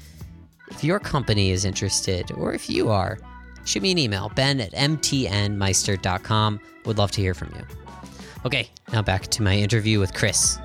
If 0.70 0.84
your 0.84 0.98
company 1.00 1.50
is 1.50 1.64
interested, 1.64 2.30
or 2.32 2.52
if 2.52 2.68
you 2.70 2.90
are, 2.90 3.18
shoot 3.64 3.82
me 3.82 3.92
an 3.92 3.98
email, 3.98 4.30
ben 4.34 4.60
at 4.60 4.72
mtnmeister.com. 4.72 6.60
Would 6.84 6.98
love 6.98 7.10
to 7.12 7.20
hear 7.20 7.34
from 7.34 7.52
you. 7.54 7.64
Okay, 8.44 8.70
now 8.92 9.02
back 9.02 9.26
to 9.28 9.42
my 9.42 9.56
interview 9.56 9.98
with 9.98 10.14
Chris. 10.14 10.58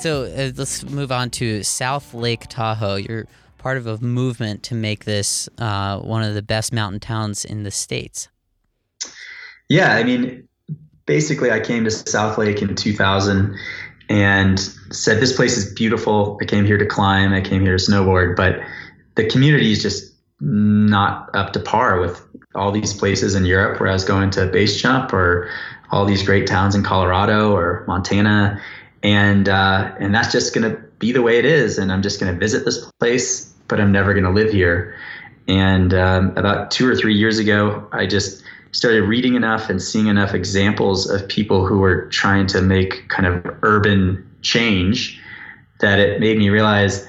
So 0.00 0.24
uh, 0.24 0.50
let's 0.56 0.82
move 0.84 1.12
on 1.12 1.30
to 1.30 1.62
South 1.62 2.12
Lake 2.12 2.46
Tahoe. 2.48 2.96
You're 2.96 3.26
part 3.58 3.76
of 3.76 3.86
a 3.86 3.98
movement 3.98 4.64
to 4.64 4.74
make 4.74 5.04
this 5.04 5.48
uh, 5.58 6.00
one 6.00 6.24
of 6.24 6.34
the 6.34 6.42
best 6.42 6.72
mountain 6.72 6.98
towns 6.98 7.44
in 7.44 7.62
the 7.62 7.70
states. 7.70 8.28
Yeah, 9.68 9.94
I 9.94 10.02
mean, 10.02 10.48
basically, 11.06 11.52
I 11.52 11.60
came 11.60 11.84
to 11.84 11.90
South 11.90 12.36
Lake 12.36 12.60
in 12.60 12.74
2000 12.74 13.56
and 14.08 14.58
said, 14.90 15.20
This 15.20 15.34
place 15.34 15.56
is 15.56 15.72
beautiful. 15.72 16.38
I 16.40 16.44
came 16.44 16.64
here 16.64 16.78
to 16.78 16.86
climb, 16.86 17.32
I 17.32 17.40
came 17.40 17.62
here 17.62 17.76
to 17.76 17.82
snowboard, 17.82 18.36
but 18.36 18.60
the 19.14 19.28
community 19.28 19.72
is 19.72 19.82
just 19.82 20.12
not 20.40 21.30
up 21.34 21.52
to 21.52 21.60
par 21.60 22.00
with 22.00 22.24
all 22.54 22.72
these 22.72 22.92
places 22.92 23.34
in 23.34 23.46
Europe 23.46 23.80
where 23.80 23.88
I 23.88 23.92
was 23.92 24.04
going 24.04 24.30
to 24.30 24.46
base 24.46 24.80
jump 24.80 25.12
or 25.12 25.48
all 25.90 26.04
these 26.04 26.22
great 26.22 26.46
towns 26.46 26.74
in 26.74 26.82
Colorado 26.82 27.54
or 27.54 27.84
Montana 27.86 28.60
and 29.02 29.48
uh, 29.48 29.94
and 29.98 30.14
that's 30.14 30.32
just 30.32 30.54
going 30.54 30.70
to 30.70 30.80
be 30.98 31.12
the 31.12 31.22
way 31.22 31.38
it 31.38 31.44
is. 31.44 31.78
And 31.78 31.92
I'm 31.92 32.02
just 32.02 32.20
going 32.20 32.32
to 32.32 32.38
visit 32.38 32.64
this 32.64 32.84
place, 32.98 33.52
but 33.68 33.80
I'm 33.80 33.92
never 33.92 34.12
going 34.12 34.24
to 34.24 34.30
live 34.30 34.52
here. 34.52 34.96
And 35.48 35.92
um, 35.92 36.36
about 36.36 36.70
two 36.70 36.88
or 36.88 36.94
three 36.94 37.14
years 37.14 37.38
ago, 37.38 37.88
I 37.92 38.06
just 38.06 38.42
started 38.72 39.02
reading 39.02 39.34
enough 39.34 39.68
and 39.70 39.80
seeing 39.80 40.06
enough 40.06 40.34
examples 40.34 41.08
of 41.08 41.26
people 41.28 41.66
who 41.66 41.78
were 41.78 42.06
trying 42.06 42.46
to 42.48 42.60
make 42.60 43.08
kind 43.08 43.26
of 43.26 43.56
urban 43.62 44.28
change 44.42 45.20
that 45.80 45.98
it 45.98 46.20
made 46.20 46.38
me 46.38 46.48
realize 46.48 47.06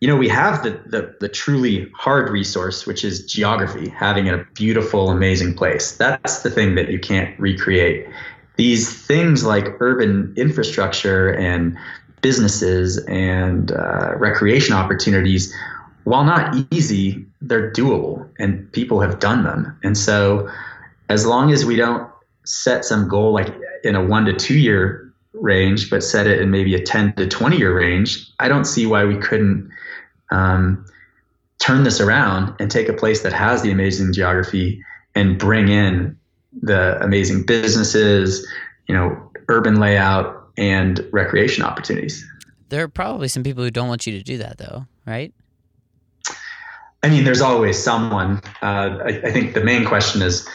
you 0.00 0.08
know 0.08 0.16
we 0.16 0.28
have 0.28 0.62
the, 0.62 0.70
the, 0.86 1.14
the 1.20 1.28
truly 1.28 1.88
hard 1.94 2.30
resource 2.30 2.86
which 2.86 3.04
is 3.04 3.24
geography 3.26 3.88
having 3.88 4.28
a 4.28 4.38
beautiful 4.54 5.10
amazing 5.10 5.54
place 5.54 5.92
that's 5.92 6.42
the 6.42 6.50
thing 6.50 6.74
that 6.74 6.90
you 6.90 6.98
can't 6.98 7.38
recreate 7.38 8.06
these 8.56 8.92
things 9.06 9.44
like 9.44 9.76
urban 9.80 10.32
infrastructure 10.36 11.30
and 11.34 11.76
businesses 12.24 12.98
and 13.04 13.72
uh, 13.72 14.14
recreation 14.16 14.74
opportunities, 14.74 15.54
while 16.04 16.24
not 16.24 16.54
easy, 16.70 17.24
they're 17.42 17.70
doable 17.70 18.26
and 18.38 18.70
people 18.72 19.00
have 19.00 19.18
done 19.18 19.44
them. 19.44 19.78
And 19.82 19.98
so, 19.98 20.50
as 21.08 21.26
long 21.26 21.50
as 21.52 21.64
we 21.64 21.76
don't 21.76 22.10
set 22.44 22.84
some 22.84 23.08
goal 23.08 23.32
like 23.32 23.54
in 23.82 23.94
a 23.96 24.04
one 24.04 24.24
to 24.24 24.32
two 24.32 24.58
year 24.58 25.12
range, 25.32 25.90
but 25.90 26.02
set 26.02 26.26
it 26.26 26.40
in 26.40 26.50
maybe 26.50 26.74
a 26.74 26.82
10 26.82 27.14
to 27.14 27.26
20 27.26 27.56
year 27.56 27.76
range, 27.76 28.30
I 28.38 28.48
don't 28.48 28.64
see 28.64 28.86
why 28.86 29.04
we 29.04 29.16
couldn't 29.16 29.70
um, 30.30 30.86
turn 31.58 31.84
this 31.84 32.00
around 32.00 32.54
and 32.60 32.70
take 32.70 32.88
a 32.88 32.92
place 32.92 33.22
that 33.22 33.32
has 33.32 33.62
the 33.62 33.70
amazing 33.70 34.12
geography 34.12 34.82
and 35.14 35.38
bring 35.38 35.68
in 35.68 36.16
the 36.62 37.02
amazing 37.02 37.44
businesses, 37.44 38.46
you 38.88 38.94
know, 38.94 39.30
urban 39.48 39.80
layout 39.80 40.48
and 40.56 41.06
recreation 41.12 41.64
opportunities. 41.64 42.26
There 42.68 42.82
are 42.82 42.88
probably 42.88 43.28
some 43.28 43.42
people 43.42 43.62
who 43.62 43.70
don't 43.70 43.88
want 43.88 44.06
you 44.06 44.16
to 44.16 44.22
do 44.22 44.38
that, 44.38 44.58
though, 44.58 44.86
right? 45.06 45.32
I 47.02 47.10
mean, 47.10 47.24
there's 47.24 47.42
always 47.42 47.80
someone. 47.82 48.40
Uh, 48.62 48.98
I, 49.04 49.20
I, 49.24 49.30
think 49.30 49.52
the 49.52 49.62
main 49.62 49.84
question 49.84 50.22
is, 50.22 50.48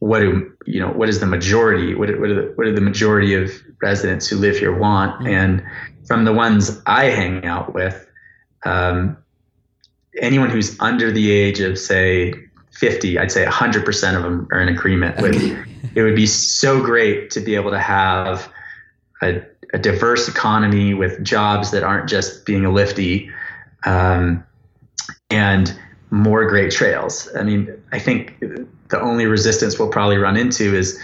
what 0.00 0.20
do 0.20 0.52
you 0.66 0.80
know? 0.80 0.88
What 0.88 1.08
is 1.08 1.20
the 1.20 1.26
majority? 1.26 1.94
What, 1.94 2.08
what, 2.20 2.30
are, 2.30 2.34
the, 2.34 2.52
what 2.54 2.66
are 2.66 2.72
the 2.72 2.80
majority 2.80 3.34
of 3.34 3.50
residents 3.82 4.28
who 4.28 4.36
live 4.36 4.56
here 4.56 4.76
want? 4.76 5.14
Mm-hmm. 5.16 5.26
And 5.26 5.64
from 6.06 6.24
the 6.24 6.32
ones 6.32 6.80
I 6.86 7.06
hang 7.06 7.44
out 7.44 7.74
with, 7.74 8.06
um, 8.64 9.16
anyone 10.20 10.50
who's 10.50 10.78
under 10.80 11.10
the 11.10 11.30
age 11.30 11.60
of 11.60 11.78
say 11.78 12.34
50, 12.72 13.18
I'd 13.18 13.32
say 13.32 13.44
100% 13.44 14.16
of 14.16 14.22
them 14.22 14.48
are 14.52 14.60
in 14.60 14.68
agreement 14.68 15.20
with 15.20 15.36
it 15.94 16.02
would 16.02 16.16
be 16.16 16.26
so 16.26 16.82
great 16.82 17.30
to 17.30 17.40
be 17.40 17.54
able 17.54 17.70
to 17.70 17.78
have 17.78 18.50
a, 19.22 19.42
a 19.72 19.78
diverse 19.78 20.28
economy 20.28 20.94
with 20.94 21.22
jobs 21.22 21.70
that 21.72 21.82
aren't 21.82 22.08
just 22.08 22.46
being 22.46 22.64
a 22.64 22.70
lifty 22.70 23.30
um, 23.84 24.44
and 25.30 25.78
more 26.10 26.48
great 26.48 26.72
trails. 26.72 27.28
I 27.36 27.42
mean, 27.42 27.82
I 27.92 27.98
think 27.98 28.38
the 28.88 29.00
only 29.00 29.26
resistance 29.26 29.78
we'll 29.78 29.90
probably 29.90 30.16
run 30.16 30.36
into 30.36 30.74
is 30.74 30.98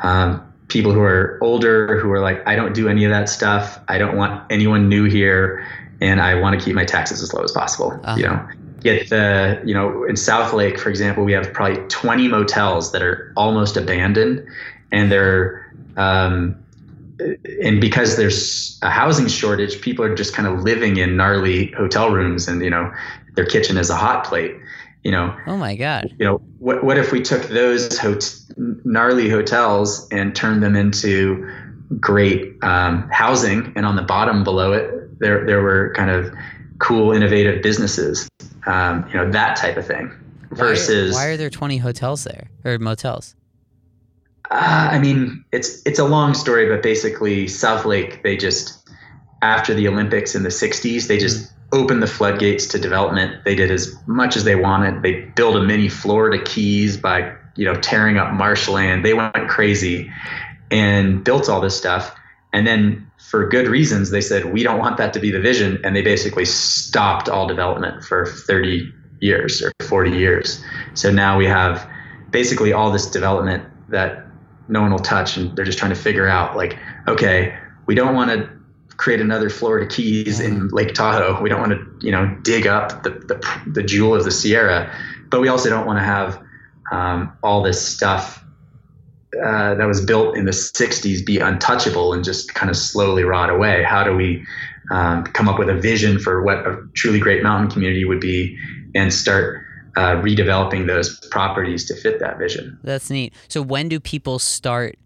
um, 0.00 0.52
people 0.68 0.92
who 0.92 1.00
are 1.00 1.38
older 1.40 1.98
who 1.98 2.10
are 2.10 2.20
like, 2.20 2.46
I 2.46 2.56
don't 2.56 2.74
do 2.74 2.88
any 2.88 3.04
of 3.04 3.10
that 3.10 3.28
stuff. 3.28 3.78
I 3.88 3.98
don't 3.98 4.16
want 4.16 4.50
anyone 4.50 4.88
new 4.88 5.04
here, 5.04 5.66
and 6.00 6.20
I 6.20 6.34
want 6.34 6.58
to 6.58 6.64
keep 6.64 6.74
my 6.74 6.84
taxes 6.84 7.22
as 7.22 7.32
low 7.32 7.42
as 7.42 7.52
possible. 7.52 7.98
Uh-huh. 8.02 8.16
You 8.16 8.24
know, 8.24 8.48
get 8.80 9.08
the 9.08 9.62
you 9.64 9.74
know 9.74 10.04
in 10.04 10.16
South 10.16 10.52
Lake, 10.52 10.78
for 10.78 10.90
example, 10.90 11.24
we 11.24 11.32
have 11.32 11.52
probably 11.52 11.82
20 11.88 12.28
motels 12.28 12.92
that 12.92 13.02
are 13.02 13.32
almost 13.36 13.76
abandoned, 13.76 14.46
and 14.90 15.10
they're 15.10 15.72
um, 15.96 16.62
and 17.62 17.80
because 17.80 18.16
there's 18.16 18.78
a 18.82 18.90
housing 18.90 19.28
shortage, 19.28 19.80
people 19.80 20.04
are 20.04 20.14
just 20.14 20.34
kind 20.34 20.48
of 20.48 20.62
living 20.62 20.96
in 20.96 21.16
gnarly 21.16 21.70
hotel 21.72 22.10
rooms, 22.10 22.48
and 22.48 22.62
you 22.62 22.70
know 22.70 22.92
their 23.34 23.46
kitchen 23.46 23.76
is 23.76 23.90
a 23.90 23.96
hot 23.96 24.24
plate. 24.24 24.54
You 25.02 25.10
know. 25.10 25.36
Oh 25.46 25.56
my 25.56 25.74
God. 25.74 26.14
You 26.18 26.24
know 26.24 26.36
what? 26.58 26.84
What 26.84 26.98
if 26.98 27.10
we 27.12 27.20
took 27.22 27.42
those 27.48 27.98
hot- 27.98 28.34
gnarly 28.56 29.28
hotels 29.28 30.08
and 30.10 30.34
turned 30.34 30.62
them 30.62 30.76
into 30.76 31.50
great 31.98 32.62
um, 32.62 33.08
housing, 33.10 33.72
and 33.74 33.84
on 33.84 33.96
the 33.96 34.02
bottom 34.02 34.44
below 34.44 34.72
it, 34.72 35.18
there 35.18 35.44
there 35.44 35.62
were 35.62 35.92
kind 35.96 36.10
of 36.10 36.32
cool, 36.78 37.12
innovative 37.12 37.62
businesses, 37.62 38.28
um, 38.66 39.06
you 39.08 39.14
know, 39.14 39.30
that 39.30 39.56
type 39.56 39.76
of 39.76 39.86
thing. 39.86 40.12
Versus, 40.50 41.14
why 41.14 41.24
are, 41.24 41.28
why 41.28 41.32
are 41.32 41.36
there 41.36 41.50
20 41.50 41.78
hotels 41.78 42.24
there 42.24 42.50
or 42.64 42.78
motels? 42.78 43.34
Uh, 44.50 44.90
I 44.92 44.98
mean, 44.98 45.44
it's 45.52 45.80
it's 45.86 45.98
a 45.98 46.04
long 46.04 46.34
story, 46.34 46.68
but 46.68 46.82
basically, 46.82 47.48
South 47.48 47.86
Lake 47.86 48.22
they 48.22 48.36
just 48.36 48.86
after 49.40 49.72
the 49.72 49.88
Olympics 49.88 50.34
in 50.34 50.42
the 50.42 50.50
'60s, 50.50 51.06
they 51.06 51.16
just 51.16 51.51
opened 51.72 52.02
the 52.02 52.06
floodgates 52.06 52.66
to 52.68 52.78
development. 52.78 53.44
They 53.44 53.54
did 53.54 53.70
as 53.70 53.96
much 54.06 54.36
as 54.36 54.44
they 54.44 54.54
wanted. 54.54 55.02
They 55.02 55.22
built 55.22 55.56
a 55.56 55.62
mini 55.62 55.88
Florida 55.88 56.42
Keys 56.44 56.96
by 56.96 57.34
you 57.56 57.64
know 57.64 57.74
tearing 57.80 58.18
up 58.18 58.32
marshland. 58.32 59.04
They 59.04 59.14
went 59.14 59.34
crazy 59.48 60.12
and 60.70 61.22
built 61.22 61.48
all 61.48 61.60
this 61.60 61.76
stuff. 61.76 62.14
And 62.52 62.66
then 62.66 63.10
for 63.18 63.48
good 63.48 63.66
reasons, 63.68 64.10
they 64.10 64.20
said, 64.20 64.52
we 64.52 64.62
don't 64.62 64.78
want 64.78 64.96
that 64.98 65.12
to 65.14 65.20
be 65.20 65.30
the 65.30 65.40
vision. 65.40 65.80
And 65.84 65.94
they 65.94 66.02
basically 66.02 66.44
stopped 66.44 67.28
all 67.28 67.46
development 67.46 68.04
for 68.04 68.26
30 68.26 68.92
years 69.20 69.62
or 69.62 69.72
40 69.86 70.10
years. 70.10 70.62
So 70.94 71.10
now 71.10 71.38
we 71.38 71.46
have 71.46 71.88
basically 72.30 72.72
all 72.72 72.90
this 72.90 73.10
development 73.10 73.64
that 73.88 74.26
no 74.68 74.82
one 74.82 74.90
will 74.90 74.98
touch. 74.98 75.36
And 75.36 75.54
they're 75.56 75.64
just 75.64 75.78
trying 75.78 75.94
to 75.94 76.00
figure 76.00 76.28
out, 76.28 76.56
like, 76.56 76.78
okay, 77.08 77.56
we 77.86 77.94
don't 77.94 78.14
want 78.14 78.30
to 78.30 78.50
create 78.96 79.20
another 79.20 79.50
Florida 79.50 79.86
Keys 79.86 80.40
in 80.40 80.68
Lake 80.68 80.94
Tahoe. 80.94 81.40
We 81.40 81.48
don't 81.48 81.60
want 81.60 81.72
to, 81.72 82.06
you 82.06 82.12
know, 82.12 82.36
dig 82.42 82.66
up 82.66 83.02
the, 83.02 83.10
the, 83.10 83.70
the 83.72 83.82
jewel 83.82 84.14
of 84.14 84.24
the 84.24 84.30
Sierra, 84.30 84.94
but 85.28 85.40
we 85.40 85.48
also 85.48 85.68
don't 85.68 85.86
want 85.86 85.98
to 85.98 86.04
have 86.04 86.40
um, 86.90 87.32
all 87.42 87.62
this 87.62 87.80
stuff 87.86 88.42
uh, 89.42 89.74
that 89.74 89.86
was 89.86 90.04
built 90.04 90.36
in 90.36 90.44
the 90.44 90.50
60s 90.50 91.24
be 91.24 91.38
untouchable 91.38 92.12
and 92.12 92.22
just 92.22 92.54
kind 92.54 92.70
of 92.70 92.76
slowly 92.76 93.24
rot 93.24 93.48
away? 93.48 93.82
How 93.82 94.04
do 94.04 94.14
we 94.14 94.44
um, 94.90 95.24
come 95.24 95.48
up 95.48 95.58
with 95.58 95.70
a 95.70 95.74
vision 95.74 96.18
for 96.18 96.42
what 96.42 96.58
a 96.58 96.86
truly 96.94 97.18
great 97.18 97.42
mountain 97.42 97.70
community 97.70 98.04
would 98.04 98.20
be 98.20 98.56
and 98.94 99.12
start 99.12 99.64
uh, 99.96 100.16
redeveloping 100.16 100.86
those 100.86 101.18
properties 101.28 101.86
to 101.86 101.96
fit 101.96 102.20
that 102.20 102.38
vision? 102.38 102.78
That's 102.84 103.08
neat. 103.08 103.32
So 103.48 103.62
when 103.62 103.88
do 103.88 103.98
people 103.98 104.38
start 104.38 104.98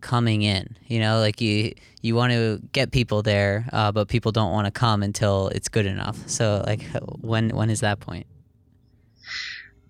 coming 0.00 0.42
in? 0.42 0.76
You 0.86 1.00
know, 1.00 1.20
like 1.20 1.40
you 1.40 1.74
you 2.02 2.14
want 2.14 2.32
to 2.32 2.60
get 2.72 2.92
people 2.92 3.22
there, 3.22 3.66
uh, 3.72 3.92
but 3.92 4.08
people 4.08 4.32
don't 4.32 4.52
want 4.52 4.66
to 4.66 4.70
come 4.70 5.02
until 5.02 5.48
it's 5.48 5.68
good 5.68 5.86
enough. 5.86 6.28
So 6.28 6.64
like 6.66 6.82
when 7.20 7.50
when 7.50 7.70
is 7.70 7.80
that 7.80 8.00
point? 8.00 8.26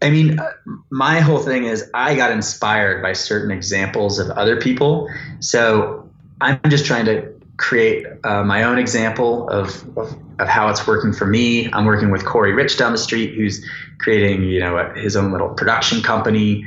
I 0.02 0.10
mean, 0.10 0.38
uh, 0.38 0.50
my 0.90 1.20
whole 1.20 1.40
thing 1.40 1.64
is 1.64 1.90
I 1.94 2.14
got 2.14 2.30
inspired 2.30 3.02
by 3.02 3.12
certain 3.12 3.50
examples 3.50 4.18
of 4.18 4.30
other 4.30 4.58
people. 4.58 5.08
So 5.40 6.08
I'm 6.40 6.58
just 6.68 6.86
trying 6.86 7.04
to 7.04 7.32
create 7.58 8.06
uh, 8.24 8.42
my 8.42 8.62
own 8.62 8.78
example 8.78 9.46
of, 9.50 9.86
of, 9.98 10.16
of 10.38 10.48
how 10.48 10.70
it's 10.70 10.86
working 10.86 11.12
for 11.12 11.26
me. 11.26 11.70
I'm 11.72 11.84
working 11.84 12.10
with 12.10 12.24
Corey 12.24 12.52
Rich 12.52 12.78
down 12.78 12.92
the 12.92 12.98
street, 12.98 13.34
who's 13.34 13.64
creating 13.98 14.44
you 14.44 14.60
know 14.60 14.92
his 14.96 15.14
own 15.16 15.30
little 15.30 15.50
production 15.50 16.02
company, 16.02 16.64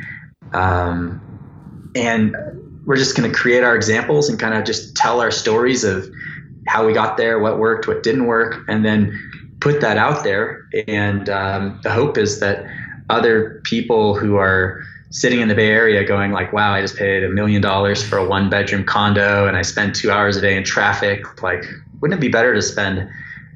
um, 0.53 1.19
and 1.95 2.35
we're 2.85 2.97
just 2.97 3.15
going 3.15 3.29
to 3.29 3.35
create 3.35 3.63
our 3.63 3.75
examples 3.75 4.29
and 4.29 4.39
kind 4.39 4.53
of 4.53 4.65
just 4.65 4.95
tell 4.95 5.21
our 5.21 5.31
stories 5.31 5.83
of 5.83 6.09
how 6.67 6.85
we 6.85 6.93
got 6.93 7.17
there, 7.17 7.39
what 7.39 7.59
worked, 7.59 7.87
what 7.87 8.03
didn't 8.03 8.25
work, 8.25 8.63
and 8.67 8.85
then 8.85 9.17
put 9.59 9.81
that 9.81 9.97
out 9.97 10.23
there. 10.23 10.67
And 10.87 11.29
um, 11.29 11.79
the 11.83 11.91
hope 11.91 12.17
is 12.17 12.39
that 12.39 12.65
other 13.09 13.61
people 13.63 14.15
who 14.15 14.35
are 14.37 14.83
sitting 15.11 15.41
in 15.41 15.47
the 15.47 15.55
Bay 15.55 15.69
Area 15.69 16.03
going 16.03 16.31
like, 16.31 16.51
wow, 16.53 16.73
I 16.73 16.81
just 16.81 16.97
paid 16.97 17.23
a 17.23 17.29
million 17.29 17.61
dollars 17.61 18.03
for 18.03 18.17
a 18.17 18.25
one 18.25 18.49
bedroom 18.49 18.83
condo 18.83 19.47
and 19.47 19.55
I 19.55 19.61
spend 19.61 19.93
two 19.93 20.11
hours 20.11 20.35
a 20.35 20.41
day 20.41 20.57
in 20.57 20.63
traffic. 20.63 21.41
Like, 21.43 21.63
wouldn't 22.01 22.17
it 22.17 22.21
be 22.21 22.29
better 22.29 22.53
to 22.53 22.61
spend 22.61 23.07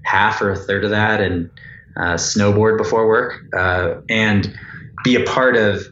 half 0.03 0.41
or 0.41 0.51
a 0.51 0.55
third 0.55 0.83
of 0.83 0.91
that 0.91 1.19
and 1.19 1.49
uh, 1.97 2.13
snowboard 2.13 2.77
before 2.77 3.07
work 3.07 3.43
uh, 3.57 3.95
and 4.07 4.57
be 5.03 5.15
a 5.15 5.23
part 5.23 5.57
of 5.57 5.83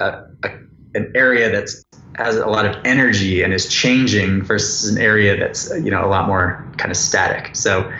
a, 0.00 0.24
a, 0.42 0.50
an 0.94 1.12
area 1.14 1.50
that's 1.50 1.84
has 2.16 2.36
a 2.36 2.46
lot 2.46 2.66
of 2.66 2.76
energy 2.84 3.42
and 3.42 3.52
is 3.52 3.68
changing 3.68 4.42
versus 4.42 4.90
an 4.90 5.00
area 5.00 5.36
that's 5.36 5.70
you 5.76 5.90
know 5.90 6.04
a 6.04 6.08
lot 6.08 6.26
more 6.26 6.64
kind 6.76 6.90
of 6.90 6.96
static. 6.96 7.54
So 7.56 7.90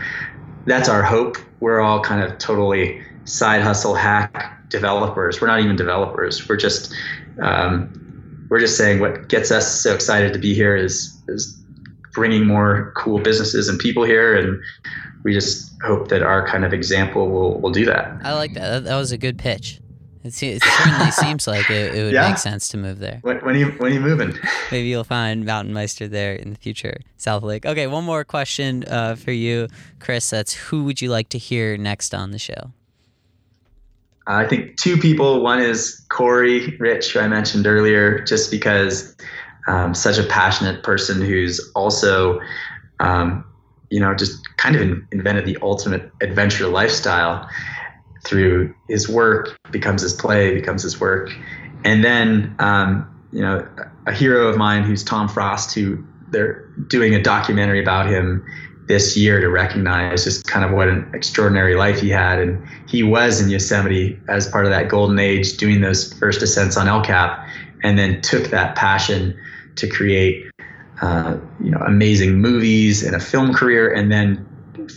that's 0.67 0.89
our 0.89 1.03
hope. 1.03 1.37
We're 1.61 1.81
all 1.81 2.01
kind 2.01 2.23
of 2.23 2.39
totally 2.39 3.03
side 3.25 3.63
hustle 3.63 3.95
hack 3.95 4.69
developers. 4.69 5.41
We're 5.41 5.49
not 5.49 5.61
even 5.61 5.77
developers. 5.77 6.49
We're 6.49 6.57
just 6.57 6.93
um, 7.41 8.47
we're 8.51 8.61
just 8.61 8.77
saying 8.77 9.01
what 9.01 9.29
gets 9.29 9.51
us 9.51 9.81
so 9.81 9.95
excited 9.95 10.33
to 10.33 10.39
be 10.39 10.55
here 10.55 10.77
is 10.77 11.17
is 11.29 11.59
bringing 12.13 12.47
more 12.47 12.93
cool 12.97 13.19
businesses 13.19 13.69
and 13.69 13.79
people 13.79 14.05
here, 14.05 14.37
and 14.37 14.61
we 15.25 15.33
just 15.33 15.73
hope 15.83 16.09
that 16.09 16.23
our 16.23 16.47
kind 16.47 16.65
of 16.65 16.73
example 16.73 17.29
will 17.31 17.61
will 17.61 17.71
do 17.71 17.85
that. 17.87 18.21
I 18.23 18.35
like 18.35 18.55
that. 18.55 18.85
That 18.85 18.97
was 18.97 19.13
a 19.13 19.19
good 19.19 19.39
pitch. 19.39 19.82
It, 20.25 20.41
it 20.43 20.63
certainly 20.63 21.11
seems 21.11 21.47
like 21.49 21.69
it, 21.69 21.95
it 21.95 22.05
would 22.05 22.13
yeah. 22.13 22.29
make 22.29 22.39
sense 22.39 22.69
to 22.69 22.77
move 22.77 23.01
there. 23.01 23.19
When, 23.23 23.39
when, 23.39 23.57
are 23.57 23.59
you 23.59 23.67
when 23.73 23.91
are 23.91 23.95
you 23.95 24.01
moving? 24.01 24.35
Maybe 24.71 24.89
you'll 24.89 25.05
find 25.05 25.45
Mountain 25.45 25.75
Meister 25.75 26.07
there 26.07 26.35
in 26.35 26.51
the 26.51 26.59
future, 26.59 27.01
South 27.17 27.43
Lake. 27.43 27.67
Okay, 27.67 27.87
one 27.89 28.05
more 28.05 28.25
question 28.25 28.85
uh, 28.87 29.17
for 29.17 29.33
you, 29.33 29.69
Chris. 29.99 30.31
That's 30.31 30.53
who 30.55 30.85
would 30.85 31.03
you 31.03 31.11
like 31.11 31.29
to 31.31 31.39
hear 31.39 31.77
next 31.77 32.15
on 32.15 32.31
the 32.31 32.39
show? 32.39 32.73
I 34.27 34.47
think 34.47 34.77
two 34.77 34.97
people. 34.97 35.43
One 35.43 35.61
is 35.61 36.05
Corey 36.09 36.77
Rich, 36.79 37.13
who 37.13 37.21
I 37.21 37.27
mentioned 37.27 37.67
earlier, 37.67 38.21
just 38.21 38.51
because 38.51 39.17
um, 39.67 39.95
such 39.95 40.19
a 40.19 40.25
passionate 40.25 40.85
person 40.85 41.21
who's 41.21 41.61
also, 41.75 42.41
um, 43.01 43.45
you 43.91 43.99
know, 43.99 44.15
just 44.15 44.39
kind 44.57 44.77
of 44.77 44.83
in, 44.83 45.07
invented 45.11 45.47
the 45.47 45.59
ultimate 45.63 46.11
adventure 46.21 46.69
lifestyle 46.69 47.49
through 48.25 48.75
his 48.89 49.09
work, 49.09 49.59
becomes 49.71 50.03
his 50.03 50.13
play, 50.13 50.55
becomes 50.55 50.83
his 50.83 51.01
work. 51.01 51.31
And 51.85 52.05
then, 52.05 52.55
um, 52.59 53.09
you 53.33 53.41
know, 53.41 53.67
a 54.07 54.13
hero 54.13 54.49
of 54.49 54.57
mine 54.57 54.85
who's 54.85 55.03
Tom 55.03 55.29
Frost, 55.29 55.75
who 55.75 56.05
they're 56.31 56.67
doing 56.89 57.15
a 57.15 57.23
documentary 57.23 57.83
about 57.83 58.07
him 58.07 58.45
this 58.87 59.17
year 59.17 59.41
to 59.41 59.49
recognize 59.49 60.25
just 60.25 60.47
kind 60.47 60.65
of 60.65 60.73
what 60.73 60.89
an 60.89 61.11
extraordinary 61.15 61.75
life 61.75 62.01
he 62.01 62.11
had. 62.11 62.39
And 62.39 62.67
he 62.89 63.03
was 63.03 63.41
in 63.41 63.49
Yosemite 63.49 64.19
as 64.29 64.49
part 64.49 64.65
of 64.65 64.71
that 64.71 64.89
golden 64.89 65.19
age, 65.19 65.57
doing 65.57 65.81
those 65.81 66.13
first 66.15 66.43
ascents 66.43 66.77
on 66.77 66.89
El 66.89 67.03
Cap, 67.03 67.47
and 67.83 67.99
then 67.99 68.21
took 68.21 68.51
that 68.51 68.77
passion 68.77 69.39
to 69.77 69.89
create, 69.89 70.51
uh, 71.01 71.37
you 71.63 71.71
know, 71.71 71.79
amazing 71.79 72.39
movies 72.39 73.03
and 73.03 73.15
a 73.15 73.21
film 73.21 73.53
career, 73.55 73.93
and 73.93 74.11
then 74.11 74.47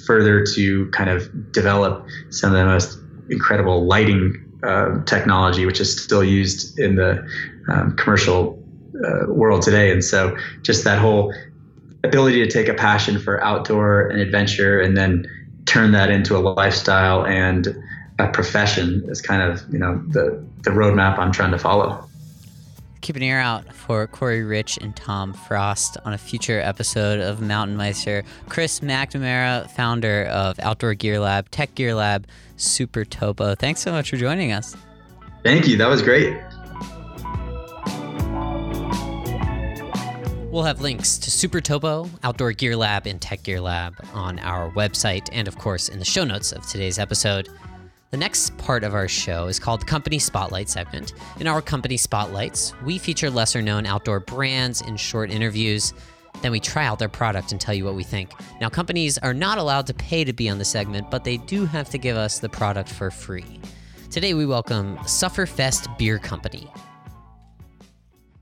further 0.05 0.43
to 0.55 0.89
kind 0.89 1.09
of 1.09 1.51
develop 1.51 2.05
some 2.29 2.51
of 2.51 2.57
the 2.57 2.65
most 2.65 2.99
incredible 3.29 3.85
lighting 3.85 4.35
uh, 4.63 5.03
technology, 5.05 5.65
which 5.65 5.79
is 5.79 6.01
still 6.01 6.23
used 6.23 6.79
in 6.79 6.95
the 6.95 7.27
um, 7.69 7.95
commercial 7.95 8.61
uh, 9.05 9.31
world 9.31 9.61
today. 9.61 9.91
And 9.91 10.03
so, 10.03 10.35
just 10.61 10.83
that 10.83 10.99
whole 10.99 11.33
ability 12.03 12.45
to 12.45 12.49
take 12.49 12.67
a 12.67 12.73
passion 12.73 13.19
for 13.19 13.43
outdoor 13.43 14.07
and 14.09 14.19
adventure 14.19 14.79
and 14.79 14.95
then 14.95 15.27
turn 15.65 15.91
that 15.91 16.09
into 16.09 16.37
a 16.37 16.39
lifestyle 16.39 17.25
and 17.25 17.75
a 18.19 18.27
profession 18.29 19.03
is 19.09 19.21
kind 19.21 19.41
of 19.41 19.61
you 19.71 19.79
know 19.79 20.01
the 20.07 20.43
the 20.61 20.71
roadmap 20.71 21.17
I'm 21.17 21.31
trying 21.31 21.51
to 21.51 21.59
follow. 21.59 22.07
Keep 23.01 23.17
an 23.17 23.23
ear 23.23 23.39
out 23.39 23.71
for 23.71 24.07
Corey 24.07 24.41
Rich 24.41 24.79
and 24.81 24.95
Tom 24.95 25.33
Frost 25.33 25.97
on 26.05 26.13
a 26.13 26.17
future 26.17 26.59
episode 26.59 27.19
of 27.19 27.39
Mountain 27.39 27.77
Meister. 27.77 28.23
Chris 28.49 28.79
McNamara, 28.79 29.69
founder 29.69 30.25
of 30.25 30.59
Outdoor 30.59 30.95
Gear 30.95 31.19
Lab, 31.19 31.51
Tech 31.51 31.75
Gear 31.75 31.93
Lab, 31.93 32.25
Super 32.57 33.05
Topo. 33.05 33.55
Thanks 33.55 33.81
so 33.81 33.91
much 33.91 34.09
for 34.09 34.17
joining 34.17 34.51
us. 34.51 34.75
Thank 35.43 35.67
you. 35.67 35.77
That 35.77 35.87
was 35.87 36.01
great. 36.01 36.37
We'll 40.51 40.63
have 40.63 40.79
links 40.79 41.17
to 41.17 41.29
Super 41.29 41.59
Topo, 41.59 42.09
Outdoor 42.23 42.53
Gear 42.53 42.77
Lab, 42.77 43.07
and 43.07 43.21
Tech 43.21 43.43
Gear 43.43 43.59
Lab 43.59 43.93
on 44.13 44.39
our 44.39 44.71
website 44.71 45.27
and, 45.33 45.49
of 45.49 45.57
course, 45.57 45.89
in 45.89 45.99
the 45.99 46.05
show 46.05 46.23
notes 46.23 46.53
of 46.53 46.65
today's 46.65 46.97
episode. 46.97 47.49
The 48.11 48.17
next 48.17 48.57
part 48.57 48.85
of 48.85 48.93
our 48.93 49.09
show 49.09 49.47
is 49.47 49.59
called 49.59 49.81
the 49.81 49.85
Company 49.85 50.17
Spotlight 50.17 50.69
segment. 50.69 51.11
In 51.41 51.47
our 51.47 51.61
Company 51.61 51.97
Spotlights, 51.97 52.73
we 52.85 52.97
feature 52.97 53.29
lesser 53.29 53.61
known 53.61 53.85
outdoor 53.85 54.21
brands 54.21 54.79
in 54.79 54.95
short 54.95 55.29
interviews. 55.29 55.93
Then 56.41 56.51
we 56.51 56.59
try 56.59 56.85
out 56.85 56.99
their 56.99 57.09
product 57.09 57.51
and 57.51 57.59
tell 57.59 57.73
you 57.73 57.85
what 57.85 57.95
we 57.95 58.03
think. 58.03 58.31
Now, 58.61 58.69
companies 58.69 59.17
are 59.17 59.33
not 59.33 59.57
allowed 59.57 59.87
to 59.87 59.93
pay 59.93 60.23
to 60.23 60.33
be 60.33 60.49
on 60.49 60.57
the 60.57 60.65
segment, 60.65 61.09
but 61.09 61.23
they 61.23 61.37
do 61.37 61.65
have 61.65 61.89
to 61.89 61.97
give 61.97 62.17
us 62.17 62.39
the 62.39 62.49
product 62.49 62.89
for 62.89 63.11
free. 63.11 63.59
Today, 64.11 64.33
we 64.33 64.45
welcome 64.45 64.97
Sufferfest 64.99 65.97
Beer 65.97 66.19
Company. 66.19 66.71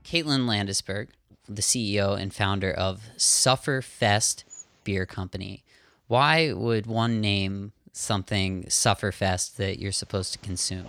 Caitlin 0.04 0.46
Landesberg, 0.46 1.08
the 1.48 1.62
CEO 1.62 2.18
and 2.18 2.32
founder 2.32 2.70
of 2.70 3.02
Sufferfest 3.16 4.44
Beer 4.84 5.06
Company. 5.06 5.64
Why 6.06 6.52
would 6.52 6.86
one 6.86 7.20
name 7.20 7.72
something 7.92 8.64
Sufferfest 8.64 9.56
that 9.56 9.78
you're 9.78 9.92
supposed 9.92 10.32
to 10.34 10.38
consume? 10.38 10.86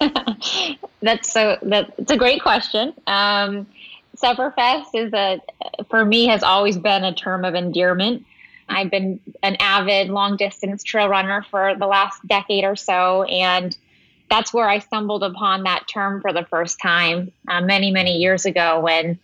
that's 1.02 1.32
so 1.32 1.58
that, 1.62 1.94
that's 1.96 2.12
a 2.12 2.16
great 2.16 2.42
question. 2.42 2.92
Um, 3.06 3.66
Sufferfest 4.22 4.88
is 4.94 5.12
a 5.12 5.40
for 5.88 6.04
me 6.04 6.26
has 6.26 6.42
always 6.42 6.76
been 6.76 7.04
a 7.04 7.14
term 7.14 7.44
of 7.44 7.54
endearment. 7.54 8.26
I've 8.68 8.90
been 8.90 9.20
an 9.42 9.56
avid 9.58 10.10
long 10.10 10.36
distance 10.36 10.84
trail 10.84 11.08
runner 11.08 11.44
for 11.50 11.74
the 11.76 11.86
last 11.86 12.26
decade 12.26 12.64
or 12.64 12.76
so, 12.76 13.24
and 13.24 13.76
that's 14.28 14.52
where 14.52 14.68
I 14.68 14.78
stumbled 14.78 15.24
upon 15.24 15.64
that 15.64 15.88
term 15.88 16.20
for 16.20 16.32
the 16.32 16.44
first 16.44 16.80
time 16.80 17.32
uh, 17.48 17.60
many 17.60 17.90
many 17.90 18.18
years 18.18 18.44
ago 18.44 18.80
when 18.80 19.18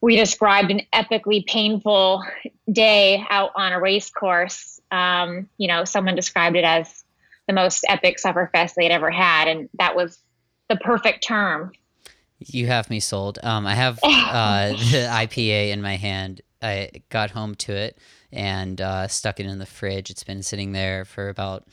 we 0.00 0.16
described 0.16 0.70
an 0.70 0.82
epically 0.92 1.46
painful 1.46 2.22
day 2.70 3.24
out 3.30 3.52
on 3.54 3.72
a 3.72 3.80
race 3.80 4.10
course. 4.10 4.80
Um, 4.90 5.48
you 5.56 5.68
know, 5.68 5.84
someone 5.84 6.14
described 6.14 6.56
it 6.56 6.64
as 6.64 7.04
the 7.46 7.52
most 7.52 7.84
epic 7.88 8.18
sufferfest 8.18 8.74
they'd 8.74 8.90
ever 8.90 9.10
had, 9.10 9.48
and 9.48 9.68
that 9.78 9.96
was 9.96 10.18
the 10.68 10.76
perfect 10.76 11.24
term. 11.24 11.72
You 12.38 12.66
have 12.66 12.90
me 12.90 13.00
sold. 13.00 13.38
Um, 13.42 13.66
I 13.66 13.74
have 13.74 13.98
uh, 14.02 14.68
the 14.68 15.08
IPA 15.10 15.70
in 15.70 15.82
my 15.82 15.96
hand. 15.96 16.42
I 16.62 16.90
got 17.10 17.30
home 17.30 17.54
to 17.56 17.72
it 17.72 17.98
and 18.32 18.80
uh, 18.80 19.08
stuck 19.08 19.40
it 19.40 19.46
in 19.46 19.58
the 19.58 19.66
fridge. 19.66 20.10
It's 20.10 20.24
been 20.24 20.42
sitting 20.42 20.72
there 20.72 21.04
for 21.04 21.28
about 21.28 21.64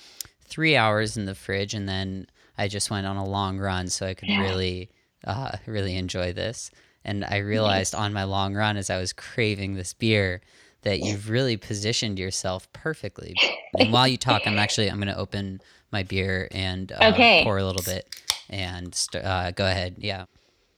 three 0.45 0.75
hours 0.75 1.17
in 1.17 1.25
the 1.25 1.35
fridge, 1.35 1.73
and 1.73 1.87
then 1.87 2.27
I 2.57 2.67
just 2.67 2.89
went 2.89 3.07
on 3.07 3.17
a 3.17 3.25
long 3.25 3.57
run 3.57 3.87
so 3.87 4.05
I 4.05 4.13
could 4.13 4.29
yeah. 4.29 4.41
really, 4.41 4.89
uh, 5.25 5.57
really 5.65 5.95
enjoy 5.95 6.33
this. 6.33 6.69
And 7.05 7.25
I 7.25 7.37
realized 7.37 7.95
on 7.95 8.13
my 8.13 8.23
long 8.23 8.53
run 8.53 8.77
as 8.77 8.89
I 8.89 8.97
was 8.97 9.11
craving 9.11 9.75
this 9.75 9.93
beer 9.93 10.41
that 10.83 10.99
you've 10.99 11.29
really 11.29 11.57
positioned 11.57 12.19
yourself 12.19 12.71
perfectly. 12.73 13.35
And 13.75 13.91
while 13.91 14.07
you 14.07 14.17
talk, 14.17 14.43
I'm 14.45 14.59
actually 14.59 14.87
I'm 14.91 14.97
going 14.97 15.07
to 15.07 15.17
open 15.17 15.59
my 15.91 16.03
beer 16.03 16.47
and 16.51 16.91
uh, 16.91 17.09
okay. 17.11 17.41
pour 17.43 17.57
a 17.57 17.65
little 17.65 17.81
bit 17.81 18.07
and 18.47 18.93
st- 18.93 19.25
uh, 19.25 19.49
go 19.49 19.65
ahead. 19.65 19.95
Yeah. 19.97 20.25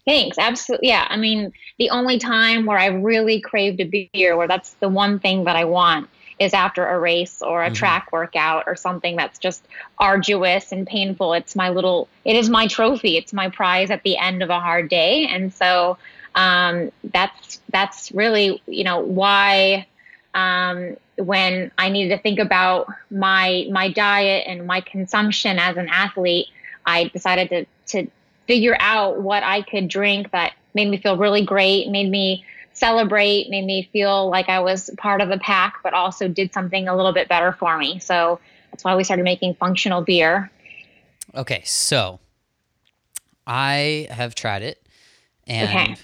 Thanks. 0.05 0.37
Absolutely. 0.37 0.89
Yeah. 0.89 1.07
I 1.09 1.17
mean, 1.17 1.51
the 1.79 1.89
only 1.89 2.19
time 2.19 2.65
where 2.65 2.77
I 2.77 2.87
really 2.87 3.41
craved 3.41 3.79
a 3.81 4.07
beer, 4.13 4.37
where 4.37 4.47
that's 4.47 4.73
the 4.75 4.89
one 4.89 5.19
thing 5.19 5.45
that 5.45 5.55
I 5.55 5.65
want, 5.65 6.09
is 6.37 6.53
after 6.53 6.85
a 6.85 6.99
race 6.99 7.41
or 7.41 7.63
a 7.63 7.67
mm-hmm. 7.67 7.75
track 7.75 8.11
workout 8.11 8.63
or 8.67 8.75
something 8.75 9.15
that's 9.15 9.39
just 9.39 9.65
arduous 9.97 10.71
and 10.71 10.85
painful. 10.85 11.33
It's 11.33 11.55
my 11.55 11.69
little, 11.69 12.07
it 12.23 12.35
is 12.35 12.49
my 12.49 12.67
trophy. 12.67 13.17
It's 13.17 13.33
my 13.33 13.49
prize 13.49 13.89
at 13.89 14.03
the 14.03 14.17
end 14.17 14.43
of 14.43 14.49
a 14.49 14.59
hard 14.59 14.89
day. 14.89 15.25
And 15.27 15.53
so 15.53 15.97
um, 16.35 16.91
that's 17.03 17.61
that's 17.71 18.11
really 18.11 18.61
you 18.67 18.83
know 18.83 18.99
why 18.99 19.87
um, 20.33 20.97
when 21.17 21.71
I 21.77 21.89
needed 21.89 22.15
to 22.15 22.21
think 22.21 22.39
about 22.39 22.87
my 23.09 23.67
my 23.71 23.89
diet 23.91 24.45
and 24.47 24.67
my 24.67 24.81
consumption 24.81 25.57
as 25.57 25.77
an 25.77 25.87
athlete, 25.89 26.47
I 26.85 27.05
decided 27.05 27.49
to 27.49 27.65
to 27.99 28.11
figure 28.47 28.77
out 28.79 29.21
what 29.21 29.43
I 29.43 29.61
could 29.61 29.87
drink 29.87 30.31
that 30.31 30.53
made 30.73 30.89
me 30.89 30.97
feel 30.97 31.17
really 31.17 31.43
great, 31.43 31.89
made 31.89 32.09
me 32.09 32.45
celebrate, 32.73 33.49
made 33.49 33.65
me 33.65 33.89
feel 33.91 34.29
like 34.29 34.49
I 34.49 34.59
was 34.59 34.89
part 34.97 35.21
of 35.21 35.29
the 35.29 35.39
pack, 35.39 35.77
but 35.83 35.93
also 35.93 36.27
did 36.27 36.53
something 36.53 36.87
a 36.87 36.95
little 36.95 37.13
bit 37.13 37.27
better 37.27 37.53
for 37.53 37.77
me. 37.77 37.99
So 37.99 38.39
that's 38.71 38.83
why 38.83 38.95
we 38.95 39.03
started 39.03 39.23
making 39.23 39.55
functional 39.55 40.01
beer. 40.01 40.51
Okay, 41.33 41.63
so 41.65 42.19
I 43.47 44.07
have 44.11 44.35
tried 44.35 44.61
it, 44.61 44.85
and 45.47 45.69
okay. 45.69 45.95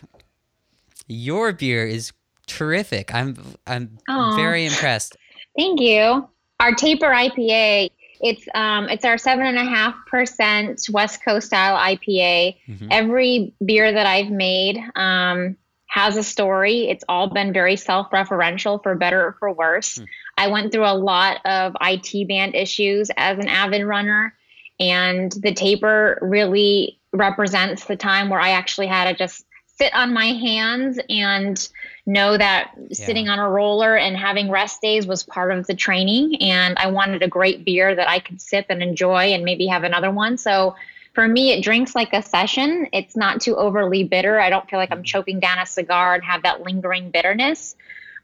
your 1.08 1.52
beer 1.54 1.86
is 1.86 2.12
terrific. 2.48 3.14
I'm 3.14 3.38
I'm 3.68 3.98
Aww. 4.10 4.36
very 4.36 4.66
impressed. 4.66 5.16
Thank 5.58 5.80
you. 5.80 6.28
Our 6.60 6.74
taper 6.74 7.08
IPA 7.08 7.92
it's 8.22 8.48
um, 8.54 8.88
it's 8.90 9.04
our 9.04 9.18
seven 9.18 9.46
and 9.46 9.58
a 9.58 9.66
half 9.66 9.96
percent 10.08 10.82
West 10.92 11.24
Coast 11.24 11.48
style 11.48 11.78
IPA. 11.78 12.56
Mm-hmm. 12.68 12.88
Every 12.92 13.54
beer 13.66 13.92
that 13.92 14.06
I've 14.06 14.30
made 14.30 14.80
um, 14.96 15.58
has 15.88 16.18
a 16.18 16.24
story. 16.24 16.90
It's 16.90 17.04
all 17.10 17.28
been 17.28 17.52
very 17.52 17.76
self-referential, 17.76 18.82
for 18.84 18.96
better 18.96 19.26
or 19.26 19.36
for 19.40 19.52
worse. 19.52 19.98
Mm. 19.98 20.08
I 20.38 20.48
went 20.48 20.72
through 20.72 20.86
a 20.86 20.94
lot 20.94 21.46
of 21.46 21.76
IT 21.82 22.28
band 22.28 22.56
issues 22.56 23.10
as 23.18 23.40
an 23.40 23.48
avid 23.48 23.84
runner, 23.84 24.36
and 24.80 25.32
the 25.32 25.54
taper 25.54 26.20
really 26.22 27.00
represents 27.14 27.86
the 27.86 27.98
time 27.98 28.30
where 28.30 28.40
I 28.40 28.52
actually 28.52 28.88
had 28.88 29.10
to 29.10 29.16
just 29.16 29.46
sit 29.82 29.96
on 29.96 30.14
my 30.14 30.28
hands 30.28 31.00
and 31.10 31.70
know 32.06 32.38
that 32.38 32.72
yeah. 32.78 33.06
sitting 33.06 33.30
on 33.30 33.40
a 33.40 33.50
roller 33.50 33.98
and 33.98 34.16
having 34.16 34.52
rest 34.52 34.80
days 34.80 35.08
was 35.08 35.24
part 35.24 35.52
of 35.52 35.66
the 35.66 35.74
training. 35.74 36.36
And 36.40 36.78
I 36.78 36.86
wanted 36.88 37.24
a 37.24 37.28
great 37.28 37.66
beer 37.66 37.96
that 37.96 38.08
I 38.08 38.20
could 38.20 38.40
sip 38.40 38.68
and 38.70 38.84
enjoy 38.84 39.34
and 39.34 39.44
maybe 39.44 39.66
have 39.66 39.84
another 39.84 40.12
one. 40.12 40.38
So 40.38 40.76
for 41.14 41.28
me, 41.28 41.52
it 41.52 41.64
drinks 41.64 41.96
like 41.96 42.14
a 42.14 42.22
session. 42.22 42.90
It's 42.94 43.16
not 43.16 43.42
too 43.42 43.56
overly 43.56 44.04
bitter. 44.04 44.40
I 44.40 44.52
don't 44.52 44.70
feel 44.70 44.78
like 44.78 44.92
I'm 44.92 45.00
mm-hmm. 45.00 45.06
choking 45.06 45.40
down 45.40 45.58
a 45.58 45.66
cigar 45.66 46.14
and 46.14 46.24
have 46.24 46.44
that 46.44 46.62
lingering 46.62 47.10
bitterness. 47.10 47.76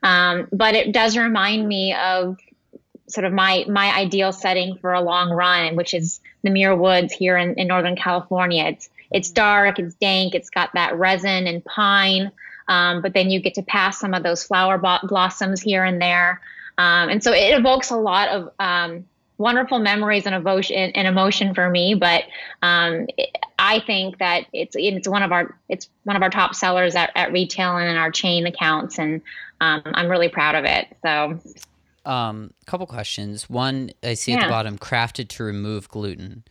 Um, 0.03 0.47
but 0.51 0.75
it 0.75 0.91
does 0.91 1.17
remind 1.17 1.67
me 1.67 1.95
of 1.95 2.37
sort 3.07 3.25
of 3.25 3.33
my 3.33 3.65
my 3.67 3.95
ideal 3.95 4.31
setting 4.31 4.77
for 4.77 4.93
a 4.93 5.01
long 5.01 5.31
run, 5.31 5.75
which 5.75 5.95
is 5.95 6.19
the 6.43 6.51
Muir 6.51 6.75
Woods 6.75 7.13
here 7.13 7.35
in, 7.35 7.55
in 7.55 7.67
Northern 7.67 7.95
California. 7.95 8.65
It's 8.65 8.89
it's 9.11 9.29
dark, 9.29 9.79
it's 9.79 9.95
dank, 9.95 10.35
it's 10.35 10.49
got 10.49 10.69
that 10.73 10.97
resin 10.97 11.47
and 11.47 11.63
pine. 11.65 12.31
Um, 12.67 13.01
but 13.01 13.13
then 13.13 13.29
you 13.29 13.39
get 13.39 13.53
to 13.55 13.63
pass 13.63 13.99
some 13.99 14.13
of 14.13 14.23
those 14.23 14.43
flower 14.43 14.77
blossoms 14.77 15.61
here 15.61 15.83
and 15.83 16.01
there. 16.01 16.41
Um, 16.77 17.09
and 17.09 17.23
so 17.23 17.31
it 17.31 17.57
evokes 17.57 17.89
a 17.89 17.97
lot 17.97 18.29
of 18.29 18.49
um, 18.59 19.05
wonderful 19.37 19.79
memories 19.79 20.25
and 20.25 20.35
emotion, 20.35 20.75
and 20.75 21.07
emotion 21.07 21.53
for 21.53 21.69
me. 21.69 21.95
But 21.95 22.23
um, 22.61 23.07
it, 23.17 23.35
I 23.57 23.79
think 23.79 24.19
that 24.19 24.45
it's 24.53 24.75
it's 24.77 25.07
one 25.07 25.23
of 25.23 25.31
our 25.31 25.57
it's 25.69 25.89
one 26.03 26.15
of 26.15 26.21
our 26.21 26.29
top 26.29 26.55
sellers 26.55 26.95
at, 26.95 27.11
at 27.15 27.31
retail 27.31 27.77
and 27.77 27.89
in 27.89 27.97
our 27.97 28.11
chain 28.11 28.45
accounts, 28.45 28.99
and 28.99 29.21
um, 29.61 29.81
I'm 29.85 30.09
really 30.09 30.29
proud 30.29 30.55
of 30.55 30.65
it. 30.65 30.87
So. 31.03 31.39
Um, 32.05 32.53
couple 32.65 32.87
questions. 32.87 33.49
One, 33.49 33.91
I 34.01 34.13
see 34.13 34.31
yeah. 34.31 34.37
at 34.37 34.43
the 34.43 34.49
bottom, 34.49 34.77
crafted 34.77 35.27
to 35.29 35.43
remove 35.43 35.89
gluten. 35.89 36.45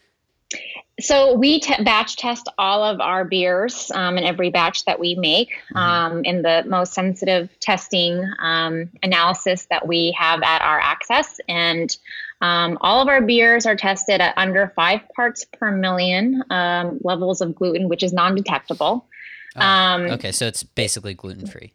So 0.99 1.35
we 1.35 1.61
t- 1.61 1.83
batch 1.83 2.17
test 2.17 2.49
all 2.57 2.83
of 2.83 3.01
our 3.01 3.25
beers 3.25 3.91
um, 3.95 4.17
in 4.17 4.25
every 4.25 4.51
batch 4.51 4.87
that 4.87 4.99
we 4.99 5.15
make 5.15 5.51
mm-hmm. 5.51 5.77
um, 5.77 6.25
in 6.25 6.41
the 6.41 6.65
most 6.67 6.95
sensitive 6.95 7.51
testing 7.61 8.27
um, 8.39 8.89
analysis 9.03 9.67
that 9.71 9.87
we 9.87 10.17
have 10.19 10.43
at 10.43 10.63
our 10.63 10.81
access. 10.81 11.39
And 11.49 11.95
um, 12.41 12.79
all 12.81 13.03
of 13.03 13.09
our 13.09 13.21
beers 13.21 13.67
are 13.67 13.77
tested 13.77 14.23
at 14.23 14.37
under 14.39 14.73
five 14.75 15.01
parts 15.15 15.45
per 15.45 15.71
million 15.71 16.43
um, 16.49 16.99
levels 17.03 17.43
of 17.43 17.55
gluten, 17.55 17.91
which 17.91 18.03
is 18.03 18.15
non-detectable. 18.15 19.07
Oh, 19.57 19.61
um, 19.61 20.03
okay, 20.07 20.33
so 20.33 20.47
it's 20.47 20.63
basically 20.63 21.13
gluten 21.13 21.47
free. 21.47 21.73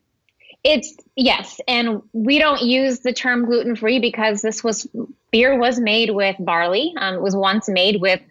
It's 0.63 0.95
yes, 1.15 1.59
and 1.67 2.03
we 2.13 2.38
don't 2.38 2.61
use 2.61 2.99
the 2.99 3.13
term 3.13 3.45
gluten 3.45 3.76
free 3.76 3.97
because 3.97 4.43
this 4.43 4.63
was 4.63 4.88
beer 5.32 5.57
was 5.57 5.80
made 5.80 6.11
with 6.11 6.36
barley. 6.38 6.93
it 6.95 7.22
was 7.22 7.36
once 7.36 7.67
made 7.67 7.99
with 7.99 8.22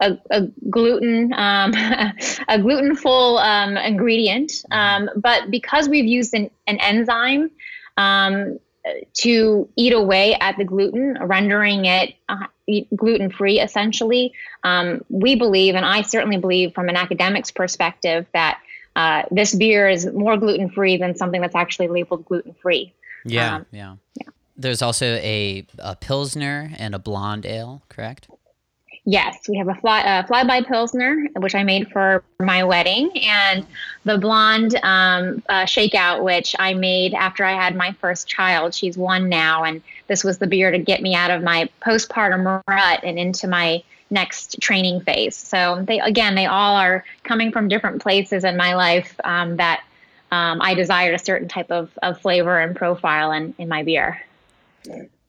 a, 0.00 0.18
a 0.30 0.42
gluten 0.70 1.32
um, 1.32 1.72
a 2.48 2.58
glutenful 2.58 3.40
um, 3.42 3.76
ingredient, 3.76 4.64
um, 4.70 5.10
but 5.16 5.50
because 5.50 5.88
we've 5.88 6.06
used 6.06 6.34
an, 6.34 6.50
an 6.66 6.78
enzyme 6.80 7.50
um, 7.96 8.58
to 9.14 9.68
eat 9.76 9.92
away 9.92 10.34
at 10.34 10.56
the 10.58 10.64
gluten, 10.64 11.18
rendering 11.20 11.86
it 11.86 12.14
uh, 12.28 12.46
gluten 12.94 13.30
free, 13.30 13.60
essentially, 13.60 14.32
um, 14.64 15.04
we 15.08 15.34
believe, 15.34 15.74
and 15.74 15.84
I 15.84 16.02
certainly 16.02 16.36
believe, 16.36 16.74
from 16.74 16.88
an 16.88 16.96
academic's 16.96 17.50
perspective, 17.50 18.26
that 18.32 18.60
uh, 18.94 19.22
this 19.30 19.54
beer 19.54 19.88
is 19.88 20.06
more 20.06 20.36
gluten 20.36 20.70
free 20.70 20.96
than 20.96 21.16
something 21.16 21.40
that's 21.40 21.54
actually 21.54 21.88
labeled 21.88 22.24
gluten 22.24 22.54
free. 22.54 22.92
Yeah, 23.24 23.62
yeah, 23.70 23.96
yeah. 24.14 24.28
There's 24.56 24.82
also 24.82 25.06
a, 25.16 25.66
a 25.78 25.96
pilsner 25.96 26.70
and 26.78 26.94
a 26.94 26.98
blonde 26.98 27.44
ale, 27.44 27.82
correct? 27.88 28.28
Yes, 29.08 29.48
we 29.48 29.56
have 29.56 29.68
a 29.68 29.74
fly, 29.76 30.00
uh, 30.00 30.26
flyby 30.26 30.66
pilsner, 30.66 31.28
which 31.36 31.54
I 31.54 31.62
made 31.62 31.92
for 31.92 32.24
my 32.40 32.64
wedding, 32.64 33.16
and 33.16 33.64
the 34.04 34.18
blonde 34.18 34.74
um, 34.82 35.44
uh, 35.48 35.62
shakeout, 35.62 36.24
which 36.24 36.56
I 36.58 36.74
made 36.74 37.14
after 37.14 37.44
I 37.44 37.52
had 37.52 37.76
my 37.76 37.92
first 37.92 38.26
child. 38.26 38.74
She's 38.74 38.98
one 38.98 39.28
now, 39.28 39.62
and 39.62 39.80
this 40.08 40.24
was 40.24 40.38
the 40.38 40.48
beer 40.48 40.72
to 40.72 40.78
get 40.78 41.02
me 41.02 41.14
out 41.14 41.30
of 41.30 41.44
my 41.44 41.68
postpartum 41.80 42.60
rut 42.66 43.00
and 43.04 43.16
into 43.16 43.46
my 43.46 43.84
next 44.10 44.60
training 44.60 45.02
phase. 45.02 45.36
So 45.36 45.84
they 45.86 46.00
again, 46.00 46.34
they 46.34 46.46
all 46.46 46.74
are 46.74 47.04
coming 47.22 47.52
from 47.52 47.68
different 47.68 48.02
places 48.02 48.42
in 48.42 48.56
my 48.56 48.74
life 48.74 49.14
um, 49.22 49.56
that 49.58 49.84
um, 50.32 50.60
I 50.60 50.74
desired 50.74 51.14
a 51.14 51.20
certain 51.20 51.46
type 51.46 51.70
of, 51.70 51.96
of 52.02 52.20
flavor 52.20 52.58
and 52.58 52.74
profile 52.74 53.30
in, 53.30 53.54
in 53.56 53.68
my 53.68 53.84
beer. 53.84 54.20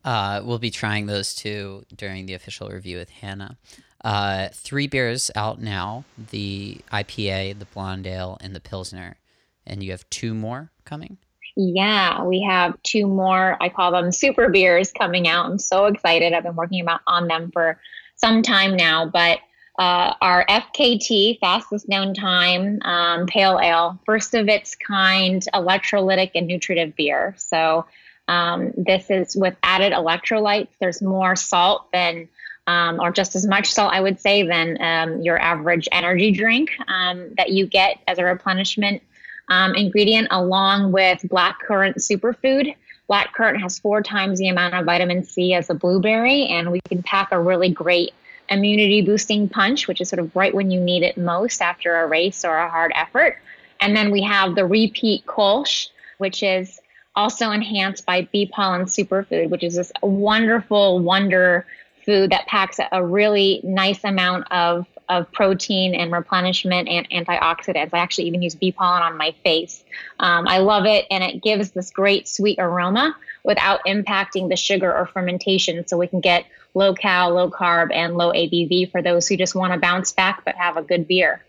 Uh, 0.08 0.41
we'll 0.41 0.58
be 0.58 0.72
trying 0.72 1.05
those 1.05 1.36
two 1.36 1.84
during 1.93 2.28
the 2.28 2.34
official 2.34 2.70
review 2.70 2.97
with 2.97 3.10
Hannah. 3.10 3.58
Uh, 4.05 4.47
three 4.53 4.88
beers 4.88 5.30
out 5.36 5.60
now 5.60 6.05
the 6.32 6.78
IPA, 6.93 7.60
the 7.60 7.66
Blonde 7.66 8.08
Ale, 8.08 8.38
and 8.39 8.55
the 8.55 8.62
Pilsner. 8.62 9.18
And 9.66 9.84
you 9.84 9.91
have 9.91 10.10
two 10.10 10.34
more 10.34 10.72
coming? 10.86 11.18
Yeah, 11.58 12.24
we 12.24 12.41
have 12.47 12.82
two 12.84 13.05
more. 13.05 13.58
I 13.60 13.68
call 13.68 13.91
them 13.91 14.14
super 14.14 14.47
beers 14.47 14.93
coming 14.93 15.28
out. 15.28 15.45
I'm 15.45 15.60
so 15.60 15.88
excited. 15.88 16.32
I've 16.32 16.43
been 16.43 16.55
working 16.55 16.80
about 16.80 17.01
on 17.05 17.28
them 17.28 17.51
for 17.51 17.78
some 18.16 18.43
time 18.43 18.78
now. 18.78 19.08
But 19.08 19.39
uh, 19.78 20.14
our 20.22 20.45
FKT, 20.45 21.39
fastest 21.41 21.89
known 21.89 22.14
time, 22.14 22.80
um, 22.84 23.26
pale 23.26 23.60
ale, 23.62 23.99
first 24.05 24.34
of 24.36 24.47
its 24.47 24.74
kind 24.74 25.43
electrolytic 25.53 26.32
and 26.34 26.47
nutritive 26.47 26.95
beer. 26.95 27.36
So 27.38 27.86
um, 28.28 28.73
this 28.75 29.09
is 29.09 29.36
with 29.36 29.55
added 29.63 29.93
electrolytes. 29.93 30.69
There's 30.80 31.01
more 31.01 31.36
salt 31.36 31.91
than, 31.91 32.28
um, 32.67 32.99
or 32.99 33.11
just 33.11 33.36
as 33.36 33.45
much 33.45 33.71
salt, 33.71 33.93
I 33.93 34.01
would 34.01 34.19
say, 34.19 34.43
than 34.43 34.82
um, 34.82 35.21
your 35.21 35.39
average 35.39 35.88
energy 35.91 36.32
drink 36.32 36.71
um, 36.88 37.34
that 37.38 37.51
you 37.51 37.65
get 37.65 37.99
as 38.07 38.17
a 38.17 38.25
replenishment 38.25 39.01
um, 39.49 39.75
ingredient, 39.75 40.28
along 40.32 40.91
with 40.91 41.19
blackcurrant 41.23 41.95
superfood. 41.95 42.75
Blackcurrant 43.09 43.61
has 43.61 43.80
four 43.80 44.03
times 44.03 44.39
the 44.39 44.49
amount 44.49 44.73
of 44.73 44.86
vitamin 44.86 45.23
C 45.23 45.53
as 45.53 45.69
a 45.69 45.73
blueberry, 45.73 46.47
and 46.47 46.71
we 46.71 46.82
can 46.89 47.01
pack 47.01 47.30
a 47.32 47.39
really 47.39 47.69
great 47.69 48.13
immunity 48.49 49.01
boosting 49.01 49.47
punch, 49.47 49.88
which 49.88 50.01
is 50.01 50.09
sort 50.09 50.19
of 50.19 50.36
right 50.36 50.53
when 50.53 50.71
you 50.71 50.80
need 50.80 51.03
it 51.03 51.17
most 51.17 51.61
after 51.61 51.95
a 52.01 52.07
race 52.07 52.43
or 52.43 52.57
a 52.57 52.69
hard 52.69 52.91
effort. 52.95 53.38
And 53.80 53.95
then 53.95 54.11
we 54.11 54.21
have 54.23 54.55
the 54.55 54.65
repeat 54.65 55.25
Kolsch, 55.25 55.89
which 56.17 56.43
is 56.43 56.80
also 57.18 57.49
enhanced 57.51 58.05
by 58.05 58.22
bee 58.32 58.45
pollen 58.45 58.84
superfood, 58.84 59.49
which 59.49 59.63
is 59.63 59.76
this 59.76 59.91
wonderful 60.01 60.99
wonder 60.99 61.65
food 62.05 62.30
that 62.30 62.45
packs 62.47 62.80
a 62.91 63.03
really 63.03 63.59
nice 63.63 64.03
amount 64.03 64.49
of, 64.51 64.86
of 65.09 65.30
protein 65.34 65.95
and 65.95 66.11
replenishment 66.11 66.88
and 66.88 67.09
antioxidants. 67.09 67.89
I 67.91 67.97
actually 67.97 68.28
even 68.28 68.41
use 68.41 68.55
bee 68.55 68.72
pollen 68.72 69.01
on 69.01 69.18
my 69.18 69.34
face. 69.43 69.84
Um, 70.20 70.47
I 70.47 70.59
love 70.59 70.86
it, 70.86 71.05
and 71.09 71.24
it 71.24 71.41
gives 71.41 71.72
this 71.72 71.89
great 71.89 72.28
sweet 72.28 72.59
aroma 72.59 73.18
without 73.43 73.82
impacting 73.86 74.47
the 74.47 74.55
sugar 74.55 74.95
or 74.95 75.07
fermentation. 75.07 75.88
So 75.88 75.97
we 75.97 76.07
can 76.07 76.22
get 76.22 76.45
low 76.76 76.93
cal, 76.93 77.34
low 77.34 77.49
carb, 77.49 77.91
and 77.91 78.15
low 78.15 78.32
ABV 78.32 78.91
for 78.91 79.01
those 79.01 79.28
who 79.28 79.36
just 79.36 79.55
want 79.55 79.74
to 79.74 79.80
bounce 79.80 80.11
back 80.11 80.45
but 80.45 80.55
have 80.55 80.78
a 80.78 80.84
good 80.84 81.07
beer. 81.07 81.43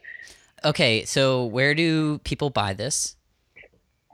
Okay, 0.64 1.04
so 1.04 1.44
where 1.44 1.74
do 1.74 2.18
people 2.18 2.50
buy 2.50 2.72
this? 2.72 3.17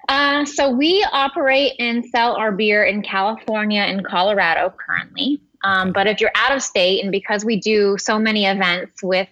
Uh, 0.09 0.45
so 0.45 0.71
we 0.71 1.05
operate 1.13 1.73
and 1.79 2.05
sell 2.05 2.37
our 2.37 2.53
beer 2.53 2.85
in 2.85 3.03
California 3.03 3.81
and 3.81 4.05
Colorado 4.05 4.73
currently. 4.77 5.41
Um, 5.63 5.93
but 5.93 6.07
if 6.07 6.21
you're 6.21 6.31
out 6.35 6.55
of 6.55 6.63
state, 6.63 7.03
and 7.03 7.11
because 7.11 7.45
we 7.45 7.59
do 7.59 7.97
so 7.99 8.19
many 8.19 8.45
events 8.45 9.03
with 9.03 9.29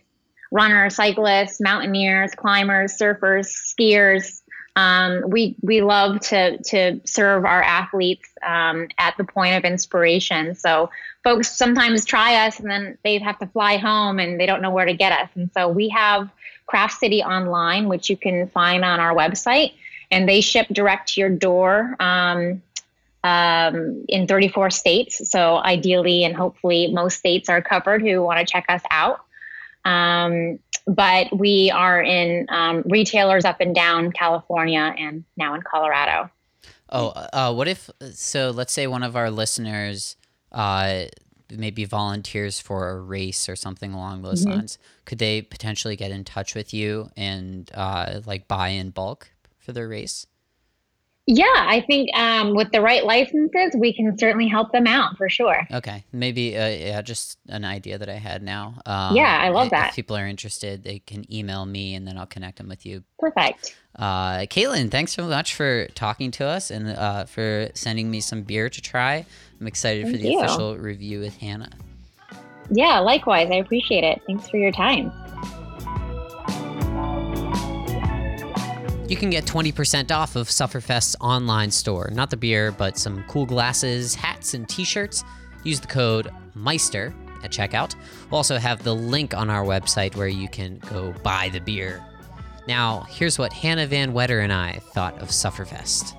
runners, 0.50 0.94
cyclists, 0.94 1.60
mountaineers, 1.60 2.34
climbers, 2.34 2.96
surfers, 2.96 3.48
skiers, 3.50 4.40
um, 4.74 5.24
we 5.28 5.54
we 5.60 5.82
love 5.82 6.20
to 6.20 6.56
to 6.62 7.00
serve 7.04 7.44
our 7.44 7.62
athletes 7.62 8.26
um, 8.42 8.88
at 8.96 9.14
the 9.18 9.24
point 9.24 9.56
of 9.56 9.64
inspiration. 9.64 10.54
So 10.54 10.88
folks 11.22 11.50
sometimes 11.54 12.06
try 12.06 12.46
us, 12.46 12.58
and 12.58 12.70
then 12.70 12.96
they 13.04 13.18
have 13.18 13.38
to 13.40 13.46
fly 13.46 13.76
home, 13.76 14.18
and 14.18 14.40
they 14.40 14.46
don't 14.46 14.62
know 14.62 14.70
where 14.70 14.86
to 14.86 14.94
get 14.94 15.12
us. 15.12 15.28
And 15.34 15.50
so 15.52 15.68
we 15.68 15.90
have 15.90 16.30
Craft 16.64 16.94
City 16.94 17.22
online, 17.22 17.88
which 17.88 18.08
you 18.08 18.16
can 18.16 18.48
find 18.48 18.82
on 18.82 18.98
our 18.98 19.14
website 19.14 19.74
and 20.12 20.28
they 20.28 20.40
ship 20.40 20.68
direct 20.70 21.14
to 21.14 21.20
your 21.20 21.30
door. 21.30 21.96
Um, 21.98 22.62
um, 23.24 24.04
in 24.08 24.26
34 24.26 24.70
states. 24.70 25.30
So, 25.30 25.58
ideally 25.58 26.24
and 26.24 26.34
hopefully, 26.34 26.92
most 26.92 27.18
states 27.18 27.48
are 27.48 27.62
covered 27.62 28.02
who 28.02 28.20
want 28.20 28.40
to 28.40 28.44
check 28.44 28.64
us 28.68 28.82
out. 28.90 29.20
Um, 29.84 30.58
but 30.88 31.36
we 31.36 31.70
are 31.70 32.02
in 32.02 32.46
um, 32.48 32.82
retailers 32.86 33.44
up 33.44 33.60
and 33.60 33.74
down 33.74 34.10
California 34.10 34.92
and 34.98 35.24
now 35.36 35.54
in 35.54 35.62
Colorado. 35.62 36.30
Oh, 36.88 37.08
uh, 37.32 37.52
what 37.54 37.68
if 37.68 37.88
so? 38.12 38.50
Let's 38.50 38.72
say 38.72 38.88
one 38.88 39.04
of 39.04 39.14
our 39.14 39.30
listeners 39.30 40.16
uh, 40.50 41.04
maybe 41.50 41.84
volunteers 41.84 42.60
for 42.60 42.90
a 42.90 43.00
race 43.00 43.48
or 43.48 43.56
something 43.56 43.92
along 43.92 44.22
those 44.22 44.44
mm-hmm. 44.44 44.58
lines. 44.58 44.78
Could 45.04 45.18
they 45.18 45.42
potentially 45.42 45.96
get 45.96 46.10
in 46.10 46.24
touch 46.24 46.54
with 46.54 46.72
you 46.74 47.10
and 47.16 47.70
uh, 47.74 48.20
like 48.26 48.48
buy 48.48 48.68
in 48.68 48.90
bulk 48.90 49.30
for 49.62 49.72
their 49.72 49.88
race? 49.88 50.26
Yeah, 51.26 51.44
I 51.46 51.84
think 51.86 52.10
um, 52.16 52.56
with 52.56 52.72
the 52.72 52.80
right 52.80 53.04
licenses, 53.04 53.76
we 53.78 53.92
can 53.92 54.18
certainly 54.18 54.48
help 54.48 54.72
them 54.72 54.88
out 54.88 55.16
for 55.16 55.28
sure. 55.28 55.68
Okay, 55.70 56.04
maybe 56.12 56.58
uh, 56.58 56.66
yeah, 56.66 57.00
just 57.00 57.38
an 57.48 57.64
idea 57.64 57.96
that 57.96 58.08
I 58.08 58.14
had 58.14 58.42
now. 58.42 58.74
Um, 58.86 59.14
yeah, 59.14 59.38
I 59.40 59.50
love 59.50 59.70
that. 59.70 59.90
If 59.90 59.94
people 59.94 60.16
are 60.16 60.26
interested, 60.26 60.82
they 60.82 60.98
can 60.98 61.32
email 61.32 61.64
me, 61.64 61.94
and 61.94 62.08
then 62.08 62.18
I'll 62.18 62.26
connect 62.26 62.58
them 62.58 62.68
with 62.68 62.84
you. 62.84 63.04
Perfect. 63.20 63.76
Uh, 63.94 64.40
Caitlin, 64.46 64.90
thanks 64.90 65.12
so 65.12 65.28
much 65.28 65.54
for 65.54 65.86
talking 65.94 66.32
to 66.32 66.44
us 66.44 66.72
and 66.72 66.88
uh, 66.88 67.24
for 67.26 67.68
sending 67.74 68.10
me 68.10 68.20
some 68.20 68.42
beer 68.42 68.68
to 68.68 68.80
try. 68.80 69.24
I'm 69.60 69.66
excited 69.68 70.04
Thank 70.06 70.16
for 70.16 70.22
the 70.22 70.28
you. 70.28 70.40
official 70.40 70.76
review 70.76 71.20
with 71.20 71.36
Hannah. 71.36 71.70
Yeah, 72.68 72.98
likewise. 72.98 73.48
I 73.50 73.56
appreciate 73.56 74.02
it. 74.02 74.22
Thanks 74.26 74.48
for 74.48 74.56
your 74.56 74.72
time. 74.72 75.12
You 79.12 79.18
can 79.18 79.28
get 79.28 79.44
20% 79.44 80.10
off 80.10 80.36
of 80.36 80.48
Sufferfest's 80.48 81.16
online 81.20 81.70
store. 81.70 82.08
Not 82.14 82.30
the 82.30 82.36
beer, 82.38 82.72
but 82.72 82.96
some 82.96 83.22
cool 83.24 83.44
glasses, 83.44 84.14
hats, 84.14 84.54
and 84.54 84.66
t 84.66 84.84
shirts. 84.84 85.22
Use 85.64 85.80
the 85.80 85.86
code 85.86 86.30
Meister 86.54 87.14
at 87.44 87.52
checkout. 87.52 87.94
We'll 88.30 88.38
also 88.38 88.56
have 88.56 88.82
the 88.82 88.94
link 88.94 89.34
on 89.34 89.50
our 89.50 89.66
website 89.66 90.16
where 90.16 90.28
you 90.28 90.48
can 90.48 90.78
go 90.78 91.12
buy 91.22 91.50
the 91.50 91.60
beer. 91.60 92.02
Now, 92.66 93.00
here's 93.00 93.38
what 93.38 93.52
Hannah 93.52 93.86
Van 93.86 94.14
Wetter 94.14 94.40
and 94.40 94.50
I 94.50 94.80
thought 94.94 95.18
of 95.18 95.28
Sufferfest. 95.28 96.14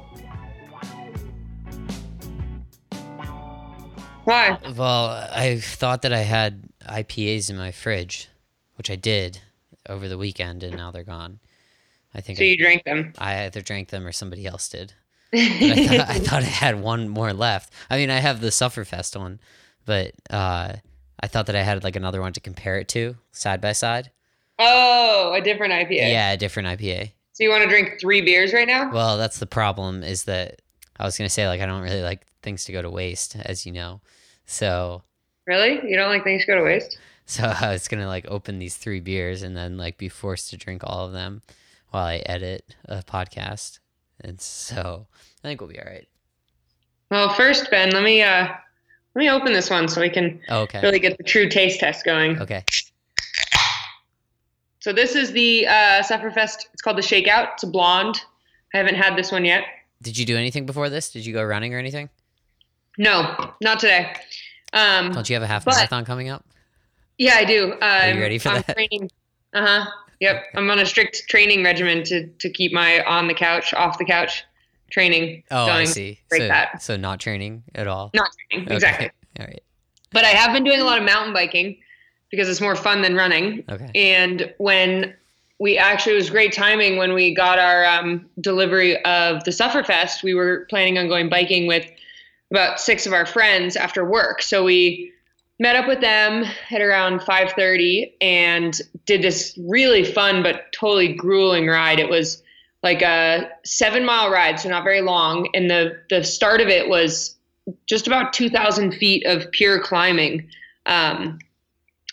Why? 4.24 4.60
Well, 4.78 5.08
I 5.34 5.58
thought 5.60 6.04
that 6.04 6.14
I 6.14 6.22
had 6.22 6.70
IPAs 6.88 7.50
in 7.50 7.58
my 7.58 7.72
fridge, 7.72 8.30
which 8.76 8.92
I 8.92 8.96
did 8.96 9.40
over 9.90 10.08
the 10.08 10.20
weekend, 10.20 10.62
and 10.62 10.78
now 10.78 10.92
they're 10.92 11.04
gone. 11.04 11.40
I 12.16 12.22
think. 12.22 12.38
So 12.38 12.44
I, 12.44 12.48
you 12.48 12.58
drank 12.58 12.84
them? 12.84 13.14
I 13.18 13.46
either 13.46 13.62
drank 13.62 13.90
them 13.90 14.06
or 14.06 14.12
somebody 14.12 14.46
else 14.46 14.70
did. 14.70 14.94
I, 15.34 15.88
thought, 15.88 16.10
I 16.10 16.20
thought 16.20 16.44
I 16.44 16.46
had 16.46 16.80
one 16.80 17.10
more 17.10 17.34
left. 17.34 17.74
I 17.90 17.98
mean, 17.98 18.12
I 18.12 18.20
have 18.20 18.40
the 18.40 18.50
Sufferfest 18.50 19.20
one, 19.20 19.40
but 19.84 20.12
uh, 20.30 20.74
I 21.20 21.28
thought 21.28 21.48
that 21.48 21.56
I 21.56 21.64
had 21.64 21.84
like 21.84 21.96
another 21.96 22.22
one 22.22 22.34
to 22.34 22.40
compare 22.40 22.78
it 22.78 22.88
to 22.90 23.16
side 23.32 23.60
by 23.60 23.72
side. 23.72 24.12
Oh, 24.60 25.34
a 25.36 25.42
different 25.42 25.74
IPA. 25.74 26.12
Yeah, 26.12 26.32
a 26.34 26.38
different 26.38 26.68
IPA. 26.68 27.12
So 27.32 27.44
you 27.44 27.50
want 27.50 27.64
to 27.64 27.70
drink 27.70 28.00
three 28.00 28.22
beers 28.22 28.54
right 28.54 28.68
now? 28.68 28.92
Well, 28.92 29.18
that's 29.18 29.40
the 29.40 29.48
problem. 29.48 30.04
Is 30.04 30.26
that 30.26 30.62
I 31.00 31.06
was 31.06 31.18
gonna 31.18 31.30
say 31.30 31.48
like 31.48 31.62
I 31.62 31.66
don't 31.66 31.82
really 31.82 32.04
like 32.04 32.28
things 32.44 32.66
to 32.66 32.72
go 32.72 32.84
to 32.84 32.90
waste, 32.92 33.36
as 33.38 33.66
you 33.66 33.72
know. 33.72 34.02
So. 34.46 35.02
Really, 35.48 35.82
you 35.90 35.98
don't 35.98 36.10
like 36.10 36.24
things 36.24 36.46
to 36.46 36.48
go 36.48 36.56
to 36.58 36.64
waste? 36.64 36.98
So 37.26 37.44
I 37.46 37.72
was 37.72 37.88
gonna 37.88 38.06
like 38.06 38.26
open 38.28 38.60
these 38.60 38.76
three 38.76 39.00
beers 39.00 39.44
and 39.44 39.56
then 39.56 39.78
like 39.78 39.98
be 39.98 40.10
forced 40.10 40.50
to 40.50 40.58
drink 40.58 40.82
all 40.84 41.06
of 41.06 41.14
them 41.14 41.42
while 41.94 42.06
I 42.06 42.18
edit 42.26 42.76
a 42.86 43.04
podcast. 43.04 43.78
And 44.22 44.42
so 44.42 45.06
I 45.44 45.48
think 45.48 45.62
we'll 45.62 45.70
be 45.70 45.80
all 45.80 45.86
right. 45.86 46.08
Well, 47.12 47.30
first, 47.30 47.70
Ben, 47.70 47.92
let 47.92 48.04
me 48.04 48.24
uh 48.24 48.48
let 49.16 49.20
me 49.20 49.30
open 49.30 49.54
this 49.54 49.70
one 49.70 49.88
so 49.88 50.02
we 50.02 50.10
can 50.10 50.42
oh, 50.50 50.62
okay. 50.62 50.82
really 50.82 51.00
get 51.00 51.18
the 51.18 51.24
true 51.24 51.48
taste 51.48 51.80
test 51.80 52.04
going. 52.04 52.42
Okay. 52.42 52.64
So 54.80 54.92
this 54.92 55.16
is 55.16 55.32
the 55.32 55.68
uh, 55.68 56.02
Sufferfest. 56.04 56.66
It's 56.74 56.82
called 56.82 56.98
the 56.98 57.02
Shakeout. 57.02 57.54
It's 57.54 57.64
a 57.64 57.68
blonde. 57.68 58.20
I 58.74 58.78
haven't 58.78 58.96
had 58.96 59.16
this 59.16 59.32
one 59.32 59.46
yet. 59.46 59.64
Did 60.02 60.18
you 60.18 60.26
do 60.26 60.36
anything 60.36 60.66
before 60.66 60.90
this? 60.90 61.12
Did 61.12 61.26
you 61.26 61.32
go 61.32 61.42
running 61.44 61.74
or 61.74 61.78
anything? 61.78 62.10
No, 62.98 63.54
not 63.62 63.80
today. 63.80 64.14
Um, 64.74 65.12
Don't 65.12 65.30
you 65.30 65.36
have 65.36 65.44
a 65.44 65.48
half 65.48 65.66
marathon 65.66 66.04
coming 66.04 66.30
up? 66.30 66.46
Yeah, 67.18 67.36
I 67.36 67.46
do. 67.46 67.74
Um, 67.74 67.80
Are 67.82 68.14
you 68.14 68.20
ready 68.20 68.40
for 68.40 68.50
I'm 68.50 68.64
that? 68.68 69.10
Uh 69.54 69.66
huh. 69.66 69.86
Yep, 70.24 70.46
I'm 70.56 70.70
on 70.70 70.80
a 70.80 70.86
strict 70.86 71.28
training 71.28 71.66
regimen 71.66 72.02
to 72.06 72.26
to 72.28 72.50
keep 72.50 72.72
my 72.72 73.04
on 73.04 73.28
the 73.28 73.34
couch, 73.34 73.74
off 73.74 73.98
the 73.98 74.06
couch 74.06 74.46
training. 74.90 75.44
Oh, 75.52 75.66
going. 75.66 75.82
I 75.82 75.84
see. 75.84 76.18
Break 76.30 76.44
so, 76.44 76.48
that. 76.48 76.82
So 76.82 76.96
not 76.96 77.20
training 77.20 77.64
at 77.76 77.88
all. 77.90 78.10
Not 78.14 78.30
training, 78.50 78.68
okay. 78.68 78.76
exactly. 78.76 79.12
All 79.42 79.46
right. 79.46 79.62
But 80.14 80.24
I 80.24 80.30
have 80.30 80.54
been 80.54 80.64
doing 80.64 80.80
a 80.80 80.86
lot 80.86 80.98
of 80.98 81.04
mountain 81.04 81.34
biking 81.34 81.78
because 82.32 82.48
it's 82.48 82.62
more 82.62 82.78
fun 82.78 83.02
than 83.02 83.16
running. 83.16 83.66
Okay. 83.70 83.92
And 83.96 84.54
when 84.60 85.14
we 85.60 85.78
actually 85.78 86.14
it 86.14 86.20
was 86.20 86.30
great 86.30 86.54
timing 86.54 86.96
when 86.96 87.12
we 87.12 87.36
got 87.36 87.60
our 87.60 87.84
um, 87.84 88.26
delivery 88.40 89.04
of 89.04 89.44
the 89.44 89.52
Sufferfest. 89.52 90.24
We 90.24 90.34
were 90.34 90.66
planning 90.70 90.98
on 90.98 91.10
going 91.10 91.28
biking 91.28 91.68
with 91.68 91.86
about 92.50 92.80
six 92.80 93.06
of 93.06 93.12
our 93.12 93.26
friends 93.26 93.76
after 93.76 94.06
work, 94.06 94.42
so 94.42 94.64
we 94.64 95.12
met 95.60 95.76
up 95.76 95.88
with 95.88 96.02
them 96.02 96.46
at 96.72 96.82
around 96.82 97.22
5:30 97.22 98.14
and 98.22 98.80
did 99.06 99.22
this 99.22 99.58
really 99.68 100.04
fun 100.04 100.44
but 100.44 100.72
totally 100.74 101.14
grueling 101.14 101.68
ride. 101.68 102.00
It 102.00 102.10
was 102.10 102.42
like 102.82 103.02
a 103.02 103.50
7-mile 103.66 104.30
ride, 104.30 104.60
so 104.60 104.70
not 104.70 104.84
very 104.84 105.02
long, 105.02 105.48
and 105.54 105.70
the 105.70 106.00
the 106.10 106.24
start 106.24 106.60
of 106.62 106.68
it 106.68 106.90
was 106.90 107.38
just 107.86 108.08
about 108.08 108.34
2,000 108.34 108.92
feet 108.92 109.26
of 109.26 109.50
pure 109.52 109.80
climbing 109.82 110.50
um, 110.86 111.40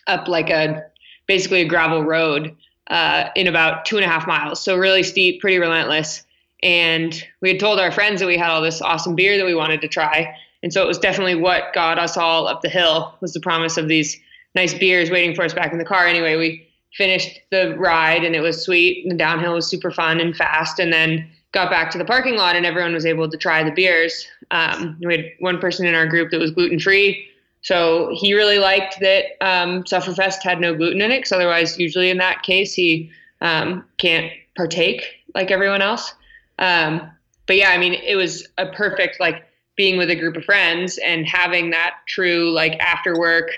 up 0.07 0.28
like 0.28 0.49
a 0.49 0.84
basically 1.26 1.62
a 1.62 1.64
gravel 1.64 2.05
road 2.05 2.55
uh, 2.88 3.30
in 3.36 3.47
about 3.47 3.84
two 3.84 3.97
and 3.97 4.05
a 4.05 4.09
half 4.09 4.26
miles. 4.26 4.61
So 4.61 4.76
really 4.76 5.03
steep, 5.03 5.41
pretty 5.41 5.59
relentless. 5.59 6.24
And 6.62 7.24
we 7.41 7.49
had 7.49 7.61
told 7.61 7.78
our 7.78 7.91
friends 7.91 8.20
that 8.20 8.26
we 8.26 8.36
had 8.36 8.51
all 8.51 8.61
this 8.61 8.82
awesome 8.82 9.14
beer 9.14 9.38
that 9.38 9.47
we 9.47 9.55
wanted 9.55 9.80
to 9.80 9.88
try. 9.88 10.34
And 10.63 10.73
so 10.73 10.83
it 10.83 10.87
was 10.87 10.99
definitely 10.99 11.37
what 11.37 11.73
got 11.73 11.99
us 11.99 12.17
all 12.17 12.47
up 12.47 12.63
the 12.63 12.69
hill 12.69 13.15
was 13.21 13.33
the 13.33 13.41
promise 13.41 13.77
of 13.77 13.89
these 13.89 14.19
nice 14.55 14.75
beers 14.75 15.11
waiting 15.11 15.35
for 15.35 15.43
us 15.43 15.55
back 15.55 15.73
in 15.73 15.79
the 15.79 15.85
car. 15.85 16.07
Anyway, 16.07 16.37
we 16.37 16.67
finished 16.95 17.41
the 17.51 17.77
ride 17.79 18.25
and 18.25 18.35
it 18.35 18.41
was 18.41 18.65
sweet. 18.65 19.05
And 19.05 19.13
the 19.13 19.17
downhill 19.17 19.55
was 19.55 19.67
super 19.67 19.91
fun 19.91 20.21
and 20.21 20.37
fast. 20.37 20.79
And 20.79 20.93
then 20.93 21.29
got 21.53 21.71
back 21.71 21.91
to 21.91 21.99
the 21.99 22.05
parking 22.05 22.37
lot 22.37 22.57
and 22.57 22.67
everyone 22.67 22.93
was 22.93 23.07
able 23.07 23.29
to 23.29 23.37
try 23.37 23.63
the 23.63 23.71
beers. 23.71 24.27
Um, 24.51 24.99
we 25.01 25.17
had 25.17 25.27
one 25.39 25.59
person 25.59 25.87
in 25.87 25.95
our 25.95 26.07
group 26.07 26.31
that 26.31 26.41
was 26.41 26.51
gluten 26.51 26.79
free. 26.79 27.27
So 27.63 28.15
he 28.15 28.35
really 28.35 28.59
liked 28.59 29.01
that 29.01 29.25
um, 29.41 29.85
Sufferfest 29.85 30.43
had 30.43 30.61
no 30.61 30.75
gluten 30.75 31.01
in 31.03 31.11
it, 31.11 31.19
because 31.19 31.33
otherwise, 31.33 31.79
usually 31.79 32.09
in 32.09 32.17
that 32.19 32.43
case, 32.43 32.73
he 32.73 33.11
um, 33.43 33.85
can't 33.99 34.33
partake 34.57 35.05
like 35.35 35.51
everyone 35.51 35.83
else. 35.83 36.15
Um, 36.59 37.11
but 37.47 37.57
yeah, 37.57 37.71
I 37.71 37.79
mean, 37.79 37.95
it 37.95 38.17
was 38.17 38.47
a 38.57 38.67
perfect 38.67 39.21
like 39.21 39.45
being 39.81 39.97
with 39.97 40.11
a 40.11 40.14
group 40.14 40.37
of 40.37 40.45
friends 40.45 40.99
and 40.99 41.26
having 41.26 41.70
that 41.70 41.95
true 42.07 42.51
like 42.51 42.78
after 42.81 43.18
work, 43.18 43.49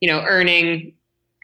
you 0.00 0.10
know, 0.10 0.24
earning 0.26 0.92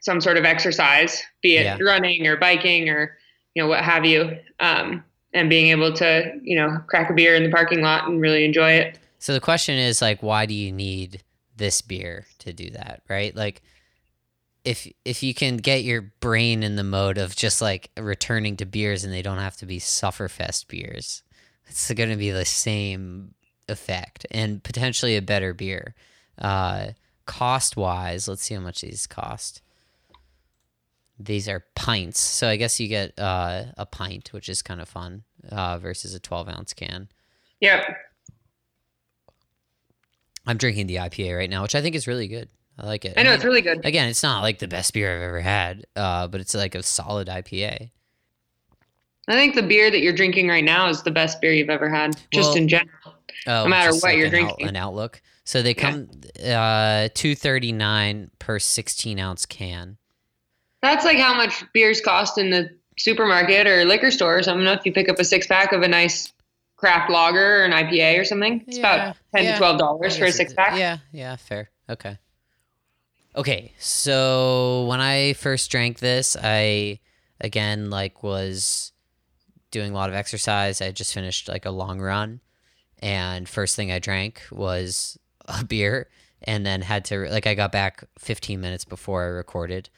some 0.03 0.20
sort 0.20 0.37
of 0.37 0.45
exercise, 0.45 1.22
be 1.41 1.57
it 1.57 1.62
yeah. 1.62 1.78
running 1.80 2.26
or 2.26 2.37
biking 2.37 2.89
or 2.89 3.16
you 3.55 3.62
know 3.62 3.68
what 3.68 3.85
have 3.85 4.05
you, 4.05 4.37
um, 4.59 5.05
and 5.35 5.49
being 5.49 5.68
able 5.68 5.93
to 5.93 6.32
you 6.43 6.57
know 6.57 6.80
crack 6.89 7.11
a 7.11 7.12
beer 7.12 7.37
in 7.37 7.45
the 7.45 7.49
parking 7.49 7.80
lot 7.80 8.09
and 8.09 8.20
really 8.20 8.45
enjoy 8.45 8.72
it. 8.72 8.99
So 9.20 9.32
the 9.32 9.41
question 9.41 9.76
is 9.76 10.03
like, 10.03 10.20
why 10.20 10.47
do 10.47 10.55
you 10.55 10.72
need 10.72 11.22
this 11.57 11.80
beer 11.80 12.26
to 12.41 12.53
do 12.53 12.70
that, 12.70 13.03
right? 13.09 13.37
Like 13.37 13.62
if 14.64 14.91
if 15.05 15.22
you 15.22 15.32
can 15.32 15.59
get 15.59 15.85
your 15.85 16.03
brain 16.03 16.64
in 16.64 16.74
the 16.74 16.82
mode 16.82 17.18
of 17.18 17.37
just 17.37 17.62
like 17.62 17.89
returning 17.97 18.57
to 18.57 18.66
beers 18.66 19.05
and 19.05 19.12
they 19.12 19.22
don't 19.22 19.39
have 19.39 19.57
to 19.59 19.66
be 19.66 19.78
sufferfest 19.78 20.66
beers, 20.66 21.22
it's 21.68 21.89
going 21.93 22.11
to 22.11 22.16
be 22.16 22.32
the 22.32 22.45
same 22.45 23.32
effect 23.69 24.27
and 24.31 24.62
potentially 24.62 25.17
a 25.17 25.23
better 25.23 25.55
beer. 25.55 25.95
Uh, 26.39 26.89
cost 27.27 27.77
wise, 27.77 28.29
let's 28.29 28.43
see 28.43 28.55
how 28.55 28.61
much 28.61 28.81
these 28.81 29.07
cost. 29.07 29.62
These 31.19 31.49
are 31.49 31.65
pints, 31.77 32.19
so 32.19 32.49
I 32.49 32.57
guess 32.57 32.81
you 32.81 32.89
get 32.89 33.19
uh, 33.19 33.67
a 33.79 33.87
pint, 33.87 34.33
which 34.33 34.49
is 34.49 34.62
kind 34.62 34.81
of 34.81 34.89
fun, 34.89 35.23
uh, 35.49 35.79
versus 35.79 36.12
a 36.12 36.19
twelve 36.19 36.49
ounce 36.49 36.75
can. 36.75 37.09
Yep. 37.61 37.85
I'm 40.47 40.57
drinking 40.57 40.89
the 40.89 40.97
IPA 40.97 41.37
right 41.37 41.49
now, 41.49 41.62
which 41.62 41.77
I 41.77 41.83
think 41.83 41.95
is 41.95 42.09
really 42.09 42.27
good. 42.27 42.49
I 42.79 42.87
like 42.87 43.05
it. 43.05 43.15
I 43.17 43.23
know 43.23 43.33
it's 43.33 43.45
really 43.45 43.62
good. 43.62 43.85
Again, 43.85 44.09
it's 44.09 44.23
not 44.23 44.43
like 44.43 44.59
the 44.59 44.67
best 44.67 44.93
beer 44.93 45.17
I've 45.17 45.23
ever 45.23 45.41
had, 45.41 45.87
uh, 45.95 46.27
but 46.27 46.41
it's 46.41 46.55
like 46.55 46.75
a 46.75 46.83
solid 46.83 47.29
IPA. 47.29 47.91
I 49.29 49.33
think 49.33 49.55
the 49.55 49.62
beer 49.62 49.91
that 49.91 50.01
you're 50.01 50.12
drinking 50.12 50.49
right 50.49 50.65
now 50.65 50.89
is 50.89 51.03
the 51.03 51.11
best 51.11 51.41
beer 51.41 51.53
you've 51.53 51.71
ever 51.71 51.89
had, 51.89 52.17
just 52.33 52.51
well, 52.51 52.57
in 52.57 52.69
general. 52.69 53.14
Oh, 53.47 53.64
no 53.64 53.68
matter 53.68 53.93
what 53.93 54.03
like 54.03 54.16
you're 54.16 54.26
an 54.26 54.30
drinking. 54.32 54.64
Out, 54.66 54.68
an 54.70 54.76
outlook. 54.76 55.22
So 55.45 55.62
they 55.62 55.74
come 55.74 56.09
yeah. 56.41 57.07
uh, 57.07 57.09
two 57.14 57.35
thirty 57.35 57.72
nine 57.72 58.30
per 58.39 58.59
sixteen 58.59 59.18
ounce 59.18 59.47
can. 59.47 59.99
That's 60.82 61.05
like 61.05 61.18
how 61.18 61.35
much 61.35 61.64
beers 61.72 62.01
cost 62.01 62.39
in 62.39 62.51
the 62.51 62.70
supermarket 62.99 63.66
or 63.66 63.85
liquor 63.85 64.11
store 64.11 64.39
or 64.39 64.43
something. 64.43 64.66
If 64.66 64.87
you 64.87 64.93
pick 64.93 65.09
up 65.09 65.18
a 65.18 65.24
six 65.24 65.47
pack 65.47 65.72
of 65.72 65.82
a 65.82 65.89
nice 65.89 66.32
craft 66.76 67.11
lager 67.11 67.61
or 67.61 67.64
an 67.64 67.72
IPA 67.72 68.20
or 68.20 68.24
something, 68.24 68.64
it's 68.66 68.78
Yeah, 68.78 68.95
about 68.95 69.16
ten 69.35 69.45
yeah. 69.45 69.53
to 69.53 69.59
twelve 69.59 69.78
dollars 69.78 70.16
for 70.16 70.24
a 70.26 70.32
six 70.32 70.53
pack. 70.53 70.78
Yeah, 70.78 70.99
yeah, 71.12 71.37
fair. 71.37 71.70
Okay. 71.89 72.18
Okay, 73.37 73.72
so 73.78 74.87
when 74.89 75.01
I 75.01 75.32
first 75.32 75.70
drank 75.70 75.99
this, 75.99 76.37
I 76.41 77.01
again 77.41 77.91
like 77.91 78.22
was 78.22 78.93
doing 79.72 79.91
a 79.91 79.95
lot 79.95 80.09
of 80.09 80.14
exercise. 80.14 80.80
I 80.80 80.93
just 80.93 81.12
finished 81.12 81.49
like 81.49 81.66
a 81.66 81.70
long 81.70 82.01
run, 82.01 82.41
and 83.05 83.46
first 83.46 83.76
thing 83.76 83.92
I 83.92 83.98
drank 83.98 84.42
was 84.50 85.18
a 85.46 85.62
beer, 85.62 86.09
and 86.42 86.64
then 86.64 86.80
had 86.80 87.05
to 87.07 87.28
like 87.28 87.46
I 87.46 87.55
got 87.55 87.70
back 87.70 88.02
15 88.18 88.61
minutes 88.61 88.86
before 88.86 89.24
I 89.24 89.26
recorded, 89.26 89.90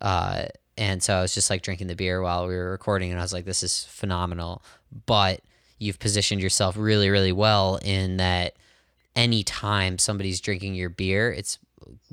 uh, 0.00 0.44
and 0.78 1.02
so 1.02 1.16
I 1.16 1.22
was 1.22 1.34
just 1.34 1.50
like 1.50 1.62
drinking 1.62 1.88
the 1.88 1.96
beer 1.96 2.22
while 2.22 2.46
we 2.46 2.54
were 2.54 2.70
recording, 2.70 3.10
and 3.10 3.18
I 3.18 3.22
was 3.24 3.32
like, 3.32 3.46
this 3.46 3.64
is 3.64 3.84
phenomenal. 3.84 4.62
But 5.06 5.40
you've 5.80 5.98
positioned 5.98 6.40
yourself 6.40 6.76
really, 6.76 7.10
really 7.10 7.32
well 7.32 7.80
in 7.82 8.18
that 8.18 8.54
anytime 9.16 9.98
somebody's 9.98 10.40
drinking 10.40 10.76
your 10.76 10.88
beer, 10.88 11.32
it's 11.32 11.58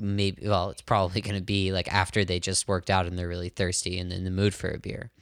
maybe 0.00 0.48
well, 0.48 0.70
it's 0.70 0.82
probably 0.82 1.20
going 1.20 1.36
to 1.36 1.42
be 1.42 1.70
like 1.70 1.92
after 1.94 2.24
they 2.24 2.40
just 2.40 2.66
worked 2.66 2.90
out 2.90 3.06
and 3.06 3.16
they're 3.16 3.28
really 3.28 3.50
thirsty 3.50 4.00
and 4.00 4.12
in 4.12 4.24
the 4.24 4.32
mood 4.32 4.52
for 4.52 4.68
a 4.68 4.80
beer. 4.80 5.12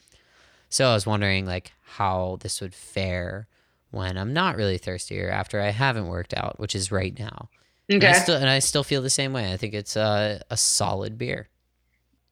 So 0.70 0.88
I 0.88 0.94
was 0.94 1.06
wondering 1.06 1.44
like 1.44 1.72
how 1.84 2.38
this 2.40 2.62
would 2.62 2.74
fare 2.74 3.46
when 3.90 4.18
I'm 4.18 4.32
not 4.32 4.56
really 4.56 4.78
thirsty 4.78 5.20
or 5.20 5.30
after 5.30 5.60
I 5.60 5.70
haven't 5.70 6.08
worked 6.08 6.34
out, 6.34 6.58
which 6.60 6.74
is 6.74 6.92
right 6.92 7.18
now. 7.18 7.48
And 7.88 8.04
I 8.04 8.08
Okay. 8.10 8.18
still 8.18 8.36
and 8.36 8.48
I 8.48 8.58
still 8.58 8.84
feel 8.84 9.00
the 9.02 9.10
same 9.10 9.32
way. 9.32 9.52
I 9.52 9.56
think 9.56 9.74
it's 9.74 9.96
a 9.96 10.42
a 10.50 10.56
solid 10.56 11.16
beer. 11.18 11.48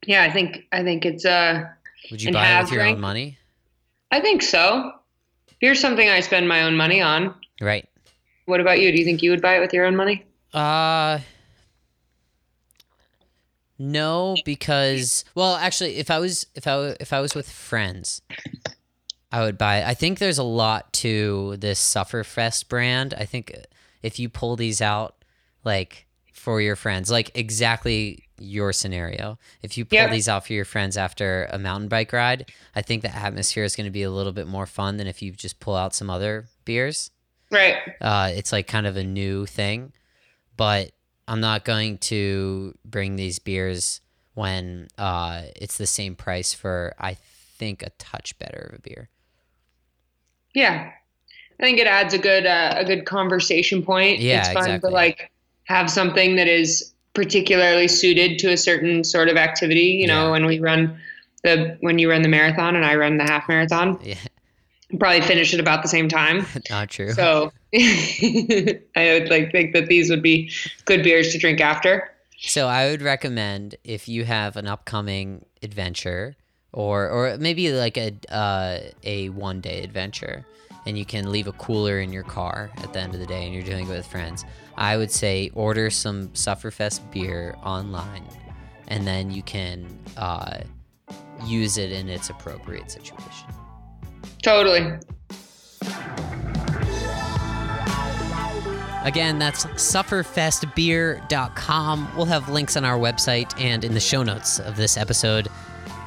yeah, 0.07 0.23
I 0.23 0.31
think 0.31 0.67
I 0.73 0.83
think 0.83 1.05
it's 1.07 1.25
a. 1.25 1.71
Would 2.11 2.23
you 2.23 2.31
buy 2.33 2.47
it 2.59 2.61
with 2.63 2.71
your 2.73 2.83
drink? 2.83 2.97
own 2.97 3.01
money? 3.01 3.39
I 4.11 4.21
think 4.21 4.43
so. 4.43 4.93
Here's 5.61 5.81
something 5.81 6.09
I 6.09 6.21
spend 6.21 6.47
my 6.47 6.63
own 6.63 6.77
money 6.77 7.01
on. 7.01 7.35
Right. 7.61 7.89
What 8.45 8.61
about 8.61 8.79
you? 8.79 8.93
Do 8.93 8.99
you 8.99 9.05
think 9.05 9.23
you 9.23 9.31
would 9.31 9.41
buy 9.43 9.57
it 9.57 9.61
with 9.61 9.73
your 9.73 9.87
own 9.87 9.97
money? 9.97 10.25
Uh 10.53 11.21
no, 13.79 14.37
because 14.45 15.25
well, 15.35 15.57
actually, 15.57 15.97
if 15.97 16.11
I 16.11 16.19
was 16.19 16.47
if 16.55 16.67
I 16.67 16.97
if 17.01 17.13
I 17.13 17.21
was 17.21 17.35
with 17.35 17.51
friends, 17.51 18.23
I 19.37 19.43
would 19.43 19.59
buy. 19.59 19.84
I 19.84 19.93
think 19.93 20.18
there's 20.18 20.39
a 20.39 20.43
lot 20.43 20.95
to 20.95 21.59
this 21.59 21.78
Sufferfest 21.78 22.70
brand. 22.70 23.12
I 23.18 23.26
think 23.26 23.55
if 24.03 24.18
you 24.18 24.30
pull 24.30 24.57
these 24.57 24.80
out, 24.80 25.22
like 25.62 26.07
for 26.32 26.59
your 26.59 26.74
friends, 26.74 27.11
like 27.11 27.32
exactly 27.34 28.24
your 28.39 28.72
scenario. 28.72 29.39
If 29.61 29.76
you 29.76 29.84
pull 29.84 30.09
these 30.09 30.26
out 30.26 30.47
for 30.47 30.55
your 30.55 30.64
friends 30.64 30.97
after 30.97 31.51
a 31.51 31.59
mountain 31.59 31.89
bike 31.89 32.14
ride, 32.14 32.51
I 32.74 32.80
think 32.80 33.03
the 33.03 33.14
atmosphere 33.14 33.64
is 33.64 33.76
going 33.76 33.84
to 33.84 33.91
be 33.91 34.05
a 34.05 34.11
little 34.11 34.32
bit 34.32 34.47
more 34.47 34.64
fun 34.64 34.97
than 34.97 35.07
if 35.07 35.20
you 35.20 35.32
just 35.32 35.61
pull 35.61 35.76
out 35.76 35.95
some 35.95 36.09
other 36.09 36.47
beers. 36.64 37.11
Right. 37.51 37.76
Uh, 38.01 38.30
it's 38.34 38.53
like 38.53 38.66
kind 38.66 38.87
of 38.87 38.97
a 38.97 39.05
new 39.05 39.45
thing, 39.45 39.93
but 40.57 40.93
I'm 41.28 41.41
not 41.41 41.66
going 41.66 41.99
to 41.99 42.74
bring 42.87 43.16
these 43.16 43.39
beers 43.39 44.01
when 44.32 44.89
uh, 44.97 45.43
it's 45.57 45.76
the 45.76 45.87
same 45.87 46.14
price 46.14 46.55
for 46.55 46.95
I 46.99 47.18
think 47.59 47.82
a 47.82 47.91
touch 47.99 48.39
better 48.39 48.70
of 48.72 48.78
a 48.78 48.80
beer. 48.80 49.11
Yeah. 50.57 50.91
I 51.61 51.63
think 51.63 51.79
it 51.79 51.87
adds 51.87 52.15
a 52.15 52.19
good 52.19 52.47
uh, 52.47 52.75
a 52.77 52.85
good 52.85 53.05
conversation 53.05 53.83
point. 53.83 54.21
Yeah, 54.21 54.39
it's 54.39 54.49
fun 54.49 54.65
exactly. 54.65 54.91
to 54.91 54.95
like 54.95 55.31
have 55.65 55.91
something 55.91 56.37
that 56.37 56.49
is 56.49 56.93
particularly 57.15 57.89
suited 57.89 58.39
to 58.41 58.53
a 58.53 58.57
certain 58.57 59.05
sort 59.05 59.29
of 59.29 59.37
activity. 59.37 59.99
You 60.01 60.07
know, 60.07 60.25
Yeah. 60.25 60.31
when 60.33 60.47
we 60.47 60.59
run 60.59 60.99
the 61.45 61.77
when 61.81 61.99
you 61.99 62.11
run 62.11 62.23
the 62.23 62.29
marathon 62.29 62.75
and 62.75 62.85
I 62.85 62.97
run 62.97 63.19
the 63.19 63.25
half 63.25 63.49
marathon, 63.49 63.99
Yeah, 64.03 64.17
probably 64.99 65.21
finish 65.23 65.53
at 65.55 65.61
about 65.61 65.83
the 65.83 65.89
same 65.89 66.09
time. 66.09 66.47
not 66.71 66.89
true. 66.91 67.13
So 67.13 67.53
I 67.75 68.81
would 68.97 69.31
like 69.31 69.53
think 69.53 69.73
that 69.75 69.87
these 69.89 70.11
would 70.11 70.23
be 70.23 70.51
good 70.87 71.03
beers 71.03 71.33
to 71.33 71.39
drink 71.39 71.61
after. 71.61 72.11
So 72.39 72.69
I 72.69 72.91
would 72.91 73.03
recommend 73.03 73.77
if 73.85 74.09
you 74.09 74.25
have 74.25 74.57
an 74.57 74.67
upcoming 74.67 75.47
adventure 75.63 76.37
or 76.77 77.09
or 77.09 77.37
maybe 77.39 77.72
like 77.72 77.97
a 77.97 78.12
uh, 78.31 78.79
a 79.03 79.31
one 79.31 79.61
day 79.61 79.83
adventure 79.83 80.47
and 80.85 80.97
you 80.97 81.05
can 81.05 81.33
leave 81.33 81.49
a 81.49 81.53
cooler 81.53 81.99
in 81.99 82.12
your 82.12 82.22
car 82.22 82.70
at 82.77 82.93
the 82.93 83.01
end 83.01 83.12
of 83.12 83.18
the 83.18 83.27
day 83.27 83.45
and 83.45 83.53
you're 83.53 83.64
doing 83.64 83.87
it 83.87 83.91
with 83.91 84.07
friends. 84.07 84.45
I 84.77 84.97
would 84.97 85.11
say 85.11 85.51
order 85.55 85.91
some 85.91 86.29
Sufferfest 86.29 87.11
beer 87.11 87.57
online 87.64 88.22
and 88.87 89.05
then 89.05 89.33
you 89.33 89.43
can 89.43 89.85
uh, 90.16 90.59
use 91.45 91.77
it 91.77 91.91
in 91.91 92.09
its 92.09 92.31
appropriate 92.31 92.89
situation. 92.91 93.49
Totally. 94.43 94.99
Again, 99.03 99.39
that's 99.39 99.66
sufferfestbeer.com. 99.66 102.16
We'll 102.16 102.27
have 102.27 102.49
links 102.49 102.77
on 102.77 102.85
our 102.85 102.99
website 102.99 103.61
and 103.61 103.85
in 103.85 103.95
the 103.95 104.01
show 104.01 104.24
notes 104.24 104.59
of 104.59 104.74
this 104.77 104.97
episode. 104.97 105.49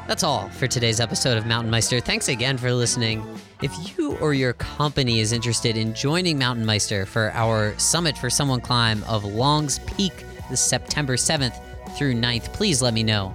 That's 0.10 0.24
all 0.24 0.49
for 0.49 0.66
today's 0.66 0.99
episode 0.99 1.38
of 1.38 1.45
Mountain 1.45 1.70
Meister. 1.70 1.99
Thanks 1.99 2.30
again 2.30 2.57
for 2.57 2.74
listening. 2.74 3.24
If 3.62 3.95
you 3.95 4.18
or 4.18 4.34
your 4.34 4.53
company 4.53 5.20
is 5.20 5.34
interested 5.34 5.78
in 5.78 5.93
joining 5.93 6.39
Mountain 6.39 6.66
Meister 6.66 7.05
for 7.05 7.32
our 7.36 7.78
Summit 7.78 8.18
for 8.18 8.28
Someone 8.28 8.60
Climb 8.60 9.03
of 9.03 9.24
Longs 9.24 9.78
Peak 9.78 10.26
this 10.49 10.62
September 10.62 11.16
7th 11.16 11.62
through 11.95 12.16
9th, 12.16 12.51
please 12.53 12.82
let 12.82 12.95
me 12.95 13.03
know. 13.03 13.32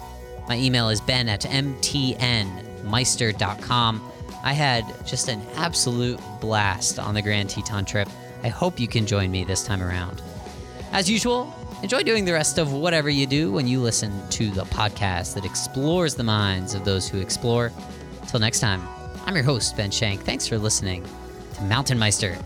My 0.49 0.59
email 0.59 0.89
is 0.89 1.01
ben 1.01 1.29
at 1.29 1.43
mtnmeister.com. 1.43 4.12
I 4.43 4.53
had 4.53 4.85
just 5.07 5.29
an 5.29 5.43
absolute 5.55 6.18
blast 6.41 6.99
on 6.99 7.14
the 7.14 7.22
Grand 7.22 7.51
Teton 7.51 7.85
trip. 7.85 8.09
I 8.43 8.49
hope 8.49 8.81
you 8.81 8.89
can 8.89 9.07
join 9.07 9.31
me 9.31 9.45
this 9.45 9.62
time 9.62 9.81
around. 9.81 10.20
As 10.91 11.09
usual, 11.09 11.55
enjoy 11.85 12.03
doing 12.03 12.24
the 12.24 12.32
rest 12.32 12.57
of 12.57 12.72
whatever 12.72 13.11
you 13.11 13.26
do 13.26 13.53
when 13.53 13.68
you 13.68 13.78
listen 13.78 14.11
to 14.30 14.51
the 14.53 14.64
podcast 14.64 15.35
that 15.35 15.45
explores 15.45 16.14
the 16.14 16.24
minds 16.24 16.72
of 16.72 16.82
those 16.82 17.07
who 17.07 17.20
explore. 17.20 17.70
Till 18.26 18.41
next 18.41 18.61
time, 18.61 18.80
I'm 19.26 19.35
your 19.35 19.45
host, 19.45 19.76
Ben 19.76 19.91
Shank. 19.91 20.22
Thanks 20.22 20.49
for 20.49 20.57
listening 20.57 21.05
to 21.53 21.62
Mountain 21.64 21.99
Meister. 21.99 22.39